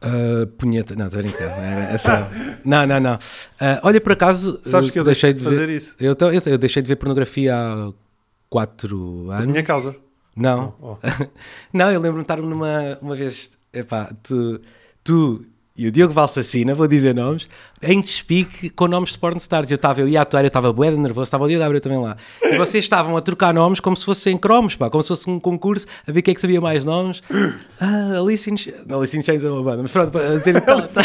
Ah, 0.00 0.46
punheta, 0.58 0.94
não, 0.94 1.06
estou 1.06 1.20
a 1.20 1.22
brincar. 1.22 1.48
não 1.48 1.62
Era, 1.64 1.80
é 1.92 1.98
só- 1.98 2.30
não, 2.64 2.86
não, 2.86 3.00
não. 3.00 3.18
Ah, 3.58 3.80
olha, 3.82 4.00
por 4.00 4.12
acaso, 4.12 4.60
Sabes 4.64 4.90
que 4.90 4.98
eu 4.98 5.04
deixei 5.04 5.32
de 5.32 5.40
fazer 5.40 5.66
ver. 5.66 5.74
isso. 5.76 5.94
Eu, 5.98 6.14
eu, 6.18 6.40
eu 6.46 6.58
deixei 6.58 6.82
de 6.82 6.88
ver 6.88 6.96
pornografia 6.96 7.56
há 7.56 7.92
4 8.48 9.26
A 9.30 9.36
anos. 9.36 9.46
minha 9.48 9.62
causa. 9.62 9.96
Não, 10.36 10.74
Oh, 10.80 10.96
não, 11.72 11.90
eu 11.90 12.00
lembro-me 12.00 12.24
de 12.24 12.32
estar 12.32 12.36
numa 12.36 12.98
uma 13.00 13.16
vez, 13.16 13.50
epá, 13.72 14.12
tu, 14.22 14.60
tu 15.02 15.46
e 15.78 15.86
o 15.86 15.92
Diogo 15.92 16.14
Valsacina, 16.14 16.74
vou 16.74 16.88
dizer 16.88 17.14
nomes, 17.14 17.48
em 17.82 18.00
Despique 18.00 18.70
com 18.70 18.88
nomes 18.88 19.10
de 19.12 19.18
pornstars. 19.18 19.70
Eu 19.70 19.74
estava, 19.74 20.00
eu 20.00 20.08
ia 20.08 20.22
atuar, 20.22 20.42
eu 20.42 20.46
estava 20.46 20.72
de 20.72 20.96
nervoso, 20.96 21.24
estava 21.24 21.44
o 21.44 21.48
Diogo 21.48 21.62
Gabriel 21.62 21.82
também 21.82 22.00
lá. 22.00 22.16
E 22.42 22.56
vocês 22.56 22.82
estavam 22.82 23.14
a 23.14 23.20
trocar 23.20 23.52
nomes 23.52 23.78
como 23.78 23.94
se 23.94 24.04
fossem 24.04 24.38
cromos, 24.38 24.74
pá, 24.74 24.88
como 24.88 25.02
se 25.02 25.08
fosse 25.08 25.28
um 25.28 25.38
concurso, 25.38 25.86
a 26.06 26.12
ver 26.12 26.22
quem 26.22 26.32
é 26.32 26.34
que 26.34 26.40
sabia 26.40 26.60
mais 26.60 26.84
nomes. 26.84 27.22
Ah, 27.78 28.18
Alice 28.18 28.50
in 28.50 28.56
Chains, 28.56 28.86
não, 28.86 28.96
Alice 29.00 29.14
in 29.18 29.20
Chains 29.20 29.44
é 29.44 29.50
uma 29.50 29.62
banda, 29.62 29.82
mas 29.82 29.92
pronto, 29.92 30.10
para 30.10 30.38
dizer 30.38 30.58
tal, 30.64 30.80
tal. 30.80 31.04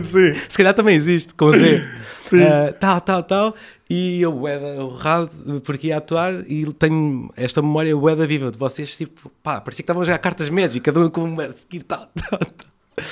Sim. 0.00 0.34
se 0.34 0.56
calhar 0.56 0.72
também 0.72 0.94
existe, 0.94 1.34
com 1.34 1.50
Z. 1.50 1.82
Sim. 2.22 2.42
Ah, 2.44 2.72
tal, 2.72 3.00
tal, 3.00 3.22
tal. 3.22 3.54
E 3.90 4.22
eu, 4.22 4.32
bué 4.32 4.58
honrado, 4.80 5.60
porque 5.64 5.88
ia 5.88 5.98
atuar 5.98 6.32
e 6.50 6.64
tenho 6.72 7.30
esta 7.36 7.60
memória 7.60 7.94
bué 7.96 8.14
da 8.16 8.24
viva 8.26 8.50
de 8.50 8.56
vocês, 8.58 8.96
tipo, 8.96 9.30
pá, 9.42 9.60
parecia 9.60 9.82
que 9.82 9.84
estavam 9.84 10.02
a 10.02 10.04
jogar 10.06 10.18
cartas 10.18 10.48
Magic, 10.48 10.80
cada 10.80 11.00
um 11.00 11.10
com 11.10 11.24
uma 11.24 11.44
a 11.44 11.54
seguir, 11.54 11.82
tal, 11.82 12.06
tal, 12.14 12.38
tal. 12.38 12.72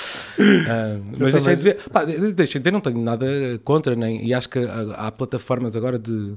Ah, 0.69 0.99
mas 1.19 1.33
deixei 1.33 1.41
também- 1.41 1.57
de 1.57 1.63
ver, 1.63 1.91
pá, 1.91 2.05
de- 2.05 2.33
deixei 2.33 2.61
de 2.61 2.65
ver, 2.65 2.73
não 2.73 2.81
tenho 2.81 2.99
nada 3.03 3.27
contra, 3.65 3.95
nem, 3.97 4.25
e 4.25 4.33
acho 4.33 4.49
que 4.49 4.59
há, 4.59 5.07
há 5.07 5.13
plataformas 5.13 5.75
agora 5.77 5.99
de, 5.99 6.35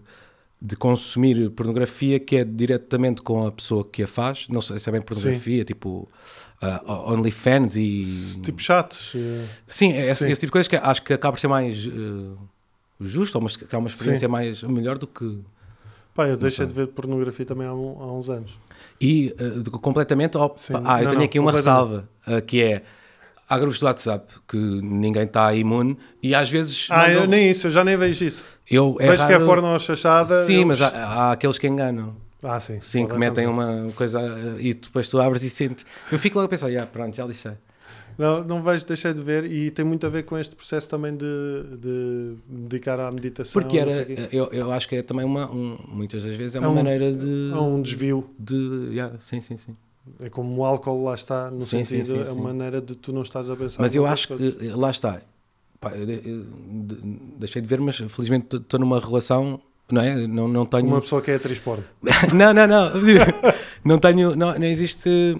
de 0.62 0.76
consumir 0.76 1.50
pornografia 1.52 2.20
que 2.20 2.38
é 2.38 2.44
diretamente 2.44 3.22
com 3.22 3.46
a 3.46 3.52
pessoa 3.52 3.88
que 3.88 4.04
a 4.04 4.08
faz, 4.08 4.48
não 4.50 4.62
sei 4.62 4.78
se 4.80 4.90
é 4.90 4.92
bem 4.92 5.02
pornografia, 5.02 5.64
tipo 5.64 6.10
ah, 6.62 7.12
OnlyFans 7.12 7.76
e. 7.76 8.04
Tipo 8.42 8.62
chatos. 8.62 9.14
eh, 9.16 9.46
Sim, 9.68 9.92
é 9.94 10.10
esse, 10.10 10.26
Sim. 10.26 10.32
esse 10.32 10.42
tipo 10.42 10.48
de 10.48 10.52
coisas 10.54 10.68
que 10.70 10.76
acho 10.78 11.02
que 11.02 11.14
acaba 11.14 11.34
por 11.34 11.40
ser 11.40 11.48
mais 11.50 11.86
eh, 11.86 12.38
justo, 13.06 13.36
ou 13.36 13.42
uma, 13.42 13.50
que 13.50 13.74
é 13.76 13.78
uma 13.78 13.88
experiência 13.88 14.28
Sim. 14.28 14.32
mais 14.32 14.64
melhor 14.64 14.98
do 14.98 15.08
que. 15.08 15.40
Pá, 16.16 16.28
eu 16.28 16.38
deixei 16.38 16.66
de 16.66 16.74
ver 16.74 16.88
pornografia 16.88 17.46
também 17.46 17.66
há, 17.68 17.74
um- 17.74 17.98
há 18.02 18.12
uns 18.14 18.30
anos. 18.30 18.58
E 19.02 19.34
de- 19.64 19.70
completamente. 19.72 20.38
ao- 20.38 20.54
Sim. 20.56 20.74
ah, 20.86 21.00
eu 21.00 21.04
Não, 21.06 21.10
tenho 21.10 21.16
não, 21.20 21.26
aqui 21.26 21.40
uma 21.40 21.52
ressalva 21.52 22.08
eh, 22.28 22.42
que 22.42 22.62
é. 22.62 22.84
Há 23.50 23.60
grupos 23.60 23.78
do 23.78 23.86
WhatsApp 23.86 24.34
que 24.48 24.58
ninguém 24.58 25.24
está 25.24 25.54
imune 25.54 25.98
e 26.24 26.34
às 26.34 26.50
vezes. 26.50 26.88
Ah, 26.90 27.12
eu 27.12 27.28
nem 27.28 27.50
isso, 27.52 27.68
eu 27.68 27.72
já 27.72 27.84
nem 27.84 27.96
vejo 27.98 28.24
isso. 28.26 28.44
eu, 28.70 28.96
é 29.00 29.10
vejo 29.10 29.26
que 29.28 29.34
é 29.34 29.36
raro- 29.36 29.46
porno 29.46 29.80
chachada. 29.80 30.46
Sim, 30.46 30.62
eu- 30.62 30.68
mas 30.68 30.82
há, 30.82 30.88
há 30.88 31.32
aqueles 31.34 31.58
que 31.58 31.68
enganam. 31.68 32.16
Ah, 32.42 32.60
sim. 32.60 32.80
Sim, 32.82 33.06
que 33.08 33.16
metem 33.16 33.46
uma 33.48 33.88
coisa 33.96 34.20
eh, 34.22 34.56
e 34.60 34.74
depois 34.74 35.10
tu 35.10 35.20
abres 35.20 35.44
e 35.44 35.50
sentes. 35.50 35.86
Eu 36.12 36.18
fico 36.20 36.36
logo 36.38 36.46
a 36.46 36.50
pensar, 36.50 36.70
yeah, 36.70 36.90
pronto, 36.90 37.16
já 37.16 37.26
lixei. 37.26 37.54
Não, 38.18 38.44
não 38.44 38.62
vejo, 38.64 38.86
deixei 38.86 39.14
de 39.14 39.22
ver 39.22 39.46
e 39.52 39.70
tem 39.72 39.84
muito 39.84 40.06
a 40.06 40.10
ver 40.10 40.24
com 40.24 40.38
este 40.38 40.56
processo 40.56 40.88
também 40.90 41.16
de, 41.16 41.26
de 41.78 42.36
dedicar 42.48 43.00
à 43.00 43.10
meditação. 43.12 43.62
Porque 43.62 43.78
era, 43.78 43.92
eu, 44.32 44.46
eu 44.52 44.72
acho 44.72 44.88
que 44.88 44.96
é 44.98 45.02
também 45.02 45.26
uma, 45.26 45.50
um- 45.52 45.78
muitas 45.88 46.24
das 46.24 46.36
vezes 46.36 46.56
é 46.56 46.60
É 46.60 46.62
uma 46.62 46.70
um- 46.70 46.76
maneira 46.76 47.12
de. 47.12 47.52
Há 47.54 47.62
um 47.62 47.82
desvio. 47.82 48.28
de 48.40 48.56
yeah, 48.92 49.16
sim, 49.20 49.40
sim, 49.42 49.58
sim. 49.58 49.76
É 50.20 50.30
como 50.30 50.62
o 50.62 50.66
álcool 50.66 51.04
lá 51.06 51.14
está, 51.16 51.50
no 51.50 51.62
Sim, 51.62 51.84
sim, 51.84 52.04
sentido, 52.04 52.16
sim, 52.16 52.20
é 52.20 52.24
sim. 52.26 52.40
uma 52.40 52.50
maneira 52.54 52.82
de 52.82 52.94
tu 52.96 53.14
não 53.14 53.22
estás 53.22 53.50
a 53.50 53.56
pensar. 53.56 53.82
Mas 53.82 53.96
eu 53.96 54.06
acho 54.06 54.28
coisas. 54.28 54.54
que, 54.56 54.68
eh, 54.68 54.76
lá 54.76 54.92
está. 54.92 55.22
Pá, 55.80 55.92
deixei 57.38 57.62
de 57.62 57.68
ver, 57.68 57.80
mas 57.80 57.98
felizmente 57.98 58.56
estou 58.58 58.80
numa 58.80 59.00
relação, 59.00 59.60
não 59.92 60.02
é? 60.02 60.28
Não, 60.28 60.48
não 60.48 60.66
tenho. 60.66 60.86
Uma 60.88 61.02
pessoa 61.02 61.22
que 61.22 61.32
é 61.32 61.36
atriz 61.36 61.60
porno. 61.60 61.84
não, 62.34 62.54
não, 62.54 62.68
não. 62.68 62.92
não 63.84 63.98
tenho. 64.00 64.36
Não, 64.36 64.58
não 64.58 64.66
existe 64.66 65.38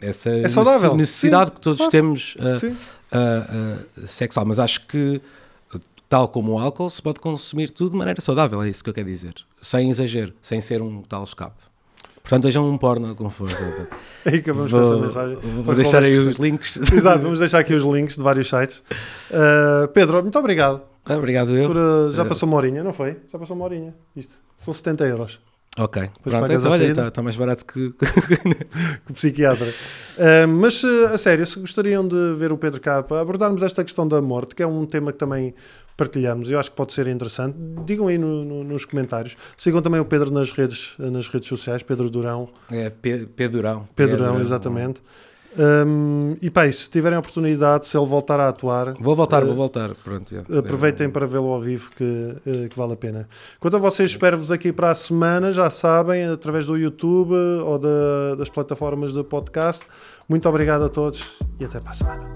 essa 0.00 0.30
É 0.30 0.48
saudável. 0.48 0.94
necessidade 0.96 1.50
Sim, 1.50 1.54
que 1.56 1.60
todos 1.60 1.78
claro. 1.78 1.90
temos 1.90 2.36
ah, 2.40 2.48
ah, 3.12 3.76
sexual. 4.06 4.46
Mas 4.46 4.58
acho 4.58 4.86
que, 4.86 5.20
tal 6.08 6.28
como 6.28 6.52
o 6.52 6.58
álcool, 6.58 6.90
se 6.90 7.00
pode 7.02 7.20
consumir 7.20 7.70
tudo 7.70 7.90
de 7.92 7.96
maneira 7.96 8.20
saudável. 8.20 8.62
É 8.62 8.68
isso 8.68 8.82
que 8.82 8.90
eu 8.90 8.94
quero 8.94 9.06
dizer. 9.08 9.34
Sem 9.60 9.90
exagero, 9.90 10.32
sem 10.42 10.60
ser 10.60 10.80
um 10.82 11.02
tal 11.02 11.24
escape. 11.24 11.54
Portanto, 12.22 12.44
vejam 12.44 12.68
um 12.70 12.76
porno 12.78 13.14
com 13.14 13.28
força. 13.30 13.56
Aí 14.24 14.36
acabamos 14.38 14.70
com 14.70 14.80
essa 14.80 14.96
mensagem. 14.96 15.36
vou 15.36 15.64
Para 15.64 15.74
deixar 15.74 16.02
aí 16.02 16.16
os 16.16 16.36
links. 16.36 16.76
Exato, 16.92 17.20
vamos 17.22 17.38
deixar 17.38 17.58
aqui 17.58 17.72
os 17.74 17.82
links 17.82 18.16
de 18.16 18.22
vários 18.22 18.48
sites. 18.48 18.76
Uh, 19.30 19.88
Pedro, 19.94 20.20
muito 20.22 20.38
obrigado. 20.38 20.82
Obrigado, 21.08 21.56
eu. 21.56 21.66
Por, 21.66 21.78
uh, 21.78 22.12
já 22.12 22.22
Eh, 22.22 22.26
passou 22.26 22.46
uma 22.46 22.58
horinha, 22.58 22.84
não 22.84 22.92
foi? 22.92 23.16
Já 23.32 23.38
passou 23.38 23.56
uma 23.56 23.64
horinha. 23.64 23.94
Isto. 24.14 24.34
São 24.58 24.74
70 24.74 25.04
euros. 25.06 25.40
Ok, 25.78 26.02
pronto, 26.22 26.40
pagas 26.40 26.58
então 26.58 26.72
olha, 26.72 27.08
está 27.08 27.22
mais 27.22 27.36
barato 27.36 27.64
que. 27.64 27.94
o 29.08 29.12
psiquiatra. 29.12 29.68
Uh, 30.18 30.48
mas, 30.48 30.82
uh, 30.82 31.06
a 31.14 31.16
sério, 31.18 31.46
se 31.46 31.60
gostariam 31.60 32.06
de 32.06 32.34
ver 32.34 32.50
o 32.50 32.58
Pedro 32.58 32.80
cá 32.80 33.02
para 33.04 33.20
abordarmos 33.20 33.62
esta 33.62 33.84
questão 33.84 34.06
da 34.06 34.20
morte, 34.20 34.54
que 34.56 34.64
é 34.64 34.66
um 34.66 34.84
tema 34.84 35.12
que 35.12 35.18
também 35.18 35.54
partilhamos, 35.96 36.50
eu 36.50 36.58
acho 36.58 36.70
que 36.72 36.76
pode 36.76 36.92
ser 36.92 37.06
interessante, 37.06 37.56
digam 37.86 38.08
aí 38.08 38.18
no- 38.18 38.44
no- 38.44 38.64
nos 38.64 38.84
comentários. 38.84 39.36
Sigam 39.56 39.80
também 39.80 40.00
o 40.00 40.04
Pedro 40.04 40.30
nas 40.32 40.50
redes, 40.50 40.94
nas 40.98 41.28
redes 41.28 41.48
sociais, 41.48 41.82
Pedro 41.84 42.10
Durão. 42.10 42.48
É 42.70 42.90
Pedurão. 42.90 43.88
Pedro. 43.94 44.16
Durão, 44.16 44.40
exatamente. 44.40 45.00
Um, 45.58 46.36
e 46.40 46.48
pá, 46.48 46.70
se 46.70 46.88
tiverem 46.88 47.18
oportunidade, 47.18 47.86
se 47.86 47.96
ele 47.96 48.06
voltar 48.06 48.38
a 48.38 48.48
atuar, 48.48 48.94
vou 49.00 49.16
voltar, 49.16 49.42
uh, 49.42 49.46
vou 49.46 49.54
eh, 49.54 49.56
voltar. 49.56 49.94
Pronto. 49.94 50.34
Aproveitem 50.56 51.06
é. 51.08 51.10
para 51.10 51.26
vê-lo 51.26 51.48
ao 51.48 51.60
vivo, 51.60 51.90
que, 51.96 52.04
uh, 52.04 52.68
que 52.68 52.76
vale 52.76 52.92
a 52.92 52.96
pena. 52.96 53.28
Quanto 53.58 53.76
a 53.76 53.80
vocês, 53.80 54.12
espero-vos 54.12 54.52
aqui 54.52 54.72
para 54.72 54.90
a 54.90 54.94
semana. 54.94 55.52
Já 55.52 55.68
sabem, 55.70 56.24
através 56.26 56.66
do 56.66 56.76
YouTube 56.76 57.34
eh, 57.34 57.62
ou 57.62 57.78
das 58.36 58.48
plataformas 58.48 59.12
de 59.12 59.22
podcast. 59.24 59.84
Muito 60.28 60.48
obrigado 60.48 60.84
a 60.84 60.88
todos 60.88 61.38
e 61.60 61.64
até 61.64 61.80
para 61.80 61.90
a 61.90 61.94
semana. 61.94 62.30